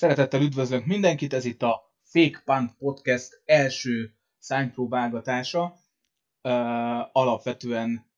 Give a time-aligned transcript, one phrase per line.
[0.00, 5.64] Szeretettel üdvözlök mindenkit, ez itt a Fake Punt Podcast első szánypróbálgatása.
[6.42, 6.52] Uh,
[7.12, 8.10] alapvetően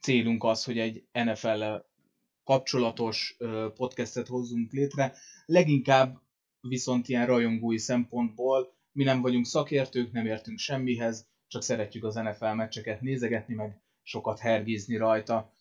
[0.00, 1.64] célunk az, hogy egy nfl
[2.44, 5.16] kapcsolatos uh, podcastet hozzunk létre.
[5.46, 6.20] Leginkább
[6.60, 12.46] viszont ilyen rajongói szempontból mi nem vagyunk szakértők, nem értünk semmihez, csak szeretjük az NFL
[12.46, 15.52] meccseket nézegetni, meg sokat hergézni rajta.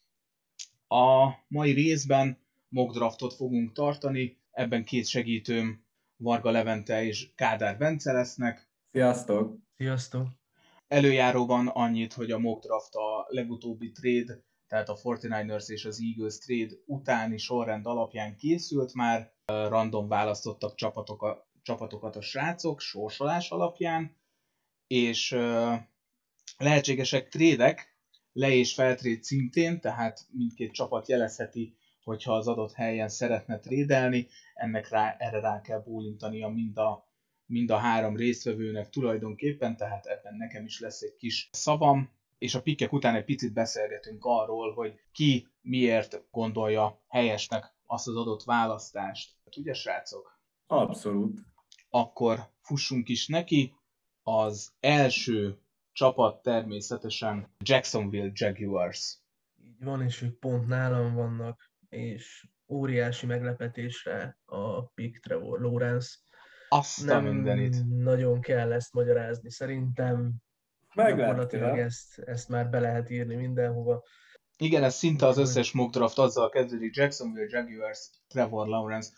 [0.88, 2.38] A mai részben
[2.70, 5.86] mock draftot fogunk tartani, ebben két segítőm,
[6.18, 8.70] Varga Levente és Kádár Bence lesznek.
[8.92, 9.58] Sziasztok!
[9.76, 10.28] Sziasztok!
[10.88, 16.38] Előjáróban annyit, hogy a mock draft a legutóbbi trade, tehát a 49ers és az Eagles
[16.38, 24.18] trade utáni sorrend alapján készült már, random választottak csapatok, csapatokat a srácok sorsolás alapján,
[24.88, 25.32] és
[26.58, 27.98] lehetségesek trédek,
[28.32, 34.90] le- és feltréd szintén, tehát mindkét csapat jelezheti, hogyha az adott helyen szeretne trédelni, ennek
[34.90, 37.08] rá, erre rá kell bólintania mind a,
[37.46, 42.62] mind a három résztvevőnek tulajdonképpen, tehát ebben nekem is lesz egy kis szavam, és a
[42.62, 49.32] pikkek után egy picit beszélgetünk arról, hogy ki miért gondolja helyesnek azt az adott választást.
[49.58, 50.40] Ugye, srácok?
[50.68, 51.40] Abszolút.
[51.90, 53.74] Akkor fussunk is neki.
[54.24, 55.58] Az első
[55.92, 59.18] csapat természetesen Jacksonville Jaguars.
[59.66, 66.10] Így van, és ők pont nálam vannak, és óriási meglepetésre a pick Trevor Lawrence.
[66.70, 67.76] Azt a mindenit.
[67.88, 69.52] nagyon kell ezt magyarázni.
[69.52, 70.34] Szerintem
[70.96, 74.04] gyakorlatilag ezt, ezt már be lehet írni mindenhova.
[74.58, 79.10] Igen, ez szinte az összes mock draft azzal kezdődik, Jacksonville Jaguars, Trevor Lawrence.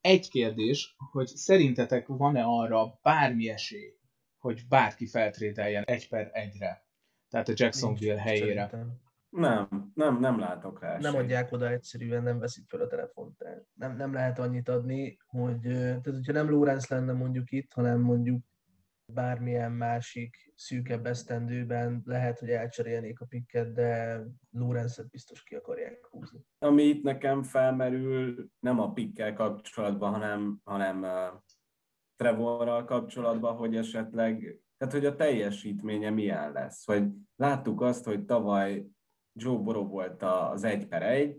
[0.00, 3.94] Egy kérdés, hogy szerintetek van-e arra bármi esély,
[4.38, 6.86] hogy bárki feltrételjen egy per egyre?
[7.28, 8.68] Tehát a Jacksonville Nincs, helyére.
[8.70, 9.01] Szerintem.
[9.32, 10.98] Nem, nem, nem látok rá.
[10.98, 13.44] Nem adják oda egyszerűen, nem veszik fel a telefont.
[13.74, 18.44] Nem, nem lehet annyit adni, hogy tehát hogyha nem Lorenz lenne mondjuk itt, hanem mondjuk
[19.04, 26.40] bármilyen másik szűkebb esztendőben lehet, hogy elcserélnék a pikket, de Lorenzet biztos ki akarják húzni.
[26.58, 31.40] Ami itt nekem felmerül, nem a pikkel kapcsolatban, hanem, hanem uh,
[32.16, 36.84] Trevorral kapcsolatban, hogy esetleg, tehát hogy a teljesítménye milyen lesz.
[36.86, 37.04] Hogy
[37.36, 38.86] láttuk azt, hogy tavaly
[39.32, 41.36] Joe Burrow volt az egy per egy,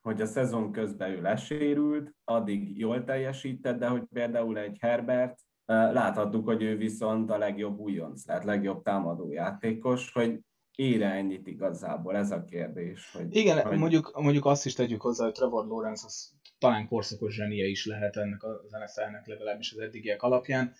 [0.00, 6.44] hogy a szezon közben ő lesérült, addig jól teljesített, de hogy például egy Herbert, láthattuk,
[6.44, 10.40] hogy ő viszont a legjobb újonc, tehát legjobb támadó játékos, hogy
[10.74, 13.12] ére ennyit igazából, ez a kérdés.
[13.12, 13.78] Hogy, Igen, hogy...
[13.78, 18.16] Mondjuk, mondjuk azt is tegyük hozzá, hogy Trevor Lawrence az talán korszakos zsenie is lehet
[18.16, 20.74] ennek az NFL-nek legalábbis az eddigiek alapján.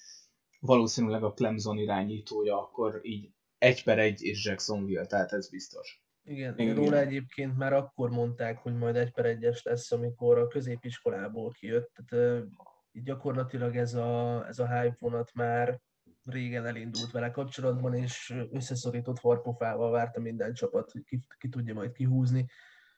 [0.60, 6.03] Valószínűleg a Clemson irányítója akkor így egy per egy és Jacksonville, tehát ez biztos.
[6.24, 10.46] Igen, Igen, róla egyébként már akkor mondták, hogy majd egy per egyes lesz, amikor a
[10.46, 11.90] középiskolából kijött.
[11.94, 12.44] Tehát
[12.92, 15.80] gyakorlatilag ez a, ez a hype vonat már
[16.24, 21.92] régen elindult vele kapcsolatban, és összeszorított farpofával várta minden csapat, hogy ki, ki tudja majd
[21.92, 22.46] kihúzni.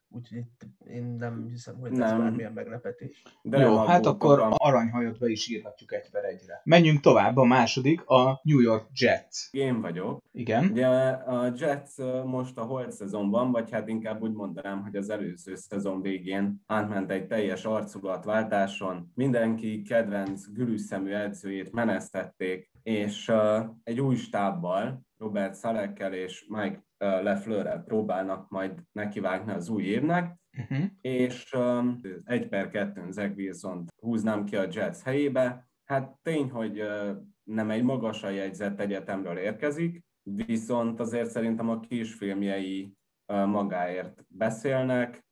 [0.09, 3.23] Úgyhogy itt én nem hiszem, hogy ez bármilyen meglepetés.
[3.43, 6.61] De Jó, hát akkor a aranyhajot be is írhatjuk egy per egyre.
[6.65, 9.49] Menjünk tovább, a második, a New York Jets.
[9.51, 10.23] Én vagyok.
[10.33, 10.65] Igen.
[10.65, 15.55] Ugye a Jets most a holt szezonban, vagy hát inkább úgy mondanám, hogy az előző
[15.55, 19.11] szezon végén átment egy teljes arculatváltáson.
[19.15, 23.33] Mindenki kedvenc gülüszemű edzőjét menesztették, és
[23.85, 30.87] egy új stábbal, Robert Szalekkel és Mike Lefleurrel próbálnak majd nekivágni az új évnek, uh-huh.
[31.01, 35.69] és um, egy per kettőn Zach wilson húznám ki a Jets helyébe.
[35.85, 42.93] Hát tény, hogy uh, nem egy magasan jegyzett egyetemről érkezik, viszont azért szerintem a kisfilmjei
[43.33, 45.25] uh, magáért beszélnek,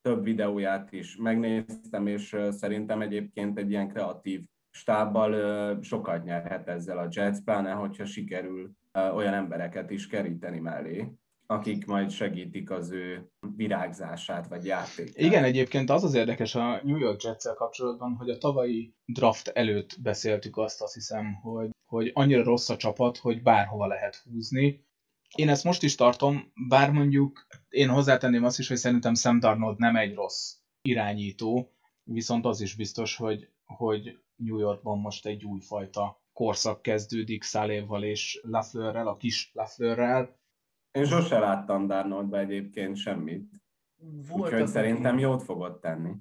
[0.00, 6.98] több videóját is megnéztem, és uh, szerintem egyébként egy ilyen kreatív stábbal sokat nyerhet ezzel
[6.98, 8.70] a Jets, pláne hogyha sikerül
[9.14, 15.16] olyan embereket is keríteni mellé, akik majd segítik az ő virágzását vagy játékát.
[15.16, 19.96] Igen, egyébként az az érdekes a New York jets kapcsolatban, hogy a tavalyi draft előtt
[20.02, 24.86] beszéltük azt, azt hiszem, hogy, hogy annyira rossz a csapat, hogy bárhova lehet húzni.
[25.34, 29.78] Én ezt most is tartom, bár mondjuk én hozzátenném azt is, hogy szerintem Sam Darnold
[29.78, 31.72] nem egy rossz irányító,
[32.04, 38.40] viszont az is biztos, hogy, hogy New Yorkban most egy újfajta korszak kezdődik Szaléval és
[38.42, 40.38] Lafleurrel, a kis Lafleurrel.
[40.90, 43.50] Én sose láttam Darnoldba egyébként semmit.
[44.28, 45.22] Voltak, Úgyhogy szerintem aki...
[45.22, 46.12] jót fogod tenni.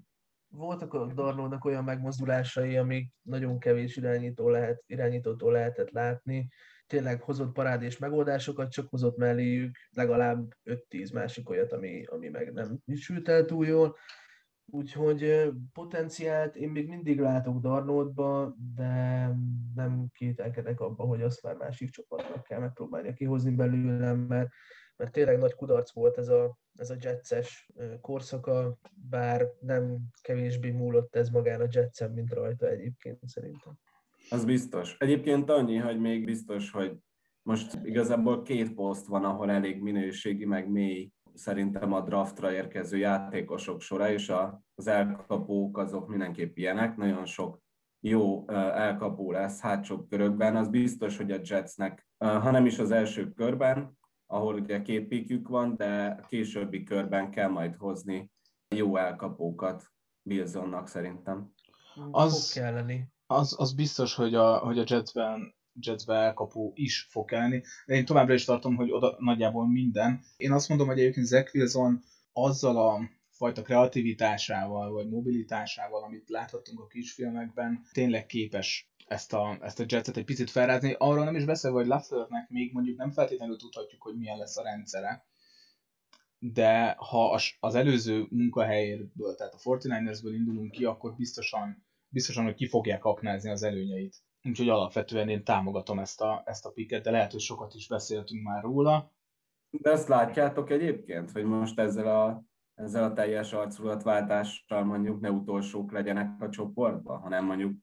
[0.48, 6.48] Voltak a Darnoldnak olyan megmozdulásai, amik nagyon kevés irányító lehet, irányítótól lehetett látni.
[6.88, 12.80] Tényleg hozott parádés megoldásokat, csak hozott melléjük legalább 5-10 másik olyat, ami, ami meg nem
[12.96, 13.96] sült el túl jól
[14.72, 19.32] Úgyhogy potenciált én még mindig látok Darnoldba, de
[19.76, 24.50] nem kételkedek abba, hogy azt már másik csapatnak kell megpróbálnia kihozni belőlem, mert,
[24.96, 27.70] mert tényleg nagy kudarc volt ez a, ez a Jetses
[28.02, 28.78] korszaka,
[29.10, 33.80] bár nem kevésbé múlott ez magán a Jetsen, mint rajta egyébként szerintem.
[34.30, 34.96] Az biztos.
[35.00, 36.98] Egyébként annyi, hogy még biztos, hogy
[37.42, 43.82] most igazából két poszt van, ahol elég minőségi, meg mély szerintem a draftra érkező játékosok
[43.82, 44.34] sora, és
[44.76, 47.62] az elkapók azok mindenképp ilyenek, nagyon sok
[48.00, 53.32] jó elkapó lesz hátsó körökben, az biztos, hogy a Jetsnek, ha nem is az első
[53.32, 55.08] körben, ahol ugye két
[55.48, 58.32] van, de a későbbi körben kell majd hozni
[58.76, 59.92] jó elkapókat
[60.24, 61.52] Wilsonnak szerintem.
[62.12, 62.62] Az.
[63.30, 68.06] Az, az biztos, hogy a, hogy a Jetsben Jetsbe elkapó is fog kelni, de én
[68.06, 70.22] továbbra is tartom, hogy oda nagyjából minden.
[70.38, 72.04] Én azt mondom, hogy egyébként Zach Wilson
[72.34, 79.80] azzal a fajta kreativitásával, vagy mobilitásával, amit láthattunk a kisfilmekben, tényleg képes ezt a, ezt
[79.80, 80.96] a jetset egy picit felrázni.
[80.98, 84.64] Arról nem is beszél, hogy Lafleurnek még mondjuk nem feltétlenül tudhatjuk, hogy milyen lesz a
[84.64, 85.26] rendszere,
[86.40, 92.68] de ha az előző munkahelyérből, tehát a 49ersből indulunk ki, akkor biztosan, biztosan, hogy ki
[92.68, 94.16] fogják aknázni az előnyeit.
[94.44, 98.44] Úgyhogy alapvetően én támogatom ezt a, ezt a piket, de lehet, hogy sokat is beszéltünk
[98.44, 99.12] már róla.
[99.70, 102.44] De ezt látjátok egyébként, hogy most ezzel a,
[102.74, 107.76] ezzel a teljes arculatváltással mondjuk ne utolsók legyenek a csoportban, hanem mondjuk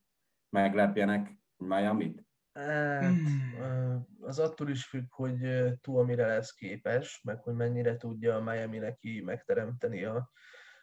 [0.48, 2.24] meglepjenek Miami-t?
[2.52, 4.06] Hát, hmm.
[4.20, 5.38] az attól is függ, hogy
[5.80, 10.30] túl mire lesz képes, meg hogy mennyire tudja a Miami neki megteremteni a,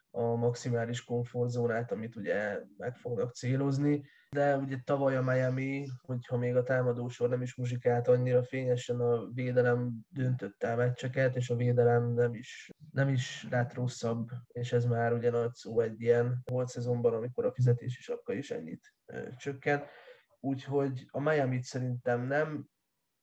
[0.09, 4.05] a maximális komfortzónát, amit ugye meg fognak célozni.
[4.35, 9.27] De ugye tavaly a Miami, hogyha még a támadósor nem is muzsikált annyira fényesen, a
[9.33, 14.85] védelem döntötte a meccseket, és a védelem nem is, nem is lett rosszabb, és ez
[14.85, 19.27] már ugye nagy szó egy ilyen volt szezonban, amikor a fizetési sapka is ennyit ö,
[19.37, 19.83] csökken.
[20.39, 22.69] Úgyhogy a Miami-t szerintem nem,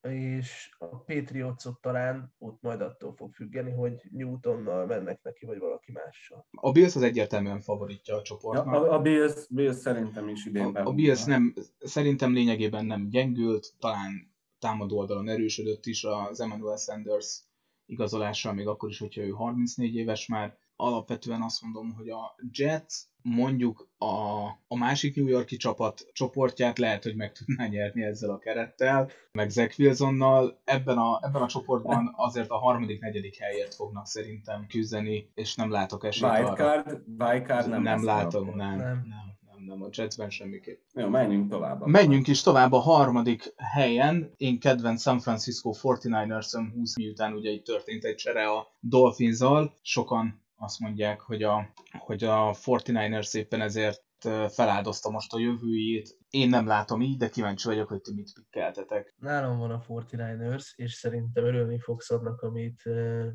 [0.03, 5.93] és a Patriotsot talán ott majd attól fog függeni, hogy Newtonnal mennek neki, vagy valaki
[5.93, 6.47] mással.
[6.51, 8.75] A Bills az egyértelműen favoritja a csoportnak.
[8.75, 13.09] Ja, a, a Bills, Bills szerintem is idén A, a Bills nem, szerintem lényegében nem
[13.09, 17.43] gyengült, talán támadó oldalon erősödött is az Emmanuel Sanders
[17.87, 20.59] igazolással, még akkor is, hogyha ő 34 éves már.
[20.81, 27.03] Alapvetően azt mondom, hogy a Jets mondjuk a, a másik New Yorki csapat csoportját lehet,
[27.03, 30.61] hogy meg tudná nyerni ezzel a kerettel, meg Zach Wilsonnal.
[30.65, 35.71] Ebben a, ebben a csoportban azért a harmadik, negyedik helyért fognak szerintem küzdeni, és nem
[35.71, 37.03] látok esélyt Wildcard.
[37.19, 40.81] Wildcard nem, nem látom, nem, nem, nem, nem, nem, a Jetsben semmiképp.
[40.95, 41.87] Jó, menjünk tovább.
[41.87, 44.33] Menjünk is tovább a harmadik helyen.
[44.37, 49.45] Én kedvenc San Francisco 49ers-öm 20 miután ugye itt történt egy csere a dolphins
[49.83, 54.03] Sokan azt mondják, hogy a, hogy a 49ers éppen ezért
[54.49, 56.19] feláldozta most a jövőjét.
[56.31, 59.15] Én nem látom így, de kíváncsi vagyok, hogy ti mit pikkeltetek.
[59.19, 62.83] Nálam van a 49ers, és szerintem örülni fogsz annak, amit,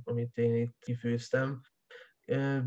[0.03, 1.61] amit én itt kifőztem.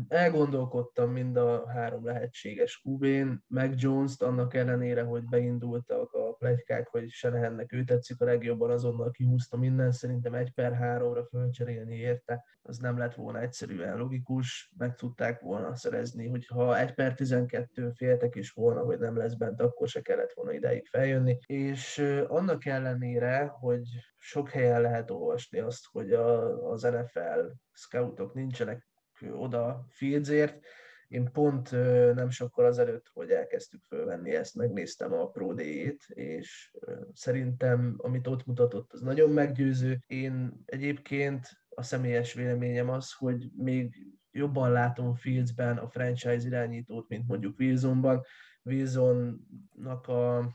[0.07, 7.09] Elgondolkodtam mind a három lehetséges QB-n, meg Jones-t, annak ellenére, hogy beindultak a plegykák, hogy
[7.09, 12.77] Senehennek ő tetszik a legjobban, azonnal kihúzta minden, szerintem egy per háromra fölcserélni érte, az
[12.77, 18.51] nem lett volna egyszerűen logikus, meg tudták volna szerezni, hogyha egy per 12 féltek is
[18.51, 21.97] volna, hogy nem lesz bent, akkor se kellett volna ideig feljönni, és
[22.27, 23.87] annak ellenére, hogy
[24.17, 27.39] sok helyen lehet olvasni azt, hogy a, az NFL
[27.71, 28.87] scoutok nincsenek
[29.31, 30.65] oda Fieldsért.
[31.07, 31.71] Én pont
[32.15, 36.75] nem sokkal azelőtt, hogy elkezdtük fölvenni ezt, megnéztem a Pro D-ét, és
[37.13, 39.99] szerintem, amit ott mutatott, az nagyon meggyőző.
[40.07, 47.27] Én egyébként a személyes véleményem az, hogy még jobban látom Fieldsben a franchise irányítót, mint
[47.27, 48.23] mondjuk Wilsonban.
[48.67, 50.51] Wilsonnak a,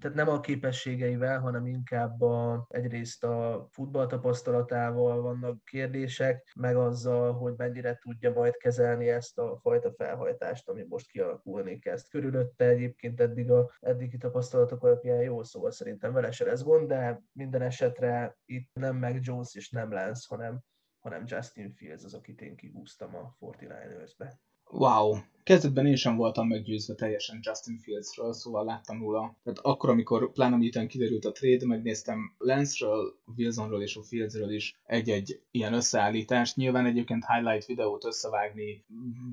[0.00, 7.32] tehát nem a képességeivel, hanem inkább a, egyrészt a futball tapasztalatával vannak kérdések, meg azzal,
[7.32, 12.08] hogy mennyire tudja majd kezelni ezt a fajta felhajtást, ami most kialakulni kezd.
[12.08, 17.22] Körülötte egyébként eddig a eddigi tapasztalatok alapján jó, szóval szerintem vele se lesz gond, de
[17.32, 20.60] minden esetre itt nem meg Jones és nem Lance, hanem
[20.98, 24.38] hanem Justin Fields az, akit én kihúztam a 49ers-be.
[24.70, 29.36] Wow, kezdetben én sem voltam meggyőzve teljesen Justin Fieldsről, szóval láttam róla.
[29.42, 34.80] Tehát akkor, amikor pláne miután kiderült a trade, megnéztem Lance-ről, Wilsonról és a Fieldsről is
[34.84, 36.56] egy-egy ilyen összeállítást.
[36.56, 38.84] Nyilván egyébként highlight videót összevágni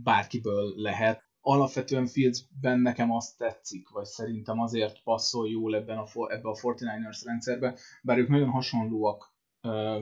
[0.04, 1.24] bárkiből lehet.
[1.42, 7.22] Alapvetően Fieldsben nekem azt tetszik, vagy szerintem azért passzol jól ebben a, ebbe a 49ers
[7.26, 9.35] rendszerbe, bár ők nagyon hasonlóak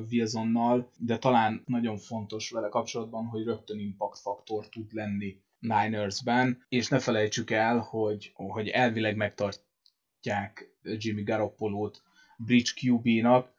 [0.09, 6.87] Wilsonnal, de talán nagyon fontos vele kapcsolatban, hogy rögtön impact faktor tud lenni Niners-ben, és
[6.87, 12.01] ne felejtsük el, hogy, hogy elvileg megtartják Jimmy Garoppolo-t
[12.37, 13.53] Bridge QB-nak,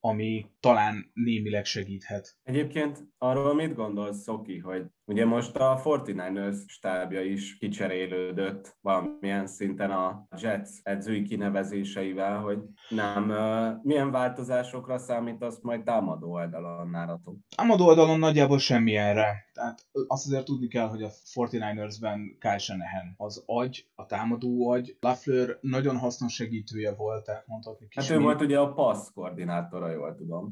[0.00, 2.36] ami talán némileg segíthet.
[2.42, 9.90] Egyébként arról mit gondolsz, Szoki, hogy ugye most a 49ers stábja is kicserélődött valamilyen szinten
[9.90, 13.32] a Jets edzői kinevezéseivel, hogy nem
[13.82, 17.36] milyen változásokra számítasz majd támadó oldalon nálatok?
[17.56, 19.50] Támadó oldalon nagyjából semmilyenre.
[19.52, 24.96] Tehát azt azért tudni kell, hogy a 49ersben Kyle Shanahan az agy, a támadó agy.
[25.00, 29.90] Lafleur nagyon hasznos segítője volt, tehát mondhatni kis Hát ő volt ugye a passz koordinátora,
[29.90, 30.51] jól tudom.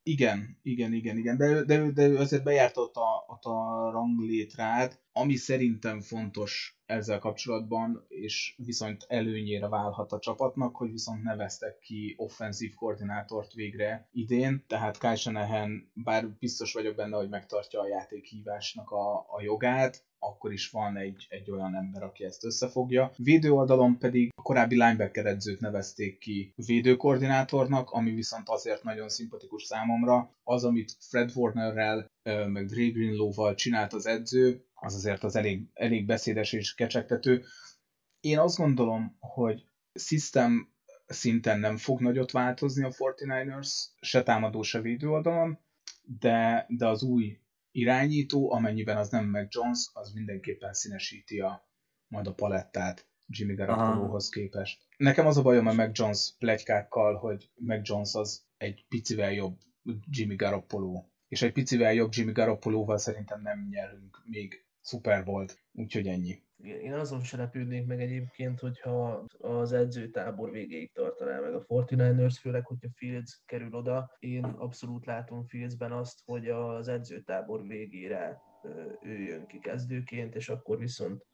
[0.03, 5.01] Igen, igen, igen, igen, de, de, de ő azért bejárt ott a, ott a ranglétrát,
[5.13, 12.13] ami szerintem fontos ezzel kapcsolatban, és viszont előnyére válhat a csapatnak, hogy viszont neveztek ki
[12.17, 19.17] offenzív koordinátort végre idén, tehát Kyle bár biztos vagyok benne, hogy megtartja a játékhívásnak a,
[19.17, 23.11] a jogát, akkor is van egy, egy olyan ember, aki ezt összefogja.
[23.17, 29.63] Védő oldalon pedig a korábbi linebacker edzőt nevezték ki védőkoordinátornak, ami viszont azért nagyon szimpatikus
[29.63, 29.90] számomra.
[30.43, 36.05] Az, amit Fred Warnerrel, meg Dre Greenlow-val csinált az edző, az azért az elég, elég
[36.05, 37.43] beszédes és kecsegtető.
[38.19, 40.73] Én azt gondolom, hogy system
[41.05, 43.69] szinten nem fog nagyot változni a 49ers,
[44.01, 45.59] se támadó, se védő oldalon,
[46.19, 47.39] de, de az új
[47.71, 51.69] irányító, amennyiben az nem meg Jones, az mindenképpen színesíti a,
[52.07, 54.87] majd a palettát Jimmy Garoppolohoz képest.
[54.97, 59.57] Nekem az a bajom a meg Jones plegykákkal, hogy meg Jones az egy picivel jobb
[60.09, 61.03] Jimmy Garoppolo.
[61.27, 66.41] És egy picivel jobb Jimmy Garoppolóval szerintem nem nyerünk még Super volt, úgyhogy ennyi.
[66.63, 72.65] Én azon se lepődnék meg egyébként, hogyha az edzőtábor végéig tartaná meg a 49ers, főleg,
[72.65, 74.15] hogyha Fields kerül oda.
[74.19, 78.41] Én abszolút látom Fieldsben azt, hogy az edzőtábor végére
[79.01, 81.25] ő jön ki kezdőként, és akkor viszont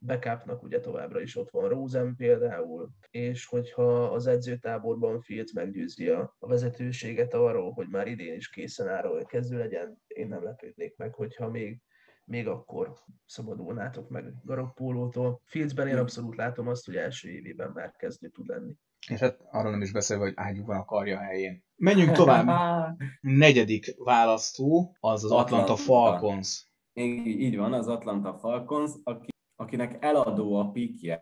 [0.00, 6.36] backupnak ugye továbbra is ott van Rosen például, és hogyha az edzőtáborban Fields meggyőzi a,
[6.38, 11.14] vezetőséget arról, hogy már idén is készen áll, hogy kezdő legyen, én nem lepődnék meg,
[11.14, 11.80] hogyha még
[12.24, 12.94] még akkor
[13.26, 15.40] szabadulnátok meg Garoppólótól.
[15.44, 18.74] Fieldsben én abszolút látom azt, hogy első évében már kezdő tud lenni.
[19.08, 21.64] És hát arról nem is beszélve, hogy ágyuk van a karja helyén.
[21.76, 22.46] Menjünk tovább.
[23.20, 26.70] Negyedik választó az az Atlanta, Falcons.
[26.92, 29.28] Így, így van, az Atlanta Falcons, aki,
[29.60, 31.18] akinek eladó a pikje.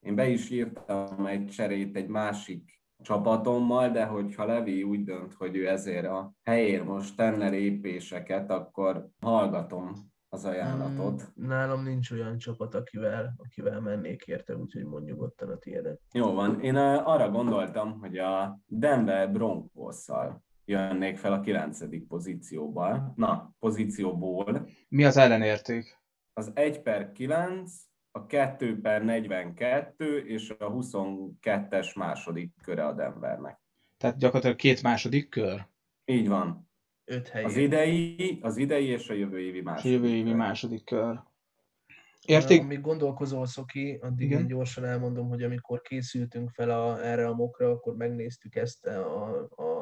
[0.00, 5.56] Én be is írtam egy cserét egy másik csapatommal, de hogyha Levi úgy dönt, hogy
[5.56, 9.92] ő ezért a helyért most tenne lépéseket, akkor hallgatom
[10.28, 11.22] az ajánlatot.
[11.22, 16.00] Hmm, nálam nincs olyan csapat, akivel, akivel mennék érte, úgyhogy mondjuk nyugodtan a tiédet.
[16.12, 23.12] Jó van, én arra gondoltam, hogy a Denver Broncos-szal jönnék fel a kilencedik pozícióból.
[23.16, 24.68] Na, pozícióból.
[24.88, 26.03] Mi az ellenérték?
[26.36, 27.72] Az 1 per 9,
[28.10, 33.60] a 2 per 42 és a 22-es második köre a Denvernek.
[33.96, 35.66] Tehát gyakorlatilag két második kör?
[36.04, 36.70] Így van.
[37.04, 37.32] Öt.
[37.44, 40.36] Az idei, az idei és a jövő évi második Jövő évi kör.
[40.36, 41.22] második kör.
[42.26, 42.60] Érték?
[42.62, 44.40] Amíg gondolkozol, Szoki, addig Igen?
[44.40, 49.28] én gyorsan elmondom, hogy amikor készültünk fel a, erre a mokra, akkor megnéztük ezt a,
[49.56, 49.73] a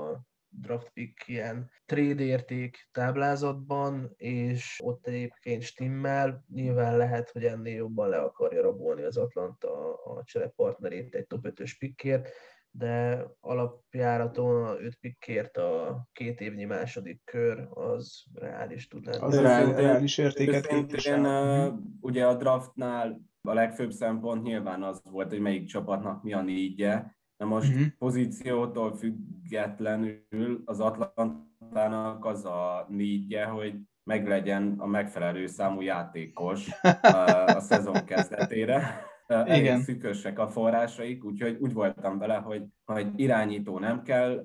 [0.60, 8.08] draft pick ilyen trade érték táblázatban, és ott egyébként stimmel, nyilván lehet, hogy ennél jobban
[8.08, 12.28] le akarja rabolni az Atlanta a cserepartnerét egy top 5-ös pickért,
[12.70, 19.22] de alapjáraton a 5 pickért a két évnyi második kör az reális tud lenni.
[19.22, 20.66] Az reál, reális értéket
[21.06, 26.32] Én, uh, ugye a draftnál a legfőbb szempont nyilván az volt, hogy melyik csapatnak mi
[26.32, 27.16] a négyje.
[27.42, 27.86] Na most uh-huh.
[27.98, 36.68] pozíciótól függetlenül az Atlantának az a négyje, hogy meglegyen a megfelelő számú játékos
[37.02, 43.78] a, a szezon kezdetére elég szűkösek a forrásaik, úgyhogy úgy voltam vele, hogy, hogy irányító
[43.78, 44.44] nem kell,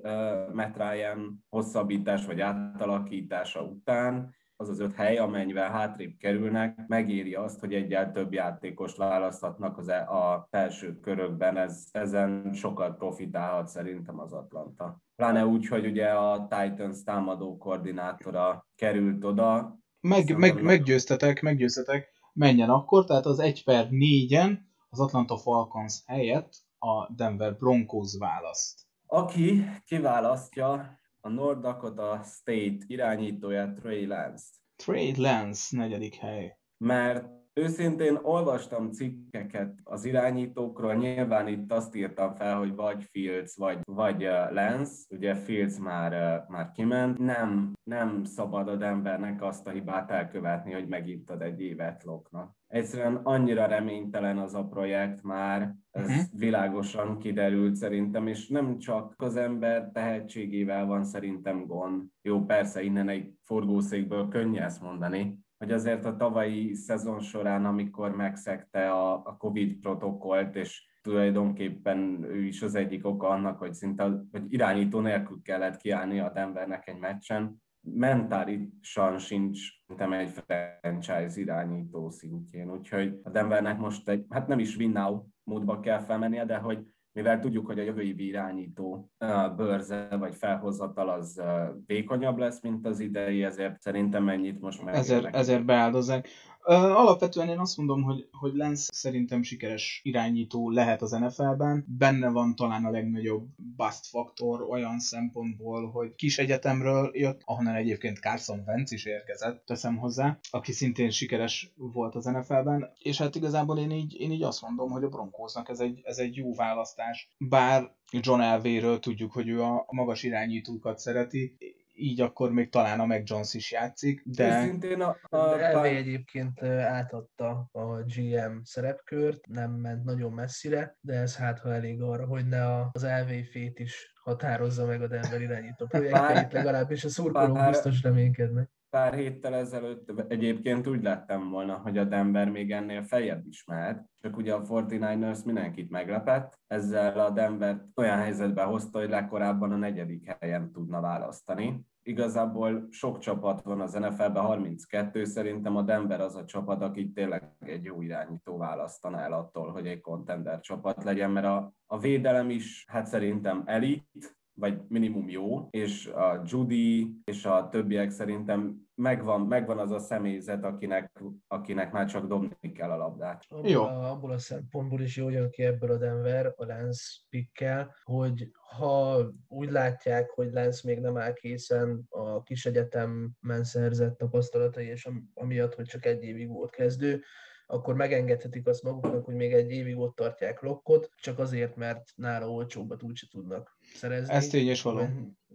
[0.52, 7.60] Matt Ryan hosszabbítás vagy átalakítása után, az az öt hely, amennyivel hátrébb kerülnek, megéri azt,
[7.60, 14.18] hogy egyel több játékost választhatnak az e, a felső körökben, ez, ezen sokat profitálhat szerintem
[14.18, 15.02] az Atlanta.
[15.16, 19.78] Pláne úgy, hogy ugye a Titans támadó koordinátora került oda.
[20.00, 26.52] Meg, meg, meggyőztetek, meggyőztetek, menjen akkor, tehát az 1 per 4-en az Atlanta Falcons helyett
[26.78, 28.80] a Denver Broncos választ.
[29.06, 34.44] Aki kiválasztja a North Dakota State irányítója Trey Lance.
[34.76, 36.56] Trey Lance, negyedik hely.
[36.76, 43.78] Mert Őszintén olvastam cikkeket az irányítókról, nyilván itt azt írtam fel, hogy vagy Fields, vagy,
[43.84, 47.18] vagy Lance, ugye Fields már, már kiment.
[47.18, 52.56] Nem, nem szabad a Denvernek azt a hibát elkövetni, hogy megint ad egy évet Loknak.
[52.66, 56.24] Egyszerűen annyira reménytelen az a projekt már, ez uh-huh.
[56.32, 62.02] világosan kiderült szerintem, és nem csak az ember tehetségével van szerintem gond.
[62.22, 68.16] Jó, persze innen egy forgószékből könnyű ezt mondani, hogy azért a tavalyi szezon során, amikor
[68.16, 74.02] megszegte a, a Covid protokollt, és tulajdonképpen ő is az egyik oka annak, hogy szinte
[74.02, 79.60] hogy irányító nélkül kellett kiállni a Denvernek egy meccsen, mentálisan sincs
[79.96, 85.24] nem egy franchise irányító szintjén, úgyhogy a Denvernek most egy, hát nem is win now
[85.44, 86.86] módba kell felmennie, de hogy
[87.18, 89.10] mivel tudjuk, hogy a jövő évi irányító
[89.56, 91.42] bőrze vagy felhozatal az
[91.86, 94.94] vékonyabb lesz, mint az idei, ezért szerintem ennyit most meg.
[94.94, 96.28] Ezért, ezért beáldozzák.
[96.70, 101.84] Alapvetően én azt mondom, hogy, hogy Lens szerintem sikeres irányító lehet az NFL-ben.
[101.98, 103.46] Benne van talán a legnagyobb
[103.76, 109.96] bust faktor olyan szempontból, hogy kis egyetemről jött, ahonnan egyébként Carson Wentz is érkezett, teszem
[109.96, 114.62] hozzá, aki szintén sikeres volt az NFL-ben, és hát igazából én így, én így azt
[114.62, 117.28] mondom, hogy a Broncosnak ez egy, ez egy jó választás.
[117.38, 121.56] Bár John Elvéről tudjuk, hogy ő a magas irányítókat szereti,
[121.98, 124.60] így akkor még talán a Mac Jones is játszik, de...
[124.60, 131.36] Őszintén a, a, Elvé egyébként átadta a GM szerepkört, nem ment nagyon messzire, de ez
[131.36, 135.86] hát ha elég arra, hogy ne az Elvé fét is határozza meg a Denver irányító
[135.90, 142.04] projektjeit, legalábbis a szurkolók biztos reménykednek pár héttel ezelőtt egyébként úgy lettem volna, hogy a
[142.04, 147.84] Denver még ennél feljebb is mehet, csak ugye a 49ers mindenkit meglepett, ezzel a Denver
[147.96, 151.86] olyan helyzetbe hozta, hogy legkorábban a negyedik helyen tudna választani.
[152.02, 157.42] Igazából sok csapat van az NFL-ben, 32, szerintem a Denver az a csapat, aki tényleg
[157.58, 162.50] egy jó irányító választaná el attól, hogy egy contender csapat legyen, mert a, a védelem
[162.50, 169.40] is, hát szerintem elit, vagy minimum jó, és a Judy és a többiek szerintem megvan,
[169.40, 173.44] megvan az a személyzet, akinek, akinek már csak dobni kell a labdát.
[173.48, 173.82] Abból, jó.
[173.82, 178.50] A, abból a szempontból is jó jön ki ebből a Denver a Lance pickkel, hogy
[178.76, 185.08] ha úgy látják, hogy Lance még nem áll készen a kis egyetemben szerzett tapasztalatai, és
[185.34, 187.22] amiatt, hogy csak egy évig volt kezdő,
[187.66, 192.50] akkor megengedhetik azt maguknak, hogy még egy évig ott tartják lokkot, csak azért, mert nála
[192.50, 194.34] olcsóbbat úgyse tudnak szerezni.
[194.34, 195.06] Ez tényes való.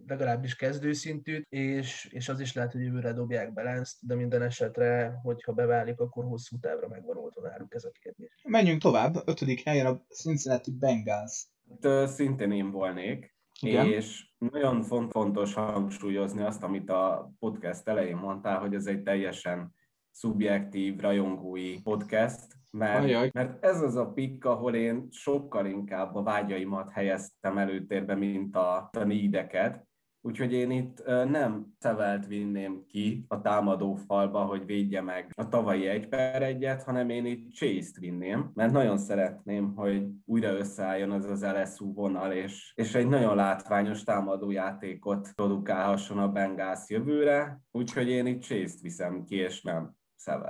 [0.06, 5.52] Legalábbis kezdőszintűt, és, és az is lehet, hogy jövőre dobják balanced, de minden esetre, hogyha
[5.52, 8.42] beválik, akkor hosszú távra megvan oldva náluk ez a kérdés.
[8.48, 9.22] Menjünk tovább.
[9.26, 11.46] Ötödik helyen a Cincinnati Bengals.
[11.70, 13.34] Itt szintén én volnék.
[13.60, 13.86] Igen.
[13.86, 19.74] És nagyon fontos hangsúlyozni azt, amit a podcast elején mondtál, hogy ez egy teljesen
[20.10, 26.90] szubjektív, rajongói podcast, mert, mert ez az a pikk, ahol én sokkal inkább a vágyaimat
[26.90, 29.86] helyeztem előtérbe, mint a, a nídeket,
[30.26, 35.86] Úgyhogy én itt nem Szevelt vinném ki a támadó falba, hogy védje meg a tavalyi
[35.86, 41.24] egy per egyet, hanem én itt Chase-t vinném, mert nagyon szeretném, hogy újra összeálljon az
[41.24, 48.08] az LSU vonal, és, és egy nagyon látványos támadó játékot produkálhasson a Bengals jövőre, úgyhogy
[48.08, 49.94] én itt Chase-t viszem ki, és nem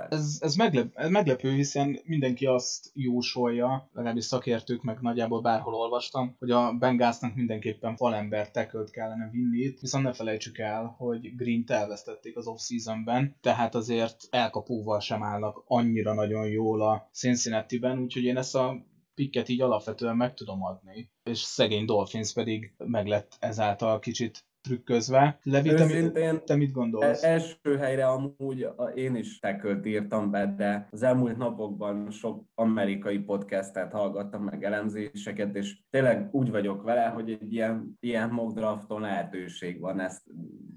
[0.09, 6.51] ez, ez, meglep, meglepő, hiszen mindenki azt jósolja, legalábbis szakértők, meg nagyjából bárhol olvastam, hogy
[6.51, 12.37] a Bengalsnak mindenképpen falember tekölt kellene vinni itt, viszont ne felejtsük el, hogy Green-t elvesztették
[12.37, 18.55] az off-seasonben, tehát azért elkapóval sem állnak annyira nagyon jól a Cincinnati-ben, úgyhogy én ezt
[18.55, 18.85] a
[19.15, 25.39] pikket így alapvetően meg tudom adni, és szegény Dolphins pedig meg lett ezáltal kicsit trükközve.
[25.43, 27.23] Levi, te, mit, te mit gondolsz?
[27.23, 33.19] E- első helyre amúgy én is tekölt írtam be, de az elmúlt napokban sok amerikai
[33.19, 39.01] podcastet hallgattam, meg elemzéseket, és tényleg úgy vagyok vele, hogy egy ilyen, ilyen mock drafton
[39.01, 40.21] lehetőség van ezt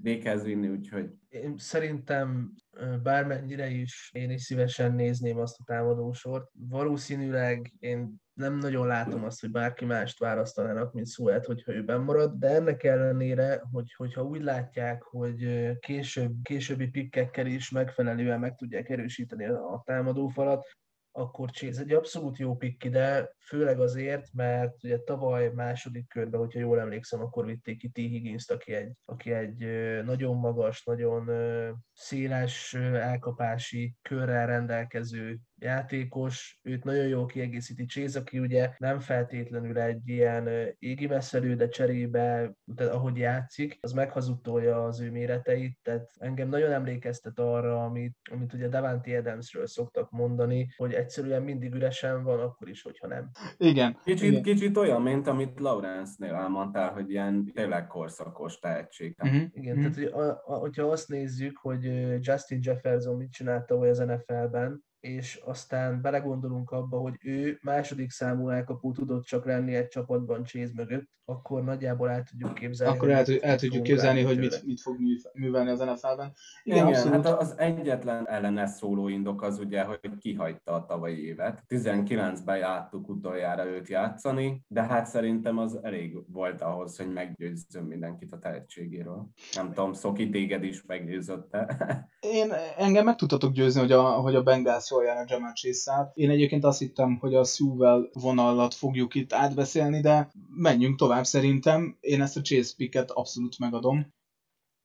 [0.01, 1.09] véghez vinni, úgyhogy...
[1.29, 2.53] Én szerintem
[3.03, 6.49] bármennyire is én is szívesen nézném azt a támadósort.
[6.53, 12.33] Valószínűleg én nem nagyon látom azt, hogy bárki mást választanának, mint Szuet, hogyha ő marad,
[12.33, 18.89] de ennek ellenére, hogy, hogyha úgy látják, hogy később, későbbi pikkekkel is megfelelően meg tudják
[18.89, 20.65] erősíteni a támadófalat,
[21.19, 26.59] akkor Chase egy abszolút jó pick ide, főleg azért, mert ugye tavaly második körben, hogyha
[26.59, 27.95] jól emlékszem, akkor vitték ki T.
[27.95, 29.57] higgins aki egy, aki egy
[30.03, 31.29] nagyon magas, nagyon
[31.93, 40.07] széles elkapási körrel rendelkező játékos, őt nagyon jól kiegészíti Chase, aki ugye nem feltétlenül egy
[40.09, 46.49] ilyen égi messzelő, de cserébe, tehát ahogy játszik, az meghazudtolja az ő méreteit, tehát engem
[46.49, 52.39] nagyon emlékeztet arra, amit, amit ugye Davante Adamsről szoktak mondani, hogy egyszerűen mindig üresen van,
[52.39, 53.29] akkor is, hogyha nem.
[53.57, 53.97] Igen.
[54.03, 54.41] Kicsit, igen.
[54.41, 59.15] kicsit olyan, mint amit Lawrence-nél elmondtál, hogy ilyen tényleg korszakos tehetség.
[59.23, 59.41] Uh-huh.
[59.51, 59.93] Igen, uh-huh.
[59.93, 61.83] tehát hogy, a, a, hogyha azt nézzük, hogy
[62.19, 68.49] Justin Jefferson mit csinálta vagy az NFL-ben, és aztán belegondolunk abba, hogy ő második számú
[68.49, 72.95] elkapó tudott csak lenni egy csapatban Chase mögött, akkor nagyjából el tudjuk képzelni.
[72.95, 74.97] Akkor el, el tudjuk képzelni, hogy mit, mit fog
[75.33, 76.33] művelni az NFL-ben.
[76.63, 81.63] Igen, Igen hát az egyetlen ellene szóló indok az ugye, hogy kihagyta a tavalyi évet.
[81.67, 88.31] 19-ben játtuk utoljára őt játszani, de hát szerintem az elég volt ahhoz, hogy meggyőzzön mindenkit
[88.31, 89.27] a tehetségéről.
[89.55, 91.77] Nem tudom, Szoki téged is meggyőzötte.
[92.19, 96.11] Én engem meg tudtatok győzni, hogy a, hogy a Bengals jól jár a Jamal chase
[96.13, 101.97] Én egyébként azt hittem, hogy a Sewell vonalat fogjuk itt átbeszélni, de menjünk tovább szerintem.
[101.99, 104.13] Én ezt a Chase picket abszolút megadom.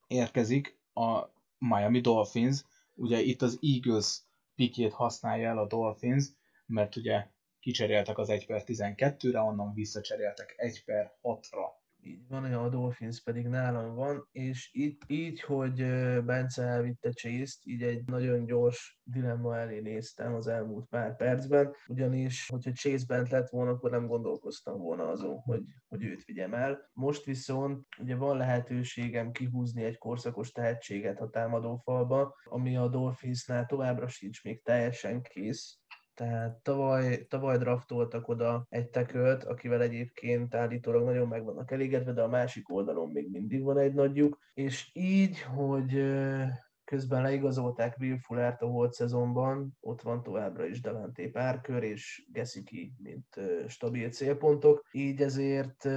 [0.06, 1.24] Érkezik a
[1.58, 2.64] Miami Dolphins.
[2.94, 4.20] Ugye itt az Eagles
[4.54, 6.26] pikét használja el a Dolphins,
[6.66, 7.26] mert ugye
[7.60, 13.46] kicseréltek az 1 per 12-re, onnan visszacseréltek 1 per 6-ra így van, a Dolphins pedig
[13.46, 15.74] nálam van, és itt így, hogy
[16.24, 22.48] Bence elvitte chase így egy nagyon gyors dilemma elé néztem az elmúlt pár percben, ugyanis,
[22.48, 26.90] hogyha Chase bent lett volna, akkor nem gondolkoztam volna azon, hogy, hogy őt vigyem el.
[26.92, 34.08] Most viszont ugye van lehetőségem kihúzni egy korszakos tehetséget a támadófalba, ami a Dolphinsnál továbbra
[34.08, 35.78] sincs még teljesen kész,
[36.14, 42.22] tehát tavaly, tavaly draftoltak oda egy tekölt, akivel egyébként állítólag nagyon meg vannak elégedve, de
[42.22, 46.04] a másik oldalon még mindig van egy nagyjuk, és így, hogy
[46.84, 52.94] közben leigazolták Will Fullert a volt szezonban, ott van továbbra is Devante Parker és Gesicki,
[53.02, 55.88] mint stabil célpontok, így ezért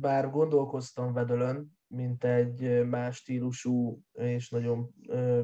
[0.00, 4.94] bár gondolkoztam Vedölön, mint egy más stílusú és nagyon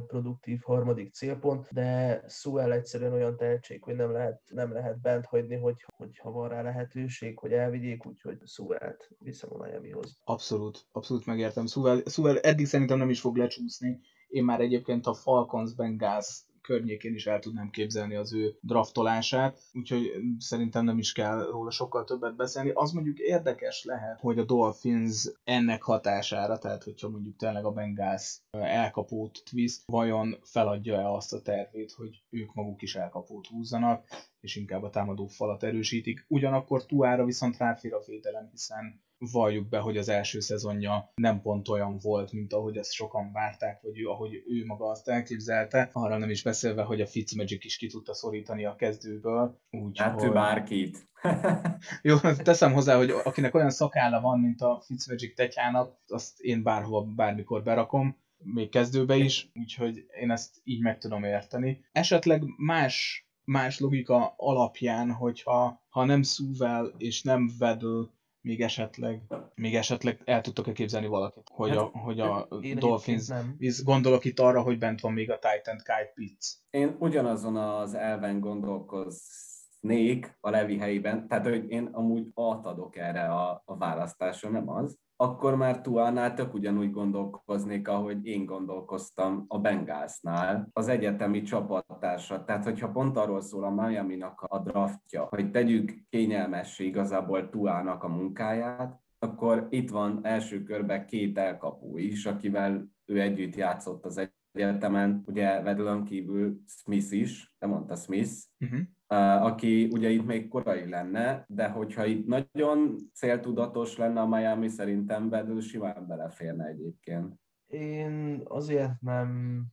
[0.06, 5.56] produktív harmadik célpont, de Suel egyszerűen olyan tehetség, hogy nem lehet, nem lehet bent hagyni,
[5.56, 10.20] hogy, hogy ha van rá lehetőség, hogy elvigyék, úgyhogy Suelt viszem a Miamihoz.
[10.24, 11.66] Abszolút, abszolút megértem.
[11.66, 14.00] Suel, Suel eddig szerintem nem is fog lecsúszni.
[14.28, 20.12] Én már egyébként a Falcons Bengals környékén is el tudnám képzelni az ő draftolását, úgyhogy
[20.38, 22.70] szerintem nem is kell róla sokkal többet beszélni.
[22.74, 28.40] Az mondjuk érdekes lehet, hogy a Dolphins ennek hatására, tehát hogyha mondjuk tényleg a Bengals
[28.50, 34.04] elkapót twist, vajon feladja-e azt a tervét, hogy ők maguk is elkapót húzzanak,
[34.40, 36.24] és inkább a támadó falat erősítik.
[36.28, 41.68] Ugyanakkor Tuára viszont ráfér a védelem, hiszen valljuk be, hogy az első szezonja nem pont
[41.68, 45.90] olyan volt, mint ahogy ezt sokan várták, vagy ő, ahogy ő maga azt elképzelte.
[45.92, 49.60] Arra nem is beszélve, hogy a Fitzmagic is ki tudta szorítani a kezdőből.
[49.70, 50.28] Úgy, hát hogy...
[50.28, 51.08] ő bárkit.
[52.02, 57.02] Jó, teszem hozzá, hogy akinek olyan szakálla van, mint a Fitzmagic tetyának, azt én bárhova,
[57.02, 61.84] bármikor berakom még kezdőbe is, úgyhogy én ezt így meg tudom érteni.
[61.92, 68.10] Esetleg más más logika alapján, hogyha ha nem szúvel és nem vedül,
[68.40, 69.22] még esetleg,
[69.54, 73.56] még esetleg el tudtok-e képzelni valakit, hogy hát, a, hogy a Dolphins, nem.
[73.84, 76.46] gondolok itt arra, hogy bent van még a Titan Kyle Pitts.
[76.70, 83.62] Én ugyanazon az elven gondolkoznék a Levi helyében, tehát hogy én amúgy adok erre a,
[83.64, 90.68] a választásra, nem az, akkor már Tuánál tök ugyanúgy gondolkoznék, ahogy én gondolkoztam a Bengalsnál,
[90.72, 92.44] az egyetemi csapattársa.
[92.44, 98.08] Tehát, hogyha pont arról szól a miami a draftja, hogy tegyük kényelmessé igazából Tuának a
[98.08, 105.22] munkáját, akkor itt van első körben két elkapó is, akivel ő együtt játszott az egyetemen,
[105.26, 108.80] ugye Vedlön kívül Smith is, de mondta Smith, uh-huh
[109.16, 115.28] aki ugye itt még korai lenne, de hogyha itt nagyon céltudatos lenne a Miami, szerintem
[115.28, 117.34] belül simán beleférne egyébként.
[117.66, 119.64] Én azért nem,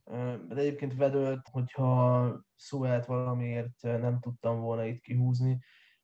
[0.48, 5.58] de egyébként vedőlt, hogyha Szuelt valamiért nem tudtam volna itt kihúzni,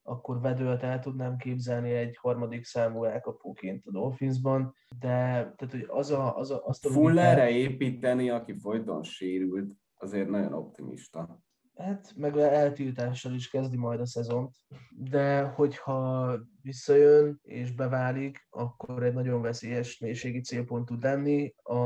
[0.07, 6.11] akkor vedőlt el tudnám képzelni egy harmadik számú elkapóként a Dolphinsban, de tehát, hogy az
[6.11, 6.37] a...
[6.37, 11.43] Az a azt Fullerre építeni, aki folyton sérült, azért nagyon optimista.
[11.77, 14.55] Hát meg eltiltással is kezdi majd a szezont,
[14.91, 21.55] de hogyha visszajön és beválik, akkor egy nagyon veszélyes mélységi célpont tud lenni.
[21.63, 21.79] A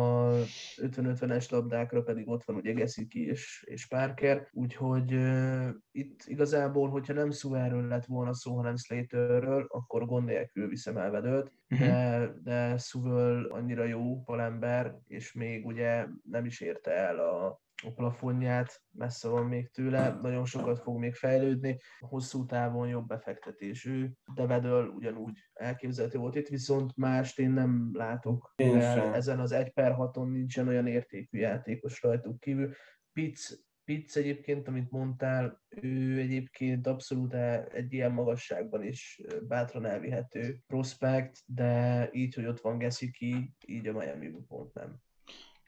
[0.77, 7.13] 50-50-es labdákra pedig ott van ugye Gesicki és, és Parker, úgyhogy uh, itt igazából, hogyha
[7.13, 11.89] nem Suárről lett volna szó, hanem Slaterről, akkor gond nélkül viszem elvedőt, uh-huh.
[11.89, 17.93] de, de Suvel annyira jó palember, és még ugye nem is érte el a, a
[17.93, 24.47] plafonját, messze van még tőle, nagyon sokat fog még fejlődni, hosszú távon jobb befektetésű, de
[24.47, 29.95] Vedől ugyanúgy elképzelhető volt itt, viszont mást én nem látok, mivel ezen az 1 per
[29.99, 32.75] 6-on nincsen olyan értékű játékos rajtuk kívül.
[33.13, 33.53] Pitts,
[33.85, 37.35] Pitts egyébként, amit mondtál, ő egyébként abszolút
[37.73, 43.93] egy ilyen magasságban is bátran elvihető prospekt, de így, hogy ott van Gesicki, így a
[43.93, 45.01] Miami pont nem.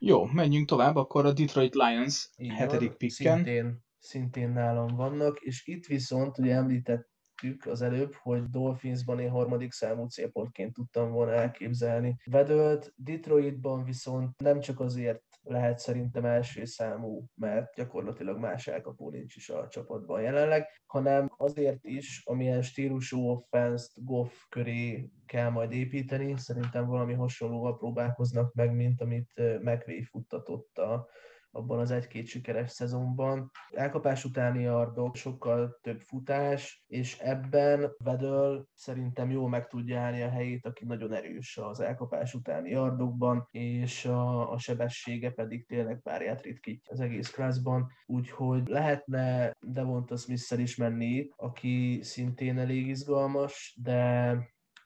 [0.03, 3.35] Jó, menjünk tovább, akkor a Detroit Lions Így hetedik picken.
[3.35, 9.73] Szintén, szintén nálam vannak, és itt viszont ugye említettük az előbb, hogy Dolphinsban én harmadik
[9.73, 12.17] számú célpontként tudtam volna elképzelni.
[12.25, 19.37] Vedölt, Detroitban viszont nem csak azért lehet szerintem első számú, mert gyakorlatilag más elkapó nincs
[19.37, 26.37] is a csapatban jelenleg, hanem azért is, amilyen stílusú offense Goff köré kell majd építeni.
[26.37, 31.09] Szerintem valami hasonlóval próbálkoznak meg, mint amit McVay futtatott a
[31.51, 33.51] abban az egy-két sikeres szezonban.
[33.71, 40.31] Elkapás utáni ardok, sokkal több futás, és ebben Vedöl szerintem jól meg tudja állni a
[40.31, 46.43] helyét, aki nagyon erős az elkapás utáni ardokban, és a, a sebessége pedig tényleg párját
[46.43, 54.37] ritkítja az egész klászban, úgyhogy lehetne Devonta smith is menni, aki szintén elég izgalmas, de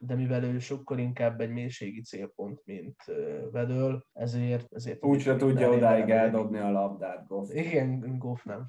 [0.07, 2.97] de mivel ő sokkal inkább egy mélységi célpont, mint
[3.51, 4.73] Vedöl, ezért...
[4.73, 7.51] ezért Úgyse tudja odáig eldobni a labdát, Goff.
[7.53, 8.67] Igen, Goff nem.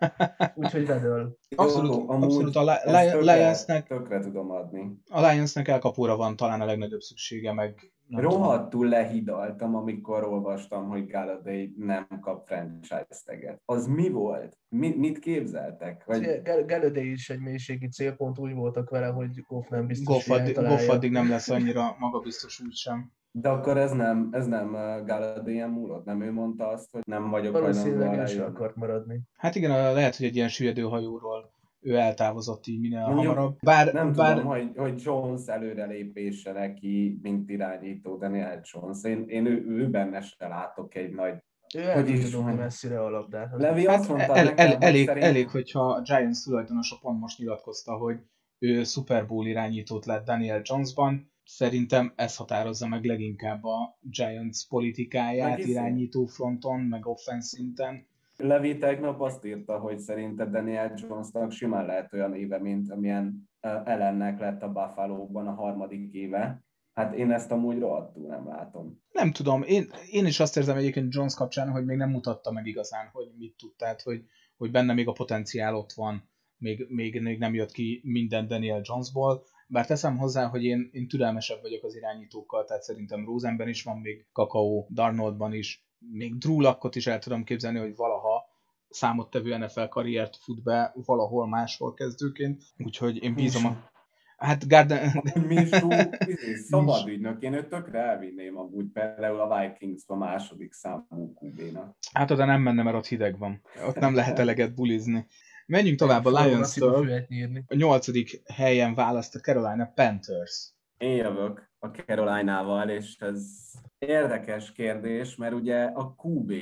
[0.54, 1.36] Úgyhogy Vedöl.
[1.56, 2.80] Abszolút, Jó, abszolút a
[3.20, 3.86] Lionsnek...
[3.86, 4.98] Tökre tudom adni.
[5.10, 11.74] A Lionsnek elkapóra van talán a legnagyobb szüksége, meg Rohadtul lehidaltam, amikor olvastam, hogy Galladay
[11.76, 13.60] nem kap franchise teget.
[13.64, 14.58] Az mi volt?
[14.68, 16.04] Mi, mit képzeltek?
[16.04, 16.42] Vagy...
[16.42, 20.88] Galladay is egy mélységi célpont, úgy voltak vele, hogy Goff nem biztos, Goff, addig, Goff
[20.88, 23.12] addig nem lesz annyira magabiztos úgysem.
[23.30, 26.04] De akkor ez nem, ez nem uh, Galladay-en múlott?
[26.04, 29.20] Nem ő mondta azt, hogy nem vagyok Valószínűleg ő sem akart maradni.
[29.36, 31.53] Hát igen, lehet, hogy egy ilyen süllyedő hajóról
[31.84, 33.56] ő eltávozott így minél Mondjuk, hamarabb.
[33.62, 34.36] Bár, nem bár...
[34.36, 39.04] tudom, hogy, hogy Jones előrelépése neki, mint irányító, Daniel Jones.
[39.04, 41.34] Én, én ő, ő benne se látok egy nagy
[41.74, 43.50] ő hogy is tudom, messzire a labdát.
[43.56, 45.24] Levi hát azt mondta el, nekem, el, elég, szerint...
[45.24, 48.16] elég, hogyha a Giants tulajdonosa pont most nyilatkozta, hogy
[48.58, 51.32] ő Super Bowl irányítót lett Daniel Jonesban.
[51.44, 59.20] Szerintem ez határozza meg leginkább a Giants politikáját irányító fronton, meg offense szinten Levi tegnap
[59.20, 63.50] azt írta, hogy szerinte Daniel Jonesnak simán lehet olyan éve, mint amilyen
[63.84, 66.64] ellennek lett a Buffalo-ban a harmadik éve.
[66.92, 69.02] Hát én ezt amúgy rohadtul nem látom.
[69.12, 72.66] Nem tudom, én, én is azt érzem egyébként Jones kapcsán, hogy még nem mutatta meg
[72.66, 74.24] igazán, hogy mit tud, tehát hogy,
[74.56, 78.80] hogy benne még a potenciál ott van, még, még, még nem jött ki minden Daniel
[78.82, 83.82] Jonesból, bár teszem hozzá, hogy én, én türelmesebb vagyok az irányítókkal, tehát szerintem Rosenben is
[83.82, 88.52] van még kakaó, Darnoldban is, még Drew Lackot is el tudom képzelni, hogy valaha
[88.88, 93.92] számottevő NFL karriert fut be valahol máshol kezdőként, úgyhogy én bízom a...
[94.36, 95.22] Hát Garden...
[95.46, 95.88] Minsú
[96.26, 101.96] izé, szabad ügynök, én őt tökre elvinném amúgy például a Vikings a második számú QB-nak.
[102.12, 103.60] Hát oda nem menne, mert ott hideg van.
[103.86, 105.26] Ott nem lehet eleget bulizni.
[105.66, 107.26] Menjünk tovább a Lions-től.
[107.66, 110.72] A nyolcadik helyen választ a Carolina Panthers.
[110.98, 116.52] Én jövök a Caroline-val, és ez érdekes kérdés, mert ugye a QB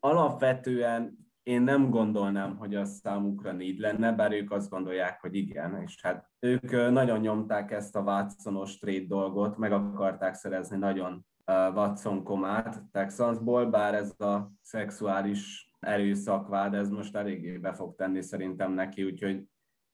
[0.00, 5.82] alapvetően én nem gondolnám, hogy az számukra need lenne, bár ők azt gondolják, hogy igen,
[5.82, 12.24] és hát ők nagyon nyomták ezt a Watsonos trade dolgot, meg akarták szerezni nagyon Watson
[12.24, 19.04] komát Texansból, bár ez a szexuális erőszakvád, ez most eléggé be fog tenni szerintem neki,
[19.04, 19.44] úgyhogy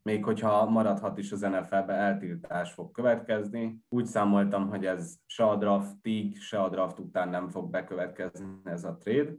[0.08, 3.78] még hogyha maradhat is az NFL-be, eltiltás fog következni.
[3.88, 8.84] Úgy számoltam, hogy ez se a draftig, se a draft után nem fog bekövetkezni ez
[8.84, 9.34] a trade.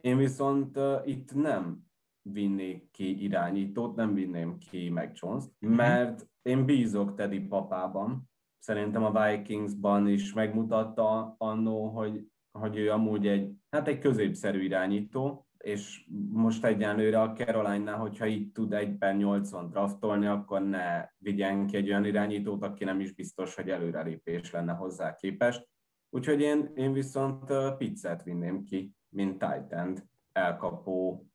[0.00, 1.78] Én viszont uh, itt nem
[2.22, 5.74] vinnék ki irányítót, nem vinném ki meg jones mm-hmm.
[5.74, 8.30] mert én bízok Teddy papában.
[8.58, 12.26] Szerintem a Vikingsban is megmutatta annó, hogy,
[12.58, 18.54] hogy ő amúgy egy, hát egy középszerű irányító, és most egyenlőre a Caroline-nál, hogyha itt
[18.54, 23.54] tud egyben 80 draftolni, akkor ne vigyen ki egy olyan irányítót, aki nem is biztos,
[23.54, 25.68] hogy előrelépés lenne hozzá képest.
[26.10, 31.26] Úgyhogy én, én viszont pizzát vinném ki, mint titan elkapó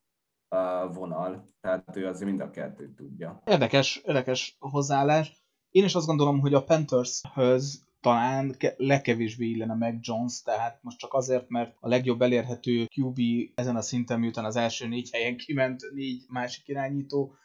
[0.93, 3.41] vonal, tehát ő azért mind a kettőt tudja.
[3.45, 5.43] Érdekes, érdekes hozzáállás.
[5.69, 11.13] Én is azt gondolom, hogy a Panthers-höz talán legkevésbé illene meg Jones, tehát most csak
[11.13, 13.19] azért, mert a legjobb elérhető QB
[13.55, 17.35] ezen a szinten, miután az első négy helyen kiment négy másik irányító,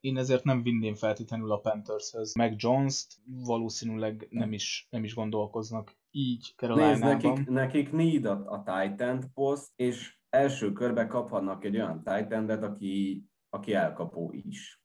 [0.00, 2.34] én ezért nem vinném feltétlenül a Panthers-höz.
[2.34, 6.98] Meg Jones-t valószínűleg nem is, nem is gondolkoznak így Carolina-ban.
[6.98, 13.24] nekik, nekik need a, a Titan poszt, és első körbe kaphatnak egy olyan titan aki,
[13.48, 14.82] aki elkapó is.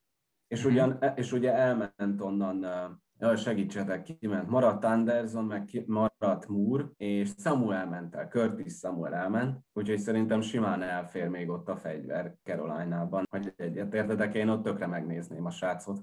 [0.48, 0.72] És, mm-hmm.
[0.72, 2.64] ugyan, és ugye elment onnan
[3.20, 9.14] uh, segítsetek, kiment, maradt Anderson, meg ki, maradt Moore, és Samuel ment el, Curtis Samuel
[9.14, 13.28] elment, úgyhogy szerintem simán elfér még ott a fegyver Caroline-ban.
[13.30, 16.02] Hogy egyetértetek, én ott tökre megnézném a srácot.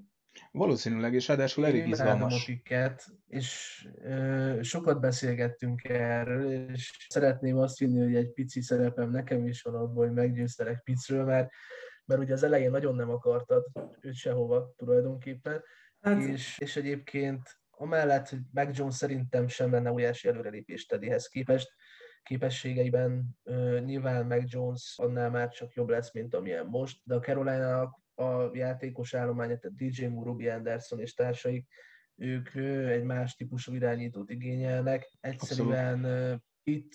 [0.52, 2.44] Valószínűleg, és ráadásul elég izgalmas.
[2.44, 9.46] Piket, és ö, sokat beszélgettünk erről, és szeretném azt hinni, hogy egy pici szerepem nekem
[9.46, 11.50] is van abban, hogy meggyőztelek Picről, mert,
[12.04, 13.64] mert ugye az elején nagyon nem akartad
[14.00, 15.62] őt sehova tulajdonképpen,
[16.06, 16.22] hát...
[16.22, 21.72] és, és egyébként amellett, hogy Mac Jones szerintem sem lenne óriási előrelépés Teddyhez képest,
[22.22, 27.20] képességeiben uh, nyilván Mac Jones annál már csak jobb lesz, mint amilyen most, de a
[27.20, 27.80] Carolina
[28.14, 31.68] a játékos állománya, tehát DJ Moore, Ruby Anderson és társaik,
[32.14, 32.54] ők
[32.88, 35.16] egy más típusú irányítót igényelnek.
[35.20, 36.42] Egyszerűen Abszolút.
[36.62, 36.94] itt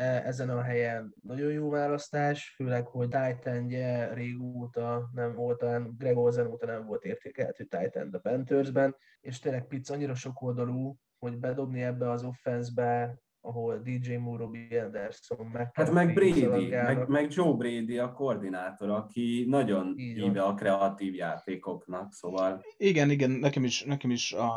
[0.00, 3.68] ezen a helyen nagyon jó választás, főleg, hogy Titan
[4.14, 5.64] régóta nem volt,
[5.98, 11.38] Greg Olsen óta nem volt értékelhető Titan a Panthersben, és tényleg Pitts annyira oldalú, hogy
[11.38, 17.30] bedobni ebbe az offenszbe ahol DJ Moore, Robbie Anderson, meg Hát meg Brady, meg, meg,
[17.30, 22.64] Joe Brady a koordinátor, aki nagyon híve a kreatív játékoknak, szóval...
[22.76, 24.50] Igen, igen, nekem is, nekem is a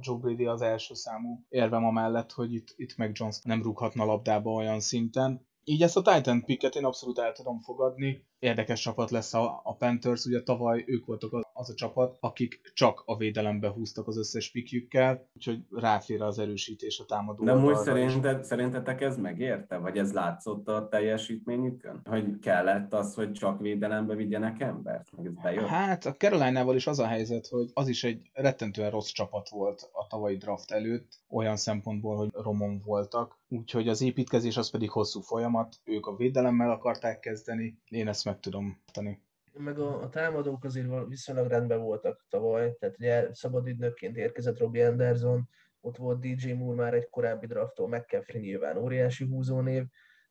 [0.00, 4.50] Joe Brady az első számú érvem amellett, hogy itt, itt meg Jones nem rúghatna labdába
[4.50, 5.48] olyan szinten.
[5.64, 8.26] Így ezt a Titan picket én abszolút el tudom fogadni.
[8.38, 12.60] Érdekes csapat lesz a, a Panthers, ugye tavaly ők voltak az, az a csapat, akik
[12.74, 17.44] csak a védelembe húztak az összes pikjükkel, úgyhogy ráfér az erősítés a támadó.
[17.44, 19.76] De most szerinted, szerintetek ez megérte?
[19.76, 22.00] Vagy ez látszott a teljesítményükön?
[22.04, 25.16] Hogy kellett az, hogy csak védelembe vigyenek embert?
[25.16, 25.66] Meg ez bejött?
[25.66, 29.90] Hát a Caroline-nál is az a helyzet, hogy az is egy rettentően rossz csapat volt
[29.92, 35.20] a tavalyi draft előtt, olyan szempontból, hogy romon voltak, úgyhogy az építkezés az pedig hosszú
[35.20, 39.18] folyamat, ők a védelemmel akarták kezdeni, én ezt meg tudom tenni.
[39.52, 45.48] Meg a, a támadók azért viszonylag rendben voltak tavaly, tehát ugye szabadügynökként érkezett Robbie Anderson,
[45.80, 49.84] ott volt DJ Moore már egy korábbi drafttól, McCaffrey nyilván óriási húzónév,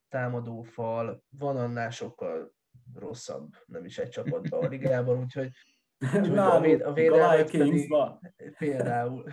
[0.09, 2.53] támadófal, van annál sokkal
[2.95, 5.51] rosszabb, nem is egy csapatban a ligában, úgyhogy
[6.33, 7.93] Na, a, véd, a védelmet pedig,
[8.57, 9.23] például,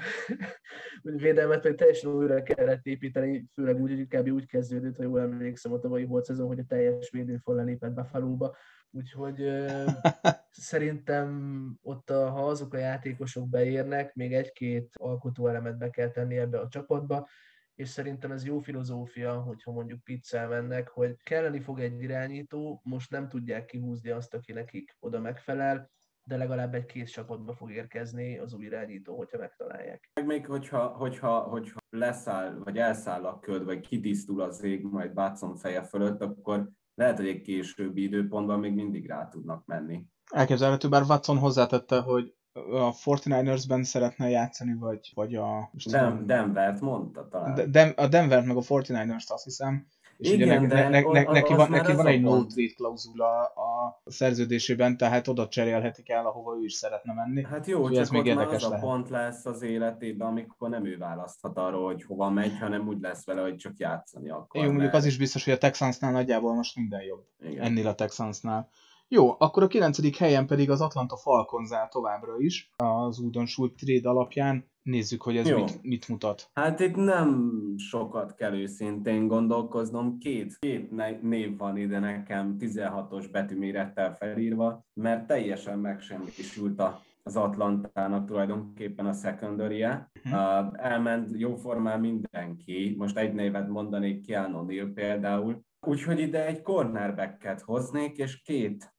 [1.03, 4.29] a védelmet pedig teljesen újra kellett építeni, főleg úgy, hogy kb.
[4.29, 8.57] úgy kezdődött, ha jól emlékszem a tavalyi volt szezon, hogy a teljes védőfal lelépett Buffalo-ba,
[8.91, 9.85] úgyhogy ö,
[10.51, 16.59] szerintem ott, a, ha azok a játékosok beérnek, még egy-két alkotóelemet be kell tenni ebbe
[16.59, 17.29] a csapatba,
[17.75, 23.11] és szerintem ez jó filozófia, hogyha mondjuk pizzá mennek, hogy kelleni fog egy irányító, most
[23.11, 25.91] nem tudják kihúzni azt, aki nekik oda megfelel,
[26.27, 30.11] de legalább egy kész csapatba fog érkezni az új irányító, hogyha megtalálják.
[30.15, 35.13] Meg még hogyha, hogyha, hogyha leszáll, vagy elszáll a köd, vagy kitisztul az ég majd
[35.15, 40.05] Watson feje fölött, akkor lehet, hogy egy későbbi időpontban még mindig rá tudnak menni.
[40.31, 42.35] Elképzelhető, bár Watson hozzátette, hogy
[42.71, 45.71] a 49ersben szeretne játszani, vagy, vagy a...
[45.91, 47.71] Dem, Denvert mondta talán.
[47.71, 49.87] De, a Denvert meg a 49ers-t azt hiszem,
[50.19, 53.45] és Igen, ugye ne, ne, ne, ne, neki van, neki van egy no trade klauzula
[53.45, 57.45] a szerződésében, tehát oda cserélhetik el, ahova ő is szeretne menni.
[57.45, 58.83] Hát jó, csak ez még ott az lehet.
[58.83, 63.01] a pont lesz az életében, amikor nem ő választhat arról, hogy hova megy, hanem úgy
[63.01, 64.65] lesz vele, hogy csak játszani akar.
[64.65, 67.25] Jó, mondjuk az is biztos, hogy a Texansnál nagyjából most minden jobb.
[67.41, 67.65] Igen.
[67.65, 68.69] Ennél a Texansnál.
[69.09, 74.09] Jó, akkor a kilencedik helyen pedig az Atlanta Falcons áll továbbra is az újdonsult trade
[74.09, 74.71] alapján.
[74.87, 76.51] Nézzük, hogy ez mit, mit mutat.
[76.53, 80.19] Hát itt nem sokat kell őszintén gondolkoznom.
[80.19, 80.91] Két, két
[81.23, 89.13] név van ide nekem 16-os betűmérettel felírva, mert teljesen megsemmisült a az Atlantának tulajdonképpen a
[89.13, 90.11] secondary -e.
[90.25, 90.33] Uh,
[90.73, 98.17] elment jóformán mindenki, most egy névet mondanék Keanu Neal például, úgyhogy ide egy cornerbacket hoznék,
[98.17, 98.95] és két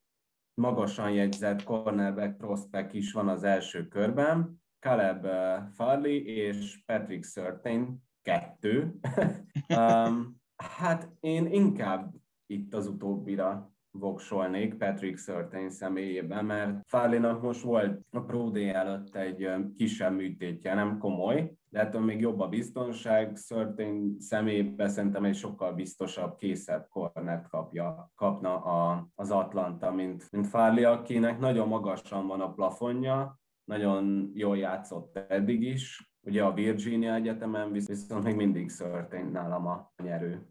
[0.54, 8.04] magasan jegyzett cornerback prospect is van az első körben, Caleb uh, Farley és Patrick Surtain
[8.22, 9.00] kettő.
[9.78, 12.14] um, hát én inkább
[12.46, 19.16] itt az utóbbira voksolnék Patrick Surtain személyében, mert Fálinak most volt a Pro Day előtt
[19.16, 23.36] egy kisebb műtétje, nem komoly, de ettől még jobb a biztonság.
[23.36, 30.48] Surtain személyében szerintem egy sokkal biztosabb, készebb kornet kapja, kapna a, az Atlanta, mint, mint
[30.48, 37.14] Farley, akinek nagyon magasan van a plafonja, nagyon jól játszott eddig is, ugye a Virginia
[37.14, 40.48] Egyetemen, viszont még mindig Surtain nálam a nyerő.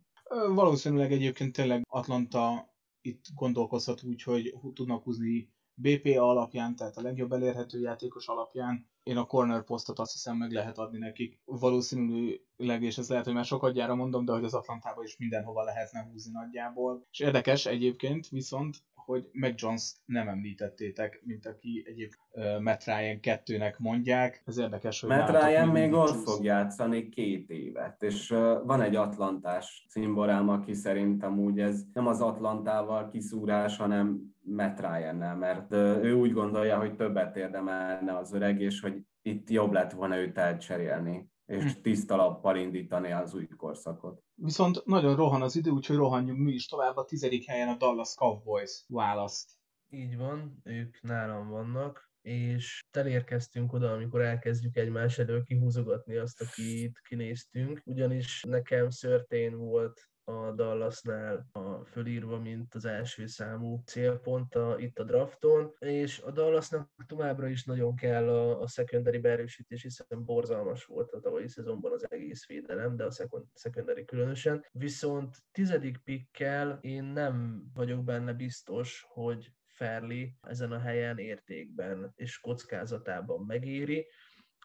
[0.54, 7.32] Valószínűleg egyébként tényleg Atlanta itt gondolkozhat úgy, hogy tudnak húzni BPA alapján, tehát a legjobb
[7.32, 8.90] elérhető játékos alapján.
[9.02, 11.40] Én a corner posztot azt hiszem meg lehet adni nekik.
[11.44, 15.62] Valószínűleg, és ez lehet, hogy már sokat gyára mondom, de hogy az Atlantában is mindenhova
[15.62, 17.06] lehetne húzni nagyjából.
[17.10, 18.76] És érdekes egyébként viszont,
[19.06, 24.42] hogy Mac Jones nem említettétek, mint aki egyéb uh, Matt Ryan kettőnek mondják.
[24.44, 28.96] Ez érdekes, hogy Matt Ryan még ott fog játszani két évet, és uh, van egy
[28.96, 36.04] atlantás cimborám, aki szerintem úgy ez nem az Atlantával kiszúrás, hanem Matt ryan mert uh,
[36.04, 40.38] ő úgy gondolja, hogy többet érdemelne az öreg, és hogy itt jobb lett volna őt
[40.38, 41.80] elcserélni és hm.
[41.82, 44.22] tiszta lappal indítani az új korszakot.
[44.34, 46.96] Viszont nagyon rohan az idő, úgyhogy rohanjunk mi is tovább.
[46.96, 49.50] A tizedik helyen a Dallas Cowboys választ.
[49.90, 57.00] Így van, ők nálam vannak, és elérkeztünk oda, amikor elkezdjük egymás elől kihúzogatni azt, akit
[57.08, 64.76] kinéztünk, ugyanis nekem szörtén volt a Dallasnál a fölírva, mint az első számú célpont a,
[64.78, 70.24] itt a drafton, és a Dallasnak továbbra is nagyon kell a, a secondary beerősítés, hiszen
[70.24, 73.10] borzalmas volt a tavalyi szezonban az egész védelem, de a
[73.54, 74.64] secondary különösen.
[74.72, 82.38] Viszont tizedik pikkel én nem vagyok benne biztos, hogy Ferli ezen a helyen értékben és
[82.38, 84.06] kockázatában megéri,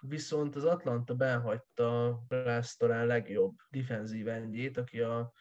[0.02, 5.32] viszont az Atlanta behagyta Brász talán legjobb defenzív endjét, aki a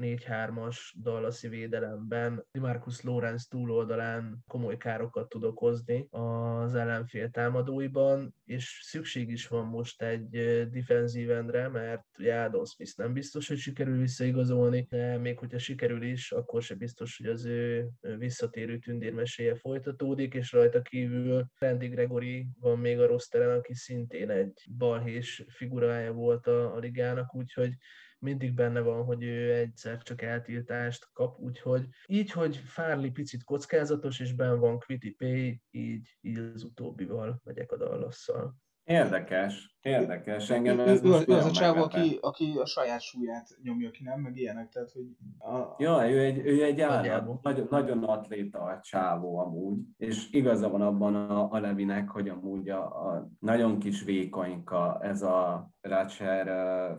[0.00, 9.30] 4-3-as Dallasi védelemben Marcus Lawrence túloldalán komoly károkat tud okozni az ellenfél támadóiban, és szükség
[9.30, 10.28] is van most egy
[10.70, 16.32] defensív endre, mert ugye Smith nem biztos, hogy sikerül visszaigazolni, de még hogyha sikerül is,
[16.32, 17.88] akkor se biztos, hogy az ő
[18.18, 24.66] visszatérő tündérmeséje folytatódik, és rajta kívül Randy Gregory van még a rosteren, aki szintén egy
[24.76, 27.72] balhés figurája volt a, a ligának, úgyhogy
[28.18, 34.20] mindig benne van, hogy ő egyszer csak eltiltást kap, úgyhogy így, hogy Fárli picit kockázatos,
[34.20, 38.56] és ben van Quitty Pay, így, így az utóbbival megyek a Dallasszal.
[38.86, 40.50] Érdekes, érdekes.
[40.50, 44.02] Engem ez ő, most ő az a csávó, aki, aki a saját súlyát nyomja ki,
[44.02, 44.20] nem?
[44.20, 45.04] Meg ilyenek, tehát, hogy...
[45.38, 45.74] A...
[45.78, 50.82] Ja, ő egy, ő egy állat, nagyon, nagyon atléta a csávó amúgy, és igaza van
[50.82, 56.46] abban a, a Levinek, hogy amúgy a, a nagyon kis vékonyka ez a Ratcher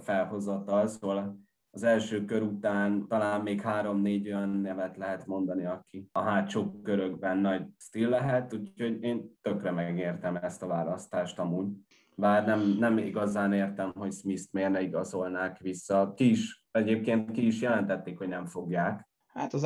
[0.01, 1.46] felhozatal, szóval
[1.78, 7.38] az első kör után talán még három-négy olyan nevet lehet mondani, aki a hátsó körökben
[7.38, 11.67] nagy stíl lehet, úgyhogy én tökre megértem ezt a választást amúgy.
[12.15, 16.13] Bár nem, nem igazán értem, hogy Smith-t miért ne igazolnák vissza.
[16.15, 19.09] Ki is, egyébként ki is jelentették, hogy nem fogják.
[19.28, 19.63] Hát az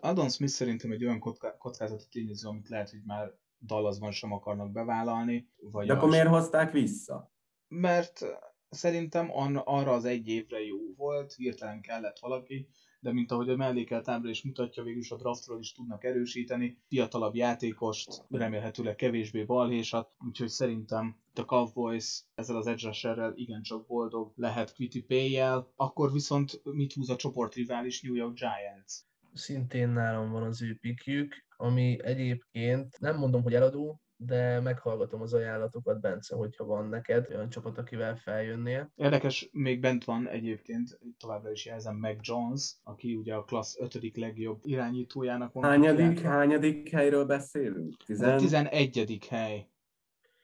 [0.00, 1.18] Adon Smith szerintem egy olyan
[1.58, 3.32] kockázati tényező, amit lehet, hogy már
[3.66, 5.48] Dallasban sem akarnak bevállalni.
[5.70, 7.32] Vagy De akkor miért hozták vissza?
[7.68, 8.24] Mert
[8.70, 9.30] szerintem
[9.64, 12.68] arra az egy évre jó volt, hirtelen kellett valaki,
[13.00, 16.78] de mint ahogy a mellékelt ábra is mutatja, végül is a draftról is tudnak erősíteni,
[16.88, 24.32] fiatalabb játékost, remélhetőleg kevésbé balhésat, úgyhogy szerintem a Cowboys ezzel az edge rusherrel igencsak boldog
[24.36, 25.38] lehet Quitty pay
[25.76, 28.94] akkor viszont mit húz a csoportrivális New York Giants?
[29.32, 35.34] Szintén nálam van az ő pikjük, ami egyébként nem mondom, hogy eladó, de meghallgatom az
[35.34, 38.92] ajánlatokat, Bence, hogyha van neked olyan csapat, akivel feljönnél.
[38.94, 44.16] Érdekes, még bent van egyébként, továbbra is jelzem meg Jones, aki ugye a klassz 5.
[44.16, 45.64] legjobb irányítójának van.
[45.64, 47.96] Hányadik, hányadik helyről beszélünk?
[48.04, 48.34] Tizen...
[48.34, 49.26] A 11.
[49.28, 49.68] hely.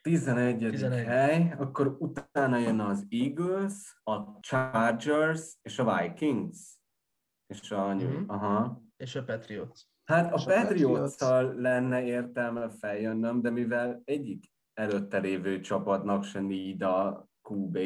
[0.03, 0.59] 11.
[0.59, 1.05] 11.
[1.05, 6.79] hely, akkor utána jön az Eagles, a Chargers és a Vikings.
[7.47, 8.25] És a, mm-hmm.
[8.27, 8.83] aha.
[8.97, 9.87] És a Patriots.
[10.07, 11.21] Hát a, patriots
[11.57, 14.45] lenne értelme feljönnöm, de mivel egyik
[14.75, 17.79] előtte lévő csapatnak se need a QB,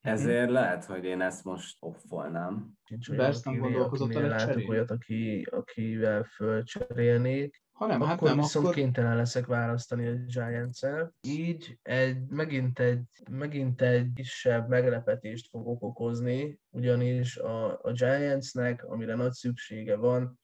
[0.00, 0.52] ezért mm-hmm.
[0.52, 2.72] lehet, hogy én ezt most offolnám.
[3.16, 7.62] Bersz nem gondolkozott a látok olyat, aki, akivel fölcserélnék.
[7.72, 8.76] Ha nem, hát akkor nem, viszont akkor...
[8.76, 11.14] kénytelen leszek választani a giants -el.
[11.20, 19.14] Így egy, megint, egy, megint egy kisebb meglepetést fogok okozni, ugyanis a, a Giantsnek, amire
[19.14, 20.40] nagy szüksége van,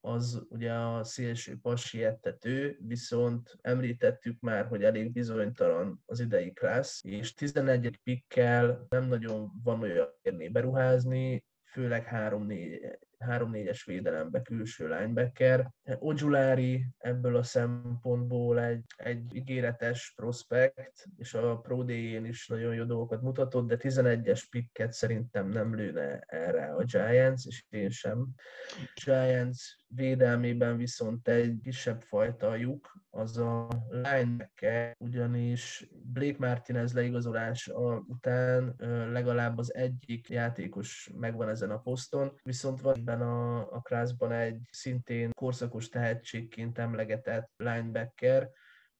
[0.00, 7.34] az ugye a szélső passiettető, viszont említettük már, hogy elég bizonytalan az idei klassz, és
[7.34, 8.00] 11.
[8.02, 15.70] pikkel nem nagyon van olyan érni beruházni, főleg 3-4 3-4-es védelembe külső linebacker.
[15.98, 23.22] Ojulari ebből a szempontból egy, egy ígéretes prospekt, és a Pro is nagyon jó dolgokat
[23.22, 28.26] mutatott, de 11-es picket szerintem nem lőne erre a Giants, és én sem.
[29.04, 37.70] Giants védelmében viszont egy kisebb fajta lyuk, az a linebacker, ugyanis Blake Martinez leigazolás
[38.06, 38.74] után
[39.12, 44.60] legalább az egyik játékos megvan ezen a poszton, viszont van ebben a, a klászban egy
[44.70, 48.50] szintén korszakos tehetségként emlegetett linebacker,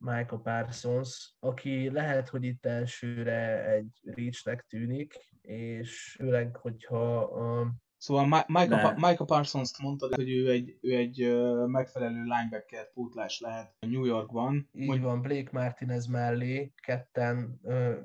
[0.01, 8.45] Michael Parsons, aki lehet, hogy itt elsőre egy reachnek tűnik, és főleg, hogyha a Szóval
[8.47, 11.37] Michael, Michael Parsons-t mondtad, hogy ő egy, ő egy
[11.67, 14.69] megfelelő linebacker pótlás lehet New Yorkban.
[14.73, 15.01] Így hogy...
[15.01, 17.61] van, Blake Martinez mellé, ketten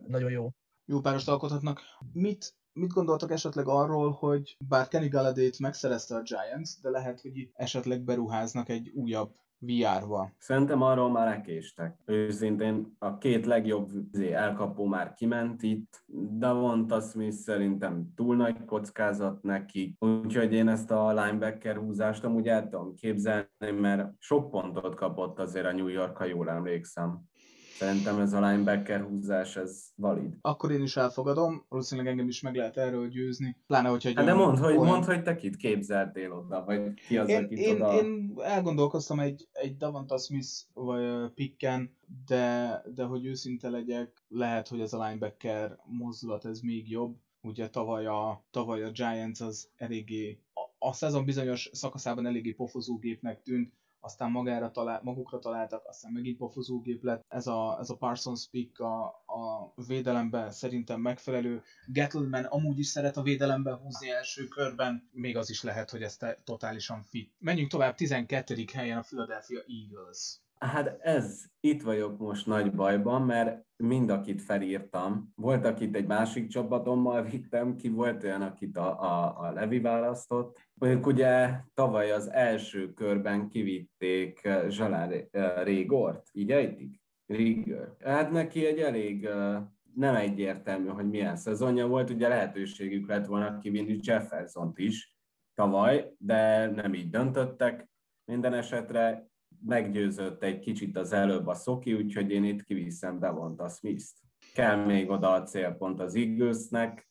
[0.08, 0.50] nagyon jó.
[0.86, 1.82] Jó párost alkothatnak.
[2.12, 7.38] Mit, mit gondoltak esetleg arról, hogy bár Kenny Galladay-t megszerezte a Giants, de lehet, hogy
[7.38, 9.36] itt esetleg beruháznak egy újabb
[9.66, 10.32] VR-ba.
[10.38, 11.98] Szerintem arról már lekéstek.
[12.06, 13.90] Őszintén a két legjobb
[14.32, 16.04] elkapó már kiment itt.
[16.38, 22.64] Davonta Smith szerintem túl nagy kockázat neki, úgyhogy én ezt a linebacker húzást amúgy el
[22.64, 27.32] tudom képzelni, mert sok pontot kapott azért a New York, ha jól emlékszem.
[27.78, 30.38] Szerintem ez a linebacker húzás, ez valid.
[30.42, 34.26] Akkor én is elfogadom, valószínűleg engem is meg lehet erről győzni, pláne hogyha egy hát
[34.26, 37.76] De mondd, hogy, mond, hogy te kit képzeltél oda, vagy ki az, én, akit én,
[37.76, 37.94] oda...
[37.94, 44.80] Én elgondolkoztam egy, egy Davanta Smith vagy Picken, de, de hogy őszinte legyek, lehet, hogy
[44.80, 47.16] ez a linebacker mozdulat ez még jobb.
[47.42, 53.42] Ugye tavaly a, tavaly a Giants az eléggé, a, a szezon bizonyos szakaszában eléggé pofozógépnek
[53.42, 57.26] tűnt, aztán magára talál, magukra találtak, aztán megint pofozógép lett.
[57.28, 61.64] Ez a, ez a Parsons pick a, a védelemben szerintem megfelelő.
[61.88, 66.18] Gettleman amúgy is szeret a védelemben húzni első körben, még az is lehet, hogy ez
[66.44, 67.32] totálisan fit.
[67.40, 68.66] Menjünk tovább, 12.
[68.74, 70.38] helyen a Philadelphia Eagles.
[70.64, 76.48] Hát ez, itt vagyok most nagy bajban, mert mind akit felírtam, volt, akit egy másik
[76.48, 80.60] csapatommal vittem, ki volt olyan, akit a, a, a Levi választott.
[80.82, 87.02] Ők ugye tavaly az első körben kivitték eh, Zsalán eh, Régort, így ejtik?
[87.26, 87.96] Régor.
[88.00, 89.62] Hát neki egy elég eh,
[89.96, 95.18] nem egyértelmű, hogy milyen szezonja volt, ugye lehetőségük lett volna kivinni Jefferson-t is
[95.54, 97.90] tavaly, de nem így döntöttek.
[98.26, 99.32] Minden esetre
[99.66, 104.14] meggyőzött egy kicsit az előbb a Szoki, úgyhogy én itt kiviszem Devonta Smith-t.
[104.54, 107.10] Kell még oda a célpont az Eaglesnek.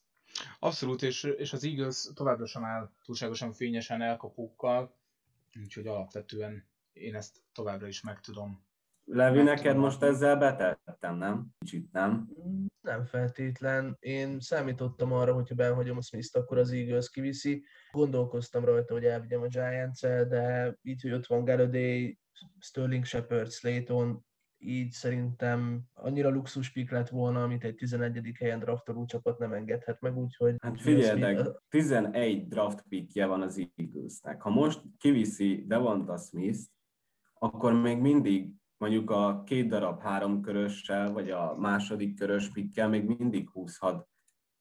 [0.59, 4.97] Abszolút, és, és az Eagles továbbra sem áll túlságosan fényesen elkapókkal,
[5.63, 8.65] úgyhogy alapvetően én ezt továbbra is meg tudom.
[9.05, 11.47] Levi, neked most ezzel betettem, nem?
[11.59, 12.29] Kicsit nem?
[12.81, 13.97] Nem feltétlen.
[14.01, 17.65] Én számítottam arra, hogyha behagyom a Smith-t, akkor az Eagles kiviszi.
[17.91, 22.19] Gondolkoztam rajta, hogy elvigyem a giants de így, hogy ott van Galladay,
[22.59, 24.25] Sterling Shepard, Slayton,
[24.59, 28.33] így szerintem annyira luxus pik lett volna, amit egy 11.
[28.39, 30.55] helyen draftoló csapat nem engedhet meg, úgyhogy...
[30.59, 34.43] Hát figyeljetek, 11 draft pickje van az Eaglesnek.
[34.43, 36.61] Ha most kiviszi Devonta Smith,
[37.35, 43.05] akkor még mindig mondjuk a két darab három körössel, vagy a második körös pikkel még
[43.05, 44.09] mindig húzhat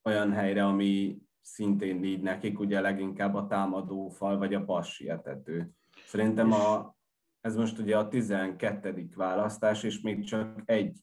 [0.03, 5.69] olyan helyre, ami szintén így nekik, ugye leginkább a támadó fal, vagy a passietető.
[6.05, 6.95] Szerintem a,
[7.41, 9.09] ez most ugye a 12.
[9.15, 10.99] választás, és még csak egy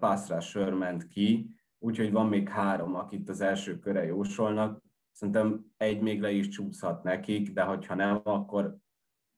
[0.00, 4.82] pass sör ment ki, úgyhogy van még három, akit az első köre jósolnak.
[5.12, 8.80] Szerintem egy még le is csúszhat nekik, de hogyha nem, akkor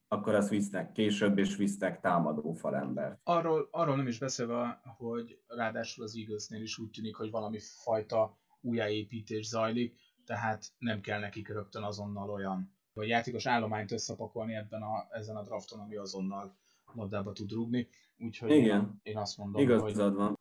[0.08, 3.20] akkor azt visznek később, és visznek támadó falembert.
[3.22, 8.38] Arról, arról nem is beszélve, hogy ráadásul az Eaglesnél is úgy tűnik, hogy valami fajta
[8.60, 15.06] újjáépítés zajlik, tehát nem kell nekik rögtön azonnal olyan vagy játékos állományt összepakolni ebben a,
[15.10, 16.58] ezen a drafton, ami azonnal
[16.92, 17.88] labdába tud rúgni.
[18.18, 18.80] Úgyhogy Igen.
[18.80, 20.14] Én, én azt mondom, Igazad hogy...
[20.14, 20.38] van.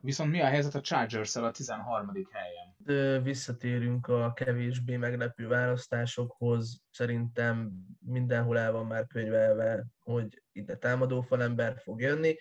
[0.00, 2.12] Viszont mi a helyzet a chargers a 13.
[2.30, 3.22] helyen?
[3.22, 6.82] Visszatérünk a kevésbé meglepő választásokhoz.
[6.90, 12.36] Szerintem mindenhol el van már könyvelve, hogy ide támadó falember fog jönni.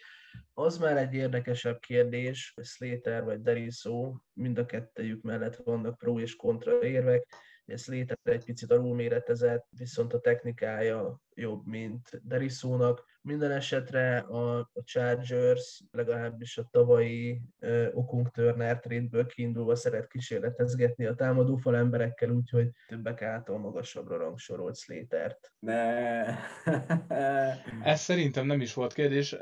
[0.53, 6.19] Az már egy érdekesebb kérdés, hogy Slater vagy Deriso, mind a kettejük mellett vannak pro
[6.19, 7.27] és kontra érvek
[7.65, 13.11] ez létre egy picit alulméretezett, viszont a technikája jobb, mint Derisónak.
[13.21, 17.41] Minden esetre a, a Chargers legalábbis a tavalyi
[17.93, 24.77] Okung Turner trade kiindulva szeret kísérletezgetni a támadó fal emberekkel, úgyhogy többek által magasabbra rangsorolt
[24.77, 25.53] Slater-t.
[25.59, 26.23] Ne.
[27.83, 29.35] Ez szerintem nem is volt kérdés.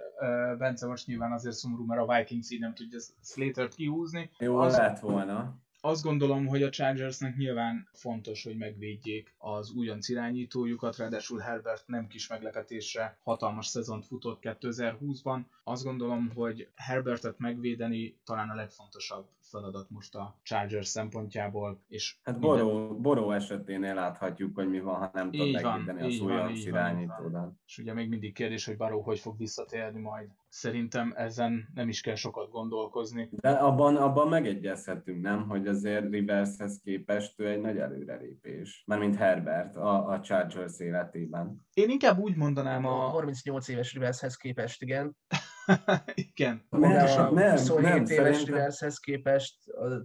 [0.58, 4.30] Bence most nyilván azért szomorú, mert a Vikings így nem tudja Slater-t kihúzni.
[4.40, 10.10] Jó, az, lett volna azt gondolom, hogy a Chargersnek nyilván fontos, hogy megvédjék az újonc
[10.10, 15.42] irányítójukat, ráadásul Herbert nem kis meglepetésre hatalmas szezont futott 2020-ban.
[15.64, 21.82] Azt gondolom, hogy Herbertet megvédeni talán a legfontosabb feladat most a Chargers szempontjából.
[21.88, 26.66] És hát Boró, Boró eseténél láthatjuk, hogy mi van, ha nem tud megvédeni az újonc
[26.66, 27.54] irányítódat.
[27.66, 32.02] És ugye még mindig kérdés, hogy Baró hogy fog visszatérni majd szerintem ezen nem is
[32.02, 33.30] kell sokat gondolkozni.
[33.32, 35.48] De abban, abban megegyezhetünk, nem?
[35.48, 38.84] Hogy azért Rivershez képest ő egy nagy előrelépés.
[38.86, 41.66] Mármint Herbert a, a Chargers életében.
[41.74, 43.06] Én inkább úgy mondanám a...
[43.06, 45.16] a 38 éves Rivershez képest, igen.
[46.34, 46.66] igen.
[46.70, 48.46] A nem, 27 nem, éves szerintem...
[48.46, 49.56] Rivershez képest,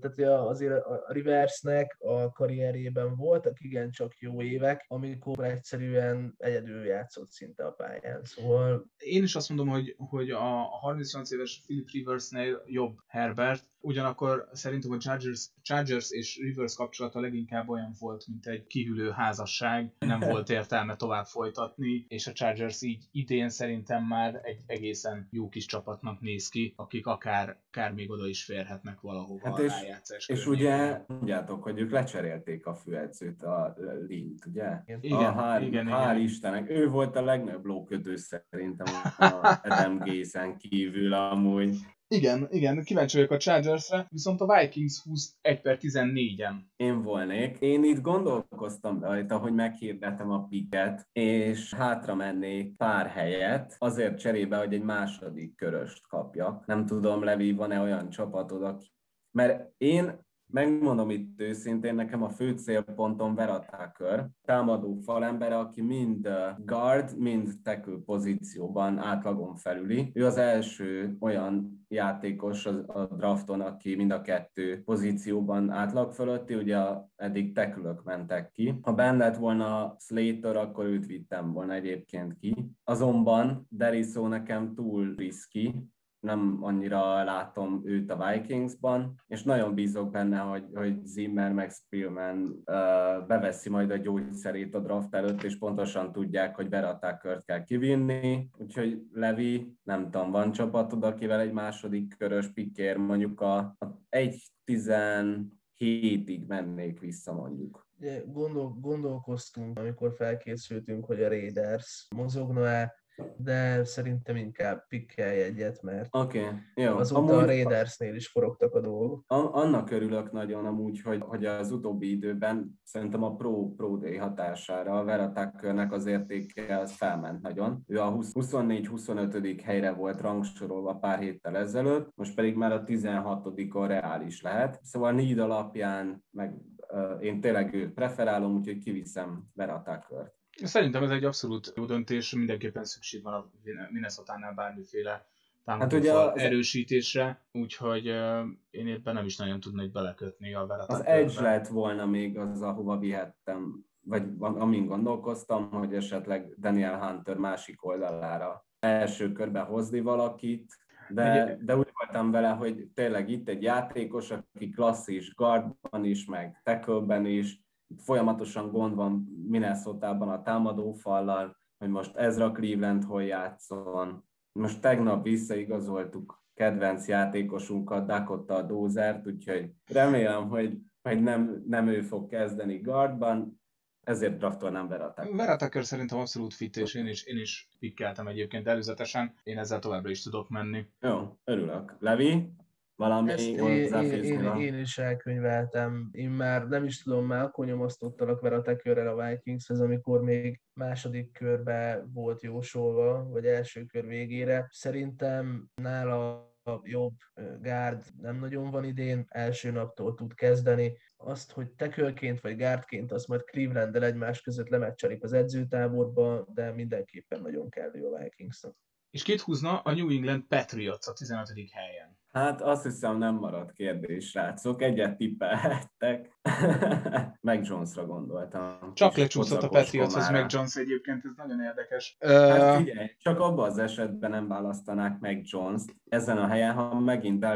[0.00, 7.64] tehát azért a Riversnek a karrierében voltak igencsak jó évek, amikor egyszerűen egyedül játszott szinte
[7.64, 8.24] a pályán.
[8.24, 8.90] Szóval...
[8.96, 10.40] Én is azt mondom, hogy, hogy a
[10.80, 17.68] 38 éves Philip Riversnél jobb Herbert, ugyanakkor szerintem a Chargers, Chargers és Rivers kapcsolata leginkább
[17.68, 23.04] olyan volt, mint egy kihűlő házasság, nem volt értelme tovább folytatni, és a Chargers így
[23.10, 28.26] idén szerintem már egy egészen jó kis csapatnak néz ki, akik akár, akár még oda
[28.26, 33.76] is férhetnek valahova hát és, És ugye mondjátok, hogy ők lecserélték a főedzőt, a
[34.06, 34.82] Lint, ugye?
[35.00, 36.28] Igen, a hár, igen, hár igen.
[36.28, 38.86] Istenek, ő volt a legnagyobb lóködő szerintem
[39.18, 41.76] a Adam Gaze-en kívül amúgy.
[42.08, 46.54] Igen, igen, kíváncsi vagyok a Chargersre, viszont a Vikings 21 per 14-en.
[46.76, 47.56] Én volnék.
[47.60, 54.56] Én itt gondolkoztam rajta, hogy meghirdetem a piket, és hátra mennék pár helyet, azért cserébe,
[54.56, 56.66] hogy egy második köröst kapjak.
[56.66, 58.94] Nem tudom, Levi, van-e olyan csapatod, aki
[59.36, 66.28] mert én Megmondom itt őszintén, nekem a fő célpontom Vera Tucker, támadó falember, aki mind
[66.64, 70.10] guard, mind tackle pozícióban átlagon felüli.
[70.14, 76.78] Ő az első olyan játékos a drafton, aki mind a kettő pozícióban átlag fölötti, ugye
[77.16, 78.78] eddig tekülök mentek ki.
[78.82, 82.54] Ha benne lett volna Slater, akkor őt vittem volna egyébként ki.
[82.84, 85.86] Azonban Deriso nekem túl riski,
[86.26, 92.62] nem annyira látom őt a Vikingsban, és nagyon bízok benne, hogy, hogy Zimmer meg Spielman
[92.64, 97.64] uh, beveszi majd a gyógyszerét a draft előtt, és pontosan tudják, hogy Vera Tuckert kell
[97.64, 104.00] kivinni, úgyhogy Levi, nem tudom, van csapatod, akivel egy második körös pikér, mondjuk a, a
[104.10, 107.86] 1-17-ig mennék vissza mondjuk.
[108.26, 112.94] Gondol, gondolkoztunk, amikor felkészültünk, hogy a Raiders mozogna-e,
[113.36, 116.42] de szerintem inkább pikkelj egyet, mert okay,
[116.74, 116.96] jó.
[116.96, 119.24] azóta amúgy, a Raidersnél is forogtak a dolgok.
[119.26, 124.98] Annak örülök nagyon amúgy, hogy, hogy az utóbbi időben szerintem a Pro, Pro Day hatására
[124.98, 127.82] a Vera Tuckernek az értéke az felment nagyon.
[127.86, 129.60] Ő a 24-25.
[129.64, 134.80] helyre volt rangsorolva pár héttel ezelőtt, most pedig már a 16-on reális lehet.
[134.82, 136.54] Szóval need alapján meg
[136.88, 140.34] uh, én tényleg őt preferálom, úgyhogy kiviszem Vera Tuckert.
[140.62, 143.50] Szerintem ez egy abszolút jó döntés, mindenképpen szükség van a
[143.90, 145.26] Minnesota-nál bármiféle
[145.66, 146.38] hát ugye az...
[146.38, 151.66] erősítésre, úgyhogy uh, én éppen nem is nagyon tudnék belekötni a Vera Az Edge lett
[151.66, 159.32] volna még az, ahova vihettem, vagy amin gondolkoztam, hogy esetleg Daniel Hunter másik oldalára első
[159.32, 160.76] körbe hozni valakit,
[161.08, 166.60] de, de úgy voltam vele, hogy tényleg itt egy játékos, aki klasszis guardban is, meg
[166.64, 167.60] tackle is,
[167.98, 174.24] folyamatosan gond van Minnesota-ban a támadófallal, hogy most Ezra Cleveland hol játszon.
[174.52, 182.28] Most tegnap visszaigazoltuk kedvenc játékosunkat, Dakota Dózert, úgyhogy remélem, hogy, hogy nem, nem ő fog
[182.28, 183.60] kezdeni guardban,
[184.06, 185.34] ezért draftolnám Vera Tucker.
[185.34, 189.78] Vera Tucker szerintem abszolút fit, és én is, én is pikkeltem egyébként előzetesen, én ezzel
[189.78, 190.86] továbbra is tudok menni.
[191.00, 191.96] Jó, örülök.
[191.98, 192.52] Levi,
[192.96, 196.08] valami Ezt én, én, én, én, is elkönyveltem.
[196.12, 200.60] Én már nem is tudom, már akkor nyomasztottalak vele a tekörrel a Vikingshez, amikor még
[200.72, 204.66] második körbe volt jósolva, vagy első kör végére.
[204.70, 207.14] Szerintem nála a jobb
[207.60, 210.98] gárd nem nagyon van idén, első naptól tud kezdeni.
[211.16, 217.40] Azt, hogy tekölként vagy gárdként, azt majd Cleveland-del egymás között lemeccselik az edzőtáborba, de mindenképpen
[217.40, 218.76] nagyon kellő a Vikingsnak.
[219.10, 221.48] És kit húzna a New England Patriots a 15.
[221.72, 222.15] helyen?
[222.36, 224.82] Hát azt hiszem nem maradt kérdés, srácok.
[224.82, 226.38] Egyet tippelhettek.
[227.48, 228.94] meg Jonesra gondoltam.
[228.94, 232.16] Csak lecsúszott a Patriotshoz meg Jones egyébként, ez nagyon érdekes.
[232.20, 237.46] Hát figyelj, csak abban az esetben nem választanák meg Jones ezen a helyen, ha megint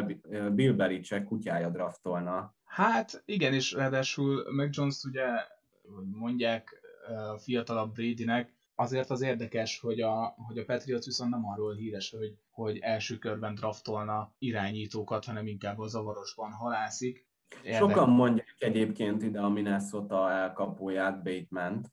[0.54, 2.54] Bill Belichick kutyája draftolna.
[2.64, 5.26] Hát igen, és ráadásul meg Jones ugye,
[5.96, 6.80] hogy mondják
[7.32, 12.10] a fiatalabb Bradynek, azért az érdekes, hogy a, hogy a Patriots viszont nem arról híres,
[12.18, 17.28] hogy, hogy első körben draftolna irányítókat, hanem inkább a zavarosban halászik.
[17.62, 17.80] Érdek.
[17.80, 21.92] Sokan mondják egyébként ide a Minnesota elkapóját, bateman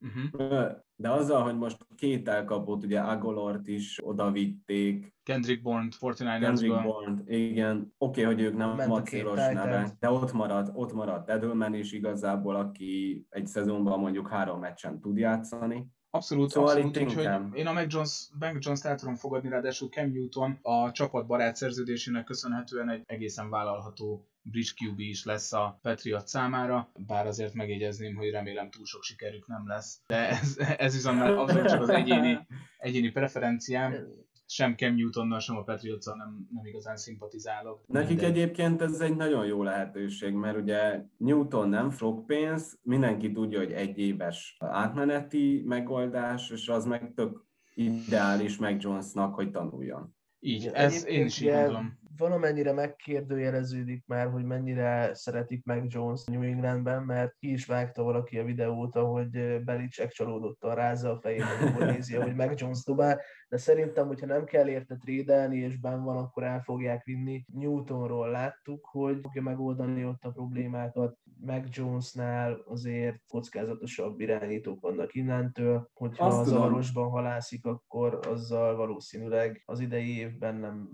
[0.00, 0.70] Uh-huh.
[0.96, 5.14] De azzal, hogy most két elkapót, ugye Agolort is odavitték.
[5.22, 7.94] Kendrick Bourne, 49 Kendrick Bourne, igen.
[7.98, 12.56] Oké, okay, hogy ők nem macéros nevek, de ott maradt, ott maradt Edelman is igazából,
[12.56, 15.86] aki egy szezonban mondjuk három meccsen tud játszani.
[16.10, 20.10] Abszolút, szóval abszolút, úgyhogy én a Mac Jones, Mac Jones-t el tudom fogadni, ráadásul Cam
[20.10, 26.26] Newton a csapat barát szerződésének köszönhetően egy egészen vállalható bridge QB is lesz a Patriot
[26.26, 30.00] számára, bár azért megjegyezném, hogy remélem túl sok sikerük nem lesz.
[30.06, 32.46] De ez, ez viszont már abszolút csak az egyéni,
[32.78, 33.94] egyéni preferenciám
[34.50, 37.80] sem Cam Newtonnal, sem a patriots nem, nem igazán szimpatizálok.
[37.86, 38.26] Nekik de...
[38.26, 43.72] egyébként ez egy nagyon jó lehetőség, mert ugye Newton nem sok pénz, mindenki tudja, hogy
[43.72, 50.16] egy éves átmeneti megoldás, és az meg tök ideális meg Jonesnak, hogy tanuljon.
[50.40, 56.42] Így, ez én is így gondolom valamennyire megkérdőjeleződik már, hogy mennyire szeretik meg Jones New
[56.42, 61.86] Englandben, mert ki is vágta valaki a videót, ahogy Belichick csalódottan rázza a fejét, hogy
[61.86, 66.16] nézi, hogy meg Jones dobál, de szerintem, hogyha nem kell érte trédelni, és ben van,
[66.16, 67.44] akkor el fogják vinni.
[67.52, 75.88] Newtonról láttuk, hogy fogja megoldani ott a problémákat, meg Jonesnál azért kockázatosabb irányítók vannak innentől,
[75.92, 80.88] hogyha Azt az arosban halászik, akkor azzal valószínűleg az idei évben nem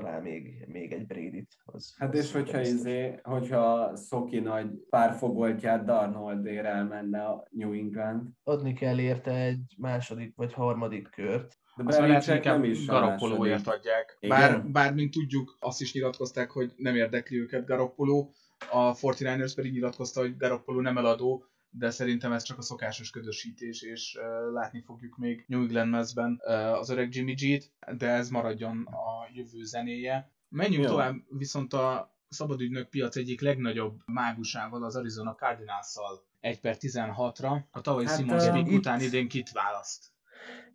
[0.00, 1.56] talál még, még egy Brady-t.
[1.64, 8.28] Az, hát az és hogyha, izé, hogyha Szoki nagy párfogoltját Darnoldért elmenne a New England.
[8.44, 11.58] Adni kell érte egy második vagy harmadik kört.
[11.76, 14.18] De lehet, hogy inkább Garoppolóért adják.
[14.28, 18.32] Bár, bár, mint tudjuk, azt is nyilatkozták, hogy nem érdekli őket Garoppoló,
[18.70, 21.44] a 49ers pedig nyilatkozta, hogy Garoppoló nem eladó,
[21.78, 24.18] de szerintem ez csak a szokásos ködösítés, és
[24.52, 26.40] látni fogjuk még New England mezben
[26.80, 30.30] az öreg Jimmy G-t, de ez maradjon a jövő zenéje.
[30.48, 30.90] Menjünk Jó.
[30.90, 37.60] tovább, viszont a szabadügynök piac egyik legnagyobb mágusával, az Arizona Cardinals-szal 1 per 16-ra.
[37.70, 40.14] A tavalyi hát, Simon uh, után idén kit választ?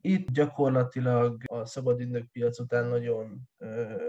[0.02, 3.49] Itt gyakorlatilag a szabad piac után nagyon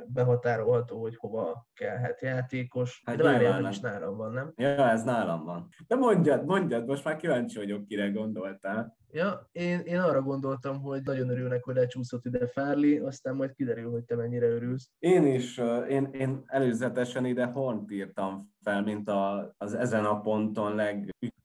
[0.06, 3.02] behatárolható, hogy hova kellhet játékos.
[3.04, 4.52] Hát de várjál, is nálam van, nem?
[4.56, 5.68] Ja, ez nálam van.
[5.86, 8.96] De mondjad, mondjad, most már kíváncsi vagyok, kire gondoltál.
[9.14, 13.90] Ja, én, én arra gondoltam, hogy nagyon örülnek, hogy lecsúszott ide Fárli, aztán majd kiderül,
[13.90, 14.90] hogy te mennyire örülsz.
[14.98, 20.74] Én is, én, én előzetesen ide Hornt írtam fel, mint a, az ezen a ponton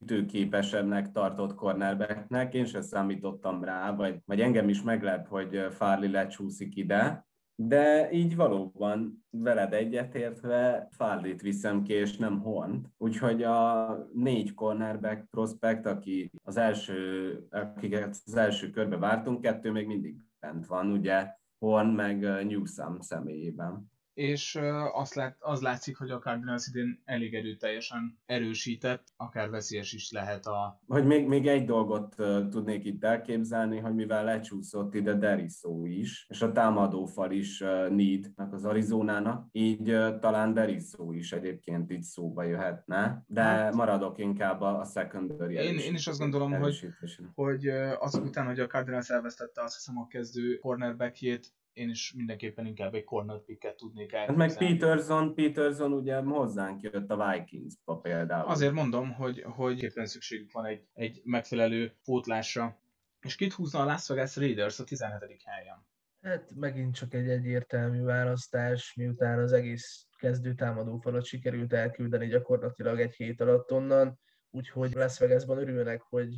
[0.07, 2.53] legütőképesebbnek tartott cornerbacknek.
[2.53, 7.25] Én sem számítottam rá, vagy, vagy engem is meglep, hogy Fárli lecsúszik ide.
[7.55, 12.87] De így valóban veled egyetértve Fárdit viszem ki, és nem Hornt.
[12.97, 19.87] Úgyhogy a négy cornerback prospect, aki az első, akiket az első körbe vártunk, kettő még
[19.87, 21.27] mindig bent van, ugye
[21.59, 24.59] Horn meg Newsom személyében és
[24.93, 30.45] azt lát, az látszik, hogy a Cardinals idén elég erőteljesen erősített, akár veszélyes is lehet
[30.45, 30.81] a...
[30.87, 32.15] Hogy még, még egy dolgot
[32.49, 37.59] tudnék itt elképzelni, hogy mivel lecsúszott ide Derisó is, és a támadófal is
[37.89, 39.83] Need az Arizonának, így
[40.19, 45.77] talán Derisó is egyébként itt szóba jöhetne, de hát, maradok inkább a, a secondary én,
[45.77, 46.87] én is azt gondolom, hogy,
[47.35, 47.67] hogy
[47.99, 52.93] azok után, hogy a Cardinals elvesztette azt hiszem a kezdő cornerbackjét, én is mindenképpen inkább
[52.93, 54.51] egy corner picket tudnék elképzelni.
[54.51, 58.49] Hát meg Peterson, Peterson ugye hozzánk jött a Vikingsba például.
[58.49, 62.79] Azért mondom, hogy, hogy éppen szükségük van egy, egy megfelelő pótlásra.
[63.19, 65.41] És kit húzna a Las Vegas Raiders a 17.
[65.43, 65.85] helyen?
[66.21, 73.15] Hát megint csak egy egyértelmű választás, miután az egész kezdő támadófalat sikerült elküldeni gyakorlatilag egy
[73.15, 74.19] hét alatt onnan
[74.57, 76.35] úgyhogy Las Vegasban örülnek, hogy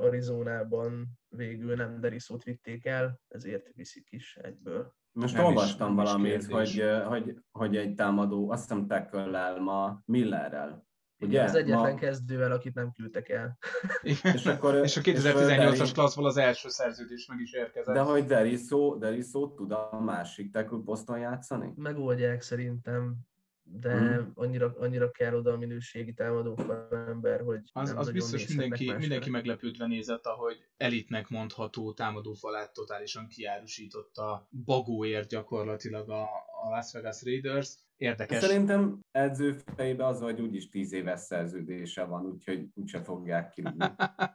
[0.00, 4.94] Arizonában végül nem Derisót vitték el, ezért viszik is egyből.
[5.12, 10.86] Most nem olvastam is, valamit, hogy, hogy, hogy egy támadó, azt hiszem tackle ma Millerrel.
[11.18, 11.42] Ugye?
[11.42, 11.98] Az egyetlen ma...
[11.98, 13.58] kezdővel, akit nem küldtek el.
[14.02, 17.94] és, akkor, és a 2018-as klasszból az első szerződés meg is érkezett.
[17.94, 21.72] De hogy Derisó, Derisó tud a másik tackle poszton játszani?
[21.76, 23.16] Megoldják szerintem
[23.66, 24.32] de hmm.
[24.34, 26.58] annyira, annyira kell oda a minőségi támadó
[26.90, 34.48] ember, hogy Az, az biztos mindenki, mindenki meglepődve nézett, ahogy elitnek mondható támadófalát totálisan kiárusította
[34.64, 36.22] bagóért gyakorlatilag a,
[36.64, 37.74] a Las Vegas Raiders.
[37.96, 38.42] Érdekes.
[38.42, 43.86] Szerintem edző fejében az, hogy úgyis tíz éves szerződése van, úgyhogy úgyse fogják kirúgni.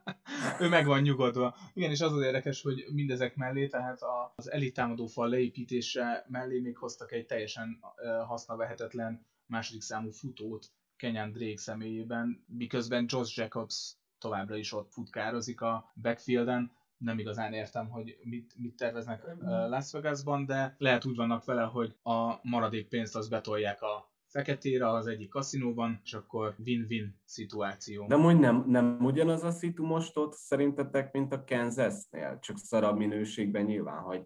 [0.62, 1.56] ő meg van nyugodva.
[1.74, 4.00] Igen, és az az érdekes, hogy mindezek mellé, tehát
[4.36, 7.80] az elit támadó fal leépítése mellé még hoztak egy teljesen
[8.26, 15.92] hasznavehetetlen második számú futót Kenyan Drake személyében, miközben Josh Jacobs továbbra is ott futkározik a
[16.02, 21.62] backfielden, nem igazán értem, hogy mit, mit terveznek Las Vegasban, de lehet úgy vannak vele,
[21.62, 28.08] hogy a maradék pénzt az betolják a feketére az egyik kaszinóban, és akkor win-win szituáció.
[28.08, 32.98] De mondj, nem, nem ugyanaz a szitu most ott szerintetek, mint a Kansas-nél, csak szarabb
[32.98, 34.26] minőségben nyilván, hogy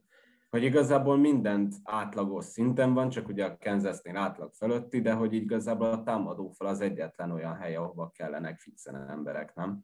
[0.54, 5.88] hogy igazából mindent átlagos szinten van, csak ugye a Kansasnél átlag fölötti, de hogy igazából
[5.88, 9.80] a támadófal az egyetlen olyan hely, ahova kellenek fixen emberek, nem?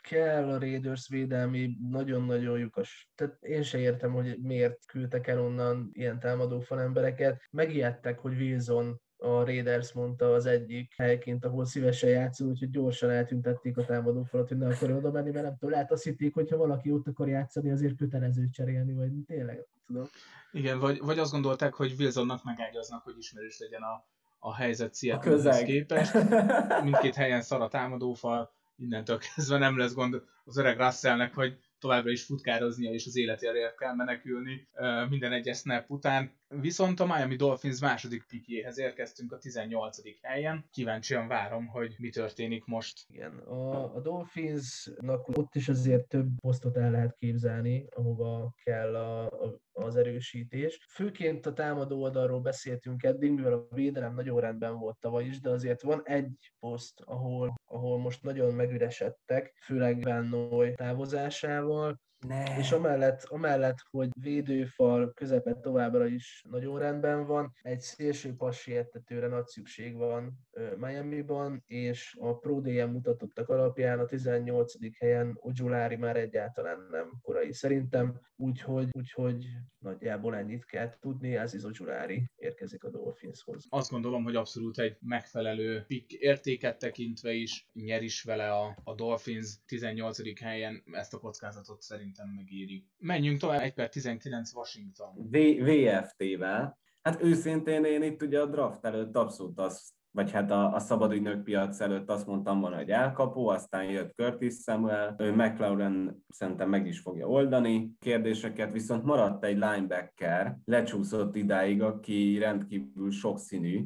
[0.00, 3.10] Kell a Raiders védelmi, nagyon-nagyon lyukas.
[3.14, 7.42] Tehát én se értem, hogy miért küldtek el onnan ilyen támadófal embereket.
[7.50, 13.76] Megijedtek, hogy Wilson a Raiders mondta az egyik helyként, ahol szívesen játszol, úgyhogy gyorsan eltüntették
[13.76, 16.56] a támadófalat, hogy ne akar oda menni, mert nem tudom, lehet azt hitték, hogy ha
[16.56, 20.04] valaki ott akar játszani, azért kötelező cserélni, vagy tényleg tudom.
[20.52, 24.06] Igen, vagy, vagy azt gondolták, hogy Wilsonnak megágyaznak, hogy ismerős legyen a,
[24.38, 26.12] a helyzet Seattle-hez képest.
[26.84, 32.10] Mindkét helyen szar a támadófal, innentől kezdve nem lesz gond az öreg Russellnek, hogy továbbra
[32.10, 34.68] is futkároznia és az életéért kell menekülni
[35.08, 36.32] minden egyes snap után.
[36.60, 39.98] Viszont a Miami Dolphins második pikjéhez érkeztünk a 18.
[40.22, 40.64] helyen.
[40.70, 43.04] Kíváncsian várom, hogy mi történik most.
[43.08, 49.24] Igen, a, a Dolphinsnak ott is azért több posztot el lehet képzelni, ahova kell a,
[49.26, 50.86] a, az erősítés.
[50.88, 55.50] Főként a támadó oldalról beszéltünk eddig, mivel a védelem nagyon rendben volt tavaly is, de
[55.50, 62.58] azért van egy poszt, ahol, ahol most nagyon megüresedtek, főleg Van távozásával, ne.
[62.58, 69.26] És amellett, amellett, hogy védőfal közepet továbbra is nagyon rendben van, egy szélső passi értetőre
[69.26, 70.43] nagy szükség van
[70.76, 74.72] Miami-ban, és a Pro DM mutatottak alapján a 18.
[74.98, 79.46] helyen Ojulári már egyáltalán nem korai szerintem, úgyhogy, úgyhogy
[79.78, 83.66] nagyjából ennyit kell tudni, ez is Ojulári érkezik a Dolphinshoz.
[83.68, 88.94] Azt gondolom, hogy abszolút egy megfelelő pick értéket tekintve is nyer is vele a, a
[88.94, 90.40] Dolphins 18.
[90.40, 92.86] helyen, ezt a kockázatot szerint szerintem megéri.
[92.98, 95.28] Menjünk tovább, 1 per 19 Washington.
[95.30, 96.78] V- VFT-vel.
[97.02, 101.42] Hát őszintén én itt ugye a draft előtt abszolút azt vagy hát a, a szabadügynök
[101.42, 106.86] piac előtt azt mondtam volna, hogy elkapó, aztán jött Curtis Samuel, ő McLaren szerintem meg
[106.86, 107.90] is fogja oldani.
[108.00, 113.84] Kérdéseket, viszont maradt egy linebacker, lecsúszott idáig, aki rendkívül sokszínű,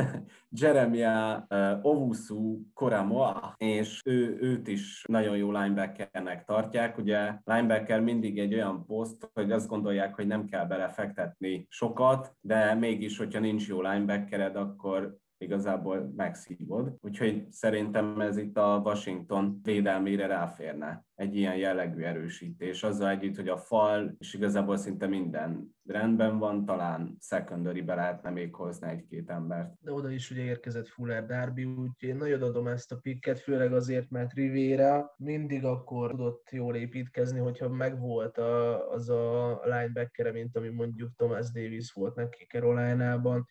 [0.60, 6.98] Jeremia uh, Ovusu Koramoa, és ő, őt is nagyon jó linebackernek tartják.
[6.98, 12.74] Ugye linebacker mindig egy olyan poszt, hogy azt gondolják, hogy nem kell belefektetni sokat, de
[12.74, 16.96] mégis, hogyha nincs jó linebackered, akkor igazából megszívod.
[17.00, 22.82] Úgyhogy szerintem ez itt a Washington védelmére ráférne egy ilyen jellegű erősítés.
[22.82, 28.30] Azzal együtt, hogy a fal, és igazából szinte minden rendben van, talán secondary be lehetne
[28.30, 29.72] még hozni egy-két embert.
[29.80, 33.72] De oda is ugye érkezett Fuller Darby, úgyhogy én nagyon adom ezt a pikket, főleg
[33.72, 40.56] azért, mert Rivera mindig akkor tudott jól építkezni, hogyha megvolt a, az a linebacker mint
[40.56, 43.46] ami mondjuk Thomas Davis volt neki Caroline-ában,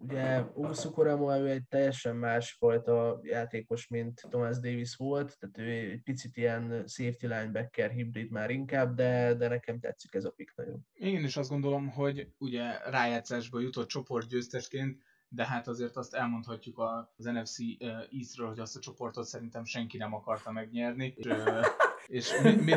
[0.00, 6.02] Ugye Usu Koramo ő egy teljesen másfajta játékos, mint Thomas Davis volt, tehát ő egy
[6.02, 10.86] picit ilyen safety linebacker hibrid már inkább, de, de nekem tetszik ez a pick nagyon.
[10.92, 16.78] Én is azt gondolom, hogy ugye rájátszásba jutott csoportgyőztesként, de hát azért azt elmondhatjuk
[17.16, 17.56] az NFC
[18.12, 21.14] Eastről, hogy azt a csoportot szerintem senki nem akarta megnyerni.
[21.16, 21.26] És,
[22.06, 22.32] és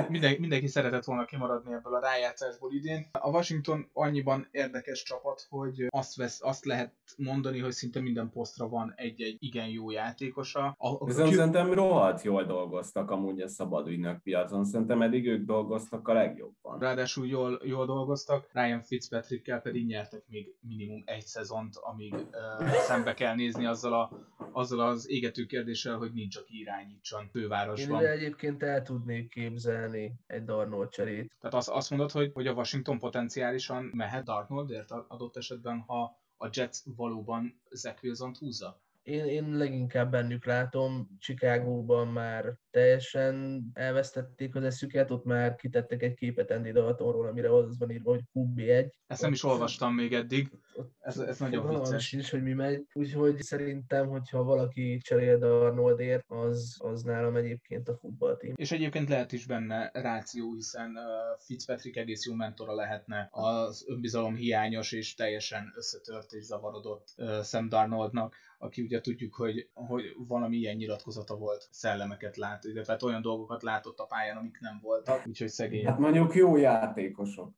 [0.09, 3.09] minden, mindenki szeretett volna kimaradni ebből a rájátszásból idén.
[3.11, 8.67] A Washington annyiban érdekes csapat, hogy azt, vesz, azt lehet mondani, hogy szinte minden posztra
[8.67, 10.75] van egy-egy igen jó játékosa.
[10.77, 11.35] A, a Viszont Q...
[11.35, 14.65] szerintem rohadt jól dolgoztak amúgy a szabad ügynök piacon.
[14.65, 16.79] Szerintem eddig ők dolgoztak a legjobban.
[16.79, 23.13] Ráadásul jól, jól dolgoztak, Ryan Fitzpatrickkel pedig nyertek még minimum egy szezont, amíg uh, szembe
[23.13, 24.11] kell nézni azzal, a,
[24.51, 28.01] azzal az égető kérdéssel, hogy nincs, aki irányítson fővárosban.
[28.01, 31.35] Én egyébként el tudnék tudnék képzelni egy Darnold cserét.
[31.39, 36.49] Tehát azt, azt mondod, hogy, hogy a Washington potenciálisan mehet Darnoldért adott esetben, ha a
[36.51, 38.81] Jets valóban Zach Wilson-t húzza?
[39.03, 46.13] Én, én leginkább bennük látom, Chicagóban már teljesen elvesztették az eszüket, ott már kitettek egy
[46.13, 48.91] képet Andy Daltonról, amire az van írva, hogy QB1.
[49.07, 50.51] Ezt nem is olvastam még eddig,
[50.99, 52.11] ez, ez nagyon vicces.
[52.11, 57.97] is, hogy mi megy, úgyhogy szerintem, hogyha valaki cserél Arnoldért, az, az nálam egyébként a
[57.97, 58.53] futballtím.
[58.55, 64.35] És egyébként lehet is benne ráció, hiszen uh, Fitzpatrick egész jó mentora lehetne az önbizalom
[64.35, 70.57] hiányos és teljesen összetört és zavarodott uh, Sam Darnoldnak, aki ugye tudjuk, hogy, hogy valami
[70.57, 75.27] ilyen nyilatkozata volt, szellemeket lát illetve hát olyan dolgokat látott a pályán, amik nem voltak,
[75.27, 75.85] úgyhogy szegény.
[75.85, 77.53] Hát mondjuk jó játékosok.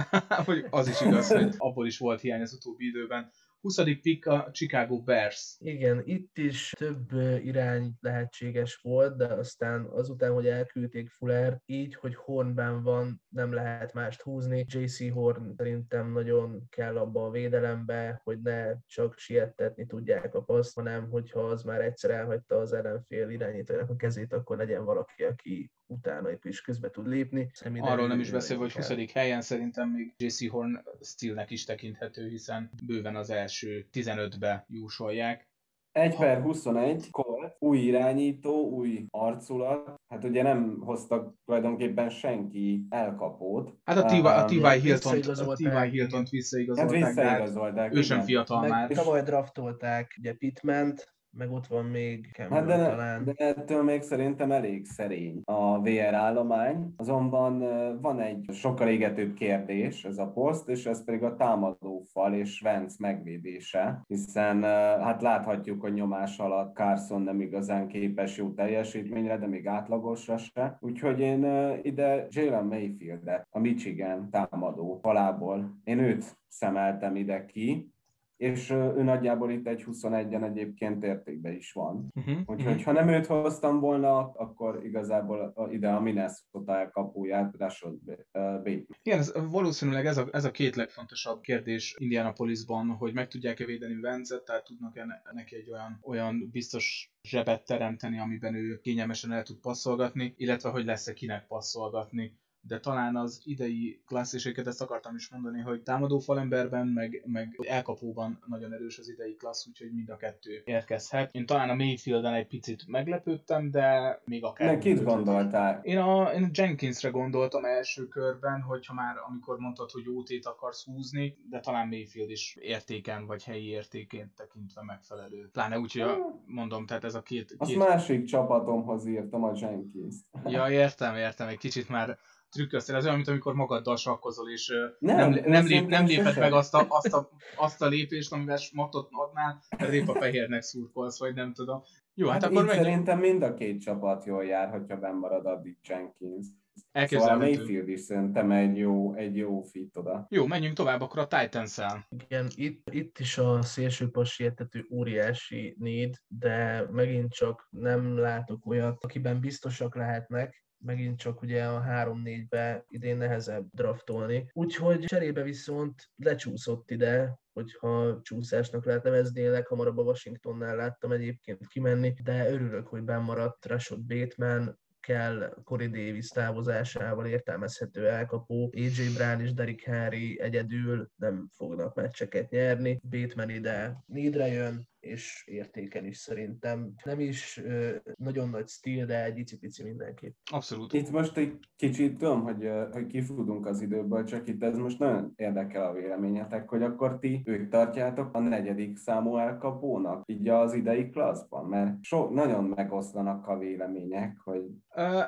[0.70, 3.30] az is igaz, hogy abból is volt hiány az utóbbi időben,
[3.60, 3.76] 20.
[4.02, 5.56] pick a Chicago Bears.
[5.58, 12.14] Igen, itt is több irány lehetséges volt, de aztán azután, hogy elküldték Fuller, így, hogy
[12.14, 14.64] Hornben van, nem lehet mást húzni.
[14.68, 20.74] JC Horn szerintem nagyon kell abba a védelembe, hogy ne csak siettetni tudják a paszt,
[20.74, 25.70] hanem hogyha az már egyszer elhagyta az ellenfél irányítójának a kezét, akkor legyen valaki, aki
[25.88, 27.50] utána is közbe tud lépni.
[27.78, 29.12] Arról nem is beszélve, hogy 20.
[29.12, 35.46] helyen szerintem még JC Horn stílnek is tekinthető, hiszen bőven az első 15-be jósolják.
[35.92, 39.94] 1 per 21, Colt, új irányító, új arculat.
[40.08, 43.78] Hát ugye nem hoztak tulajdonképpen senki elkapót.
[43.84, 44.20] Hát a T.Y.
[44.20, 44.80] a T.Y.
[44.80, 45.90] Hilton, a T.Y.
[45.90, 48.88] Hilton visszaigazolták, hát visszaigazolták, ő sem fiatal Meg már.
[48.88, 53.24] Tavaly draftolták ugye Pittment, meg ott van még Cameron hát de, talán.
[53.24, 56.94] de ettől még szerintem elég szerény a VR állomány.
[56.96, 57.58] Azonban
[58.00, 62.60] van egy sokkal égetőbb kérdés, ez a poszt, és ez pedig a támadó fal és
[62.60, 64.62] Vance megvédése, hiszen
[65.02, 70.76] hát láthatjuk, hogy nyomás alatt Carson nem igazán képes jó teljesítményre, de még átlagosra se.
[70.80, 71.46] Úgyhogy én
[71.82, 77.92] ide Jalen Mayfield-et, a Michigan támadó falából, én őt szemeltem ide ki,
[78.38, 82.12] és ő nagyjából itt egy 21-en egyébként értékben is van.
[82.14, 82.84] Uh-huh, Úgyhogy uh-huh.
[82.84, 88.86] ha nem őt hoztam volna, akkor igazából ide a Minnesota elkapóját, Rashod Bateman.
[89.02, 94.00] Igen, ez, valószínűleg ez a, ez a két legfontosabb kérdés Indianapolisban, hogy meg tudják-e védeni
[94.00, 99.60] Vencet, tehát tudnak-e neki egy olyan, olyan biztos zsebet teremteni, amiben ő kényelmesen el tud
[99.60, 105.60] passzolgatni, illetve hogy lesz-e kinek passzolgatni de talán az idei klassziséket ezt akartam is mondani,
[105.60, 110.62] hogy támadó falemberben, meg, meg elkapóban nagyon erős az idei klassz, úgyhogy mind a kettő
[110.64, 111.34] érkezhet.
[111.34, 114.74] Én talán a Mayfielden egy picit meglepődtem, de még akár...
[114.74, 115.80] Ne, kit gondoltál?
[115.82, 120.84] Én a, én a Jenkinsre gondoltam első körben, hogyha már amikor mondtad, hogy jótét akarsz
[120.84, 125.48] húzni, de talán Mayfield is értéken vagy helyi értékén tekintve megfelelő.
[125.52, 126.44] Pláne úgy, hogy a, hmm.
[126.46, 127.46] mondom, tehát ez a két...
[127.48, 127.60] két...
[127.60, 130.24] Azt másik csapatomhoz írtam a Jenkins-t.
[130.44, 132.18] Ja, értem, értem, egy kicsit már
[132.50, 132.96] trükköztél.
[132.96, 136.74] Ez olyan, mint amikor magaddal sakkozol, és nem, nem, nem, lép, nem léped meg azt
[136.74, 141.52] a, azt, a, azt a lépést, amivel matot adnál, mert a fehérnek szurkolsz, vagy nem
[141.52, 141.82] tudom.
[142.14, 142.84] Jó, hát, hát akkor menjünk.
[142.84, 146.46] Szerintem mind a két csapat jól jár, hogyha benn marad addig Jenkins.
[146.92, 150.26] Szóval Mayfield is szerintem egy jó, egy jó fit oda.
[150.30, 152.06] Jó, menjünk tovább akkor a titans -el.
[152.08, 159.04] Igen, itt, itt is a szélső passértető óriási need, de megint csak nem látok olyat,
[159.04, 164.50] akiben biztosak lehetnek, megint csak ugye a 3-4-be idén nehezebb draftolni.
[164.52, 172.14] Úgyhogy cserébe viszont lecsúszott ide, hogyha csúszásnak lehet nevezni, leghamarabb a Washingtonnál láttam egyébként kimenni,
[172.22, 178.72] de örülök, hogy bemaradt Rashad Bateman, kell Corey Davis távozásával értelmezhető elkapó.
[178.76, 183.00] AJ Brown és Derrick Henry egyedül nem fognak meccseket nyerni.
[183.02, 186.94] Bateman ide nédre jön, és értéken is szerintem.
[187.04, 190.34] Nem is ö, nagyon nagy stíl, de egy icipici mindenképp.
[190.50, 190.92] Abszolút.
[190.92, 195.32] Itt most egy kicsit tudom, hogy, hogy kifudunk az időből, csak itt ez most nagyon
[195.36, 201.10] érdekel a véleményetek, hogy akkor ti őt tartjátok a negyedik számú elkapónak, így az idei
[201.10, 204.62] klasszban, mert so, nagyon megoszlanak a vélemények, hogy...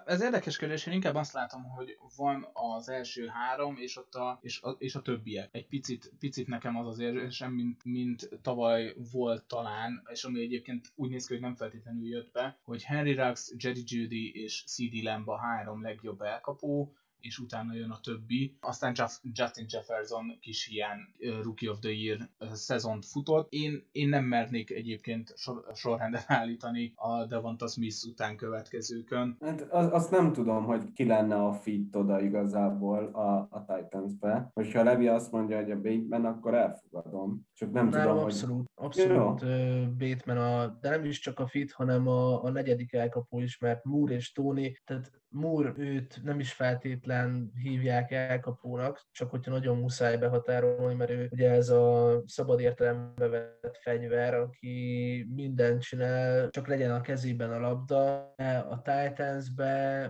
[0.04, 4.38] Ez érdekes kérdés, én inkább azt látom, hogy van az első három, és ott a,
[4.42, 5.48] és a, és a többiek.
[5.52, 10.92] Egy picit, picit nekem az az érzésem, mint, mint tavaly volt talán, és ami egyébként
[10.94, 15.02] úgy néz ki, hogy nem feltétlenül jött be, hogy Henry Rux, Jerry Judy és CD
[15.02, 18.56] Lamb a három legjobb elkapó, és utána jön a többi.
[18.60, 18.94] Aztán
[19.32, 20.98] Justin Jefferson kis hiány
[21.42, 23.52] Rookie of the Year szezont futott.
[23.52, 29.36] Én, én nem mernék egyébként sor, sorrenden állítani a Devonta Smith után következőkön.
[29.40, 34.50] Hát az, azt nem tudom, hogy ki lenne a fit oda igazából a, a Titans-be.
[34.54, 37.46] Hogyha Levi azt mondja, hogy a Bateman, akkor elfogadom.
[37.54, 38.86] Csak nem, nem tudom, abszolút, hogy...
[38.86, 43.40] abszolút uh, Bateman, a, de nem is csak a fit, hanem a, a negyedik elkapó
[43.40, 49.50] is, mert Moore és Tony, tehát Moore őt nem is feltétlen hívják elkapónak, csak hogyha
[49.50, 56.50] nagyon muszáj behatárolni, mert ő ugye ez a szabad értelembe vett fegyver, aki mindent csinál,
[56.50, 58.34] csak legyen a kezében a labda.
[58.70, 60.04] A Titans-be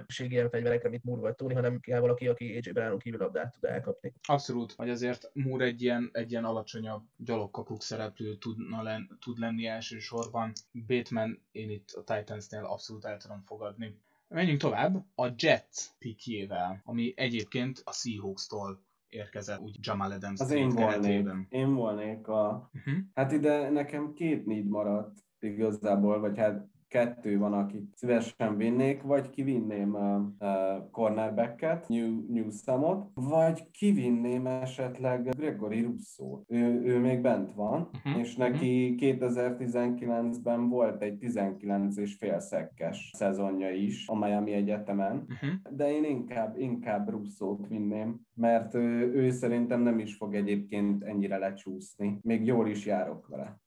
[0.44, 3.70] a fegyverekre, mint Moore vagy Tony, hanem kell valaki, aki AJ Brown kívül labdát tud
[3.70, 4.14] elkapni.
[4.28, 9.66] Abszolút, vagy azért Moore egy ilyen, egy ilyen alacsonyabb gyalogkapuk szereplő tudna len, tud lenni
[9.66, 10.52] elsősorban.
[10.86, 13.98] Bateman én itt a Titansnél abszolút el tudom fogadni.
[14.34, 20.68] Menjünk tovább a Jets pikjével, ami egyébként a Seahawks-tól érkezett úgy Jamal Adams Az én
[20.68, 22.70] volnék, én volnék a...
[22.74, 22.94] Uh-huh.
[23.14, 29.30] Hát ide nekem két need maradt igazából, vagy hát kettő van, akit szívesen vinnék, vagy
[29.30, 36.40] kivinném uh, uh, cornerbacket, New, Newsamot, vagy kivinném esetleg Gregory Russo.
[36.46, 38.20] Ő, ő még bent van, uh-huh.
[38.20, 45.76] és neki 2019-ben volt egy 19 és fél szekkes szezonja is a Miami Egyetemen, uh-huh.
[45.76, 51.38] de én inkább, inkább Russo-t vinném, mert ő, ő szerintem nem is fog egyébként ennyire
[51.38, 52.18] lecsúszni.
[52.22, 53.60] Még jól is járok vele.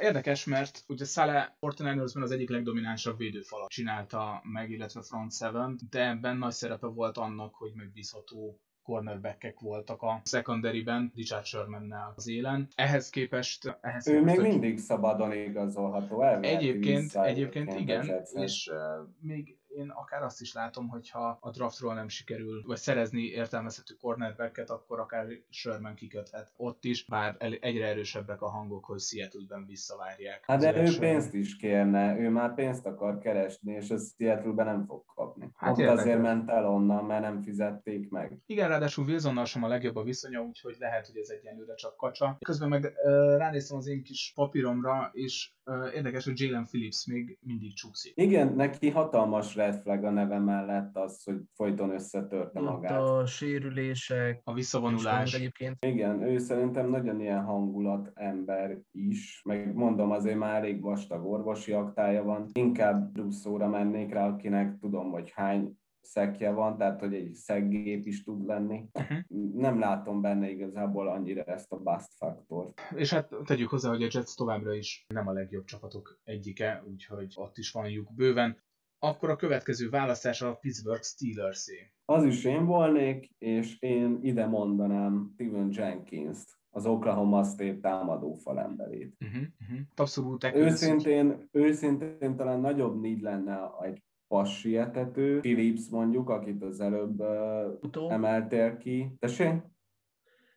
[0.00, 6.08] Érdekes, mert ugye Szale 49ersben az egyik legdominánsabb védőfalat csinálta meg, illetve front seven, de
[6.08, 12.68] ebben nagy szerepe volt annak, hogy megbízható cornerbackek voltak a secondary-ben, Richard sherman az élen.
[12.74, 13.78] Ehhez képest...
[13.80, 16.22] Ehhez ő képest, még mindig szabadon igazolható.
[16.40, 22.08] Egyébként, egyébként igen, és uh, még én akár azt is látom, hogyha a draftról nem
[22.08, 28.48] sikerül, vagy szerezni értelmezhető cornerbacket, akkor akár Sherman kiköthet ott is, bár egyre erősebbek a
[28.48, 30.44] hangok, hogy Seattle-ben visszavárják.
[30.46, 31.10] Hát de ő Sherman.
[31.10, 35.50] pénzt is kérne, ő már pénzt akar keresni, és ez Seattle-ben nem fog kapni.
[35.56, 38.38] Hát Ott azért ment el onnan, mert nem fizették meg.
[38.46, 42.36] Igen, ráadásul Wilsonnal sem a legjobb a viszonya, úgyhogy lehet, hogy ez egyenlőre csak kacsa.
[42.44, 45.52] Közben meg uh, ránéztem az én kis papíromra, és
[45.94, 48.12] érdekes, hogy Jalen Phillips még mindig csúszik.
[48.16, 53.00] Igen, neki hatalmas red flag a neve mellett az, hogy folyton összetörte magát.
[53.00, 55.34] A sérülések, a visszavonulás.
[55.34, 55.76] Egyébként.
[55.86, 61.72] Igen, ő szerintem nagyon ilyen hangulat ember is, meg mondom, azért már elég vastag orvosi
[61.72, 62.46] aktája van.
[62.52, 65.78] Inkább Russzóra mennék rá, akinek tudom, hogy hány
[66.08, 68.84] szekje van, tehát hogy egy szeggép is tud lenni.
[68.92, 69.18] Uh-huh.
[69.54, 72.80] Nem látom benne igazából annyira ezt a bust faktort.
[72.94, 77.32] És hát tegyük hozzá, hogy a Jets továbbra is nem a legjobb csapatok egyike, úgyhogy
[77.34, 78.56] ott is van lyuk bőven.
[78.98, 81.92] Akkor a következő választás a Pittsburgh steelers -é.
[82.04, 89.16] Az is én volnék, és én ide mondanám Steven Jenkins-t az Oklahoma State támadó falemberét.
[89.20, 89.78] Uh-huh, uh-huh.
[89.94, 90.44] Abszolút.
[90.54, 98.76] Őszintén, őszintén talán nagyobb need lenne egy passietető, Philips mondjuk, akit az előbb uh, emeltél
[98.76, 99.16] ki.
[99.18, 99.62] Tessék?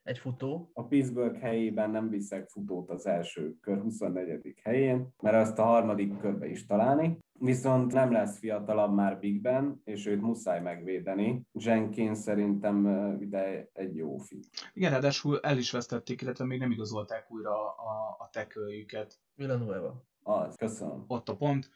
[0.04, 0.72] Egy futó.
[0.74, 4.54] A Pittsburgh helyében nem viszek futót az első kör 24.
[4.64, 7.18] helyén, mert azt a harmadik körbe is találni.
[7.40, 11.42] Viszont nem lesz fiatalabb már Big Ben, és őt muszáj megvédeni.
[11.52, 12.86] Jenkins szerintem
[13.20, 14.48] ide egy jó fit.
[14.74, 19.20] Igen, ráadásul el is vesztették, illetve még nem igazolták újra a, a teköljüket.
[19.36, 20.04] Villanueva.
[20.24, 21.04] Az, köszönöm.
[21.08, 21.70] Ott a pont.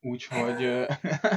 [0.00, 0.86] Úgyhogy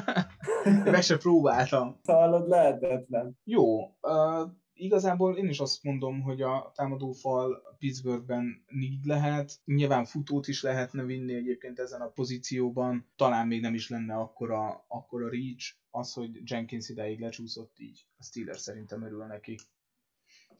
[0.93, 1.99] meg se próbáltam.
[2.03, 3.39] Hallod, lehetetlen.
[3.43, 9.59] Jó, uh, igazából én is azt mondom, hogy a támadófal Pittsburghben need lehet.
[9.65, 13.11] Nyilván futót is lehetne vinni egyébként ezen a pozícióban.
[13.15, 15.75] Talán még nem is lenne akkora, akkora reach.
[15.89, 19.59] Az, hogy Jenkins ideig lecsúszott így, a Steelers szerintem örül neki.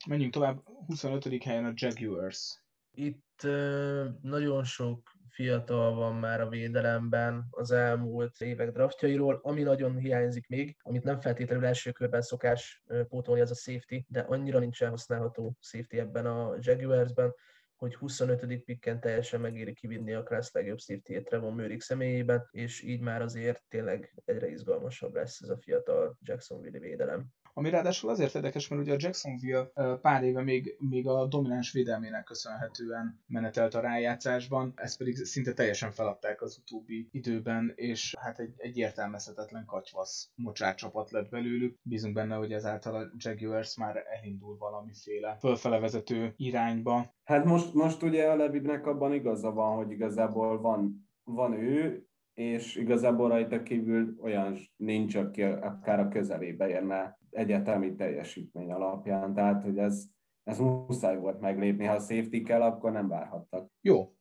[0.08, 0.62] Menjünk tovább.
[0.86, 1.42] 25.
[1.42, 2.62] helyen a Jaguars.
[2.94, 9.96] Itt uh, nagyon sok fiatal van már a védelemben az elmúlt évek draftjairól, ami nagyon
[9.96, 14.82] hiányzik még, amit nem feltétlenül első körben szokás pótolni, az a safety, de annyira nincs
[14.82, 17.34] elhasználható safety ebben a Jaguarsben,
[17.76, 18.64] hogy 25.
[18.64, 23.62] pikken teljesen megéri kivinni a class legjobb safety-ét Trevon Mőrik személyében, és így már azért
[23.68, 27.26] tényleg egyre izgalmasabb lesz ez a fiatal Jacksonville védelem.
[27.54, 32.24] Ami ráadásul azért érdekes, mert ugye a Jacksonville pár éve még, még a domináns védelmének
[32.24, 38.54] köszönhetően menetelt a rájátszásban, ezt pedig szinte teljesen feladták az utóbbi időben, és hát egy,
[38.56, 41.78] egy értelmezhetetlen katyvasz mocsár csapat lett belőlük.
[41.82, 47.14] Bízunk benne, hogy ezáltal a Jaguars már elindul valamiféle fölfele vezető irányba.
[47.24, 52.76] Hát most, most ugye a Levibnek abban igaza van, hogy igazából van, van ő, és
[52.76, 59.78] igazából rajta kívül olyan nincs, aki akár a közelébe érne egyetemi teljesítmény alapján, tehát hogy
[59.78, 60.04] ez,
[60.42, 63.70] ez muszáj volt meglépni, ha a safety kell, akkor nem várhattak.
[63.80, 64.14] Jó.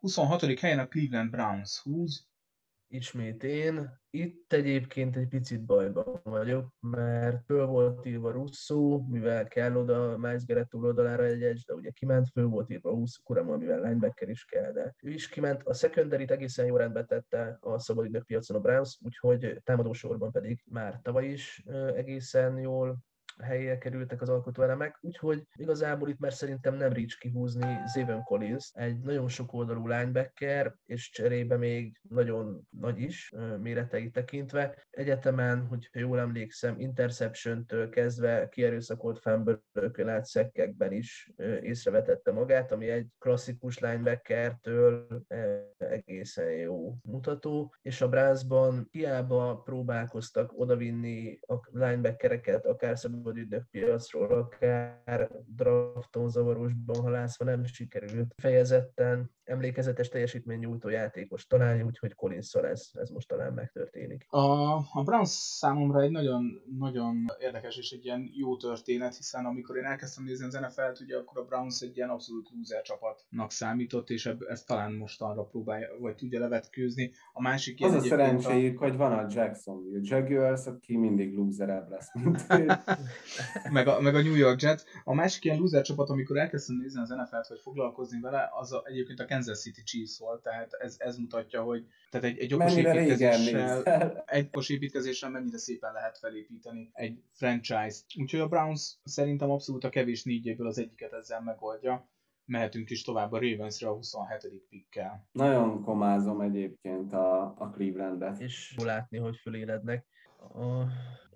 [0.00, 0.58] 26.
[0.58, 2.26] helyen a Cleveland Browns 20,
[2.94, 4.02] ismét én.
[4.10, 10.44] Itt egyébként egy picit bajban vagyok, mert föl volt írva Russo, mivel kell oda Miles
[10.44, 14.44] Garrett túloldalára egy edge, de ugye kiment, föl volt írva Russo, Kurama, mivel linebacker is
[14.44, 15.62] kell, de ő is kiment.
[15.62, 21.00] A secondary egészen jó rendbe tette a szabadidők piacon a Browns, úgyhogy támadósorban pedig már
[21.02, 21.62] tavaly is
[21.94, 22.98] egészen jól
[23.42, 29.00] helyére kerültek az alkotóelemek, úgyhogy igazából itt már szerintem nem rics kihúzni Zayvon Collins, egy
[29.00, 34.86] nagyon sok oldalú linebacker, és cserébe még nagyon nagy is méretei tekintve.
[34.90, 41.32] Egyetemen, hogyha jól emlékszem, interception-től kezdve kierőszakolt fumble-ökön át szekkekben is
[41.62, 45.06] észrevetette magát, ami egy klasszikus linebackertől
[45.78, 54.32] egészen jó mutató, és a Brownsban hiába próbálkoztak odavinni a linebackereket, akár szabad ügynök piacról,
[54.32, 58.34] akár drafton zavarosban halászva nem sikerült.
[58.36, 64.26] Fejezetten emlékezetes teljesítmény nyújtó játékos találni, úgyhogy collins ez, ez most talán megtörténik.
[64.28, 69.76] A, a Browns számomra egy nagyon, nagyon érdekes és egy ilyen jó történet, hiszen amikor
[69.76, 74.10] én elkezdtem nézni az NFL-t, ugye akkor a Browns egy ilyen abszolút loser csapatnak számított,
[74.10, 77.12] és ebb, ezt talán most arra próbálja, vagy tudja levetkőzni.
[77.32, 78.84] A másik ilyen Az a szerencséjük, a...
[78.84, 82.46] hogy van a Jacksonville Jaguars, aki mindig loserebb lesz, mint
[83.76, 84.82] meg, a, meg a New York Jets.
[85.04, 88.82] A másik ilyen loser csapat, amikor elkezdtem nézni az NFL-t, vagy foglalkozni vele, az a,
[88.84, 92.76] egyébként a Kansas City Chiefs volt, tehát ez, ez mutatja, hogy tehát egy, egy okos
[92.76, 98.00] építkezéssel, egy okos építkezéssel mennyire szépen lehet felépíteni egy franchise.
[98.18, 102.12] Úgyhogy a Browns szerintem abszolút a kevés négyéből az egyiket ezzel megoldja
[102.46, 104.66] mehetünk is tovább a Ravensre a 27.
[104.68, 105.28] pikkel.
[105.32, 108.40] Nagyon komázom egyébként a, a Clevelandet.
[108.40, 110.06] És látni, hogy fölélednek.
[110.38, 110.84] A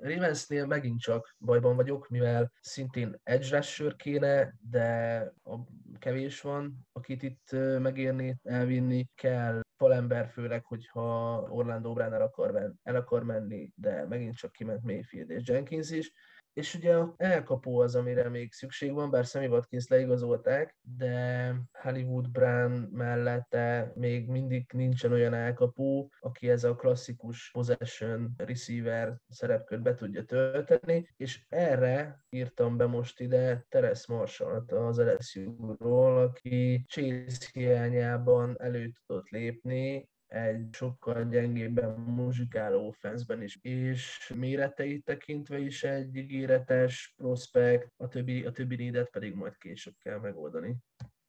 [0.01, 5.57] Ravensnél megint csak bajban vagyok, mivel szintén edge rusher kéne, de a
[5.99, 9.61] kevés van, akit itt megérni, elvinni kell.
[9.77, 15.31] Falember főleg, hogyha Orlando Brown el akar, el akar menni, de megint csak kiment Mayfield
[15.31, 16.13] és Jenkins is
[16.59, 22.31] és ugye a elkapó az, amire még szükség van, bár Sammy Watkins leigazolták, de Hollywood
[22.31, 29.95] Brown mellette még mindig nincsen olyan elkapó, aki ez a klasszikus possession receiver szerepkört be
[29.95, 38.57] tudja tölteni, és erre írtam be most ide Teres marshall az LSU-ról, aki Chase hiányában
[38.61, 47.15] elő tudott lépni, egy sokkal gyengébben muzsikáló offenszben is, és méreteit tekintve is egy ígéretes
[47.17, 50.77] prospekt, a többi, a többi nédet pedig majd később kell megoldani.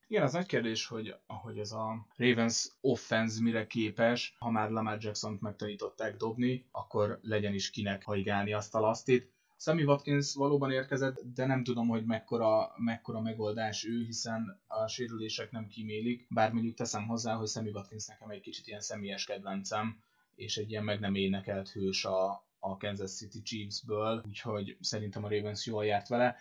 [0.08, 4.98] Igen, az nagy kérdés, hogy ahogy ez a Ravens offense mire képes, ha már Lamar
[5.00, 9.34] Jackson-t megtanították dobni, akkor legyen is kinek haigálni azt a lasztit.
[9.62, 15.52] Sammy Watkins valóban érkezett, de nem tudom, hogy mekkora, mekkora megoldás ő, hiszen a sérülések
[15.52, 20.00] nem kímélik, bár mondjuk teszem hozzá, hogy Sammy Watkins nekem egy kicsit ilyen személyes kedvencem,
[20.36, 25.30] és egy ilyen meg nem énekelt hős a, a Kansas City Chiefs-ből, úgyhogy szerintem a
[25.30, 26.36] Ravens jól járt vele,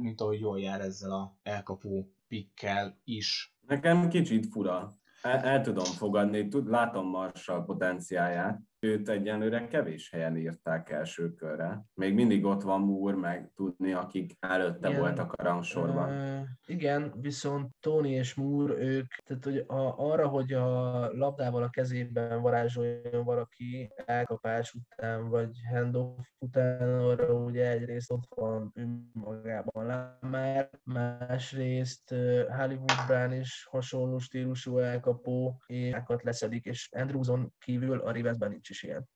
[0.00, 3.54] mint ahogy jól jár ezzel a elkapó pikkel is.
[3.66, 4.98] Nekem kicsit fura.
[5.22, 11.84] El, el tudom fogadni, tud, látom Marshall potenciáját, őt egyenlőre kevés helyen írták első körre.
[11.94, 16.08] Még mindig ott van Moore, meg tudni, akik előtte igen, voltak a rangsorban.
[16.08, 21.70] Uh, igen, viszont Tony és Moore, ők, tehát hogy a, arra, hogy a labdával a
[21.70, 30.70] kezében varázsoljon valaki elkapás után, vagy handoff után, arra ugye egyrészt ott van önmagában már,
[30.84, 32.14] másrészt
[32.48, 38.82] Hollywood Brown is hasonló stílusú elkapó, és leszedik, és Andrewson kívül a Rivesben nincs is
[38.82, 39.08] ilyen.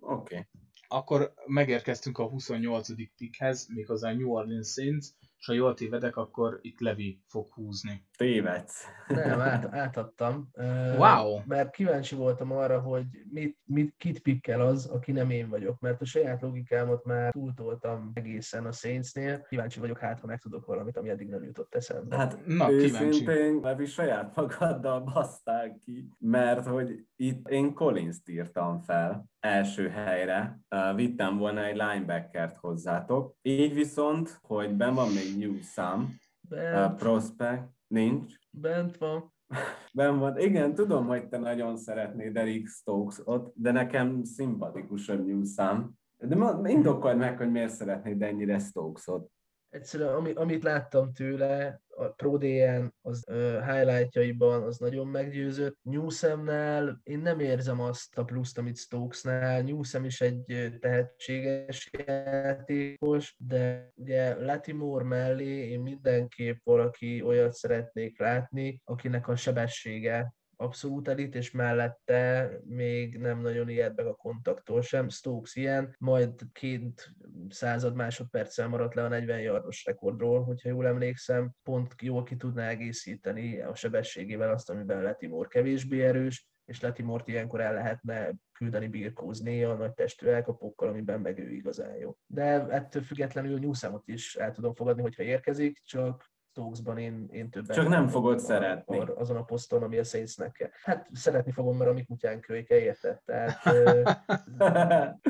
[0.00, 0.34] Oké.
[0.34, 0.46] Okay.
[0.88, 2.88] Akkor megérkeztünk a 28.
[3.16, 5.06] pickhez, méghozzá New Orleans Saints,
[5.44, 8.06] és ha jól tévedek, akkor itt Levi fog húzni.
[8.16, 8.84] Tévedsz.
[9.08, 10.50] Nem, át, átadtam.
[10.96, 11.40] Wow!
[11.46, 16.00] Mert kíváncsi voltam arra, hogy mit, mit, kit pikkel az, aki nem én vagyok, mert
[16.00, 19.42] a saját logikámat már túltoltam egészen a Saintsnél.
[19.48, 22.16] Kíváncsi vagyok, hát ha megtudok valamit, ami eddig nem jutott eszembe.
[22.16, 29.32] Hát Na, őszintén Levi saját magaddal basztál ki, mert hogy itt én Collins-t írtam fel
[29.44, 33.36] első helyre, uh, vittem volna egy linebackert hozzátok.
[33.42, 36.06] Így viszont, hogy ben van még Newsome,
[36.50, 38.34] uh, prospect, nincs.
[38.50, 39.32] Bent van.
[39.92, 40.38] Ben van.
[40.38, 45.88] Igen, tudom, hogy te nagyon szeretnéd Eric Stokes ott, de nekem szimpatikus a Newsome.
[46.18, 49.33] De indokold meg, hogy miért szeretnéd ennyire Stokes-ot
[49.74, 53.24] egyszerűen ami, amit láttam tőle, a Pro DN, az
[53.66, 55.78] highlightjaiban az nagyon meggyőzött.
[55.82, 59.62] Newsemnál én nem érzem azt a pluszt, amit Stokesnál.
[59.62, 68.80] Newsem is egy tehetséges játékos, de ugye Latimore mellé én mindenképp valaki olyat szeretnék látni,
[68.84, 70.34] akinek a sebessége
[70.64, 75.08] abszolút elit, és mellette még nem nagyon ijed meg a kontaktól sem.
[75.08, 77.14] Stokes ilyen, majd két
[77.48, 82.68] század másodperccel maradt le a 40 yardos rekordról, hogyha jól emlékszem, pont jól ki tudná
[82.68, 89.64] egészíteni a sebességével azt, amiben Letimor kevésbé erős, és Letimort ilyenkor el lehetne küldeni birkózni
[89.64, 92.16] a nagy testű elkapókkal, amiben meg ő igazán jó.
[92.26, 97.76] De ettől függetlenül Newsamot is el tudom fogadni, hogyha érkezik, csak Stokesban én, én többet...
[97.76, 98.98] Csak nem fogod szeretni.
[98.98, 100.70] Azon a poszton, ami a Saintsnek kell.
[100.82, 103.20] Hát szeretni fogom, mert a mi kutyán kölyke, érted?
[103.24, 103.62] Tehát...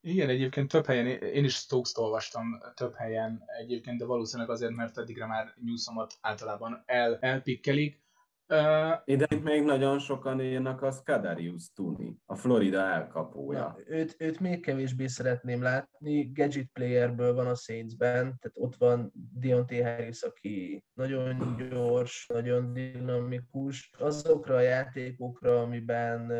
[0.00, 4.98] Igen, egyébként több helyen, én is Stokes-t olvastam több helyen egyébként, de valószínűleg azért, mert
[4.98, 8.04] eddigre már Newsomot általában el, elpikkelik.
[8.48, 13.58] Uh, Ide még nagyon sokan írnak a Scadarius Tuni, a Florida elkapója.
[13.58, 16.30] Na, őt, őt még kevésbé szeretném látni.
[16.32, 23.90] Gadget playerből van a Saintsben, tehát ott van Deontay Harris, aki nagyon gyors, nagyon dinamikus.
[23.98, 26.32] Azokra a játékokra, amiben,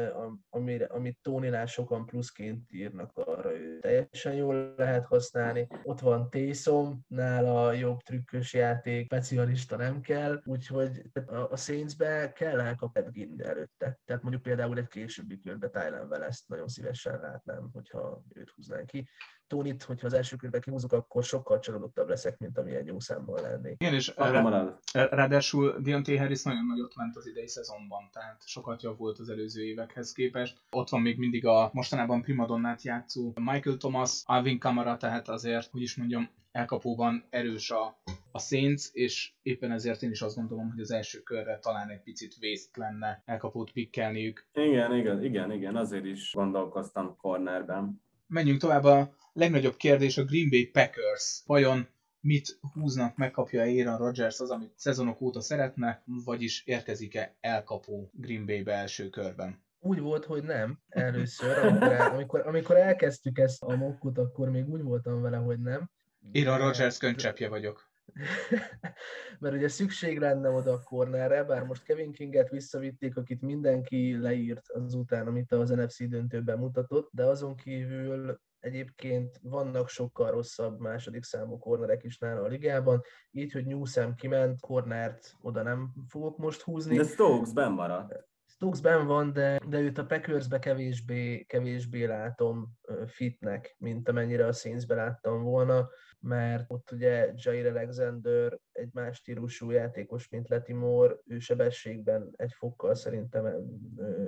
[0.51, 5.66] amire, amit Tóninál sokan pluszként írnak arra, ő teljesen jól lehet használni.
[5.83, 11.03] Ott van Taysom, nála jobb trükkös játék, specialista nem kell, úgyhogy
[11.51, 13.98] a Saints percbe kell elkapni Gind előtte.
[14.05, 19.09] Tehát mondjuk például egy későbbi körbe Tylen ezt nagyon szívesen látnám, hogyha őt húznánk ki.
[19.47, 23.74] Tónit, hogyha az első körbe kihúzok, akkor sokkal csalódottabb leszek, mint amilyen jó számmal lennék.
[23.78, 28.98] Igen, és rá, ráadásul Deontay Harris nagyon nagyot ment az idei szezonban, tehát sokat jobb
[28.98, 30.59] volt az előző évekhez képest.
[30.70, 35.82] Ott van még mindig a mostanában primadonnát játszó Michael Thomas, Alvin Kamara, tehát azért, hogy
[35.82, 37.98] is mondjam, elkapóban erős a,
[38.32, 42.02] a Saints, és éppen ezért én is azt gondolom, hogy az első körre talán egy
[42.02, 44.47] picit vészt lenne elkapót pikkelniük.
[44.52, 48.05] Igen, igen, igen, igen, azért is gondolkoztam cornerben.
[48.27, 51.43] Menjünk tovább, a legnagyobb kérdés a Green Bay Packers.
[51.47, 51.89] Vajon
[52.20, 58.73] mit húznak, megkapja Aaron Rodgers az, amit szezonok óta szeretne, vagyis érkezik-e elkapó Green Bay-be
[58.73, 59.65] első körben?
[59.86, 65.23] úgy volt, hogy nem először, amikor, amikor, elkezdtük ezt a mokkot, akkor még úgy voltam
[65.23, 65.90] vele, hogy nem.
[66.32, 67.90] Én a Rogers könycsepje vagyok.
[69.40, 74.68] Mert ugye szükség lenne oda a cornerre, bár most Kevin Kinget visszavitték, akit mindenki leírt
[74.68, 81.59] azután, amit az NFC döntőben mutatott, de azon kívül egyébként vannak sokkal rosszabb második számú
[81.59, 86.97] kornerek is nála a ligában, így, hogy Newsom kiment, cornert oda nem fogok most húzni.
[86.97, 88.24] De Stokes ben maradt.
[88.48, 92.68] Stokes ben van, de, de őt a Packersbe kevésbé, kevésbé látom
[93.06, 95.88] fitnek, mint amennyire a Saintsbe láttam volna
[96.20, 102.94] mert ott ugye Jair Alexander egy más stílusú játékos, mint Letimor, ő sebességben egy fokkal
[102.94, 103.66] szerintem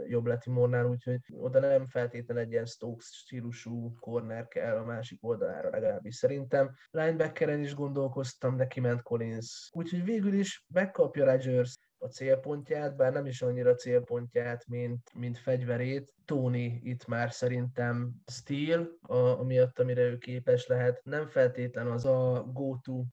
[0.07, 5.71] jobb Letimornál, úgyhogy oda nem feltétlenül egy ilyen Stokes stílusú corner kell a másik oldalára
[5.71, 6.75] legalábbis szerintem.
[6.91, 13.27] Linebackeren is gondolkoztam, neki ment Collins, úgyhogy végül is megkapja Rodgers a célpontját, bár nem
[13.27, 16.15] is annyira célpontját, mint, mint fegyverét.
[16.25, 21.01] Tony itt már szerintem Steel, a, amiatt, amire ő képes lehet.
[21.05, 23.05] Nem feltétlen az a go-to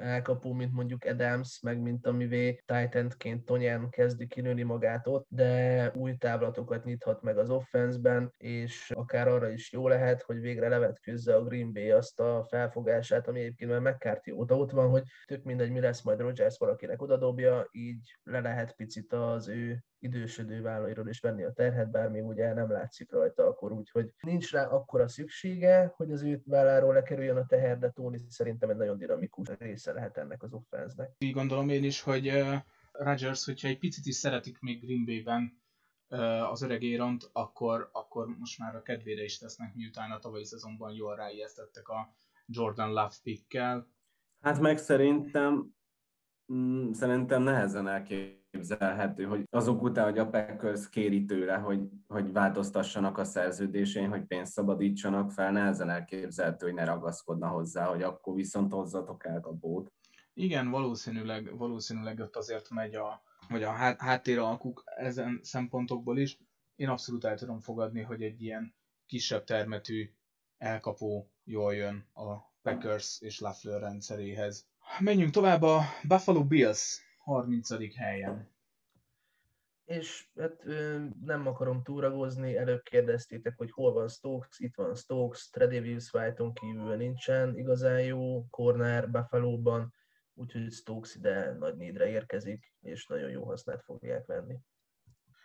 [0.00, 6.16] elkapó, mint mondjuk Adams, meg mint amivé Titanként Tonyán kezdi kinőni magát ott, de új
[6.16, 11.44] távlatokat nyithat meg az offenszben, és akár arra is jó lehet, hogy végre levetkőzze a
[11.44, 15.70] Green Bay azt a felfogását, ami egyébként már McCarthy óta ott van, hogy tök mindegy,
[15.70, 21.20] mi lesz majd Rogers valakinek odadobja, így le lehet picit az ő idősödő vállairól is
[21.20, 25.08] venni a terhet, bár még ugye nem látszik rajta akkor úgy, hogy nincs rá akkora
[25.08, 29.92] szüksége, hogy az ő válláról lekerüljön a teher, de Tony szerintem egy nagyon dinamikus része
[29.92, 31.10] lehet ennek az offenznek.
[31.18, 32.32] Így gondolom én is, hogy
[32.92, 35.62] Rodgers, hogyha egy picit is szeretik még Green Bay-ben
[36.50, 40.92] az öreg Éront, akkor, akkor most már a kedvére is tesznek, miután a tavalyi szezonban
[40.92, 42.14] jól ráijesztettek a
[42.46, 43.88] Jordan Love pickkel.
[44.40, 45.74] Hát meg szerintem
[46.52, 52.32] mm, szerintem nehezen elképzelhető elképzelhető, hogy azok után, hogy a Packers kéri tőle, hogy, hogy
[52.32, 58.34] változtassanak a szerződésén, hogy pénzt szabadítsanak fel, nehezen elképzelhető, hogy ne ragaszkodna hozzá, hogy akkor
[58.34, 59.92] viszont hozzatok el a bót.
[60.34, 66.38] Igen, valószínűleg, valószínűleg ott azért megy a, vagy a hát, háttér alkuk ezen szempontokból is.
[66.76, 68.74] Én abszolút el tudom fogadni, hogy egy ilyen
[69.06, 70.10] kisebb termetű
[70.58, 74.66] elkapó jól jön a Packers és Lafleur rendszeréhez.
[74.98, 77.96] Menjünk tovább a Buffalo Bills 30.
[77.96, 78.52] helyen.
[79.84, 80.64] És hát
[81.24, 86.96] nem akarom túragozni, előbb kérdeztétek, hogy hol van Stokes, itt van Stokes, Tredavious White-on kívül
[86.96, 89.94] nincsen igazán jó corner Buffalo-ban,
[90.34, 94.58] úgyhogy Stokes ide nagy nédre érkezik, és nagyon jó hasznát fogják venni.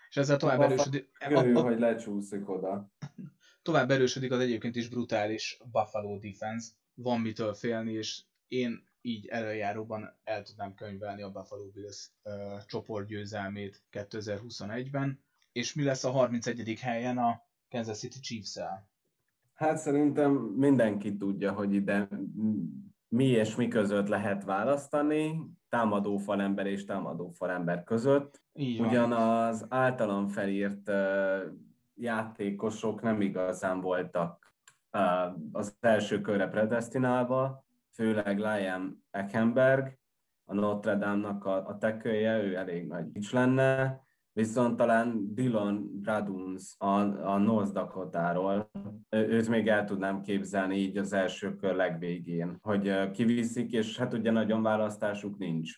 [0.10, 1.10] És ezzel tovább erősödik...
[1.30, 2.92] Örül, hogy lecsúszik oda.
[3.62, 6.72] Tovább erősödik az egyébként is brutális Buffalo defense.
[6.94, 13.84] Van mitől félni, és én így előjáróban el tudnám könyvelni a Buffalo Bills uh, csoportgyőzelmét
[13.92, 15.24] 2021-ben.
[15.52, 16.80] És mi lesz a 31.
[16.80, 18.88] helyen a Kansas City Chiefs-el?
[19.54, 22.08] Hát szerintem mindenki tudja, hogy ide
[23.08, 28.42] mi és mi között lehet választani, támadó falember és támadó falember között.
[28.54, 31.42] Így Ugyanaz általam felírt uh,
[31.96, 34.54] játékosok nem igazán voltak
[34.92, 37.68] uh, az első körre predestinálva,
[38.00, 40.00] főleg Liam Eckenberg,
[40.46, 44.02] a Notre Dame-nak a, a tekője, ő elég nagy is lenne,
[44.32, 46.88] viszont talán Dylan Raduns a,
[47.34, 48.72] a North Dakota-ról,
[49.10, 54.32] őt még el tudnám képzelni így az első kör legvégén, hogy kiviszik, és hát ugye
[54.32, 55.72] nagyon választásuk nincs,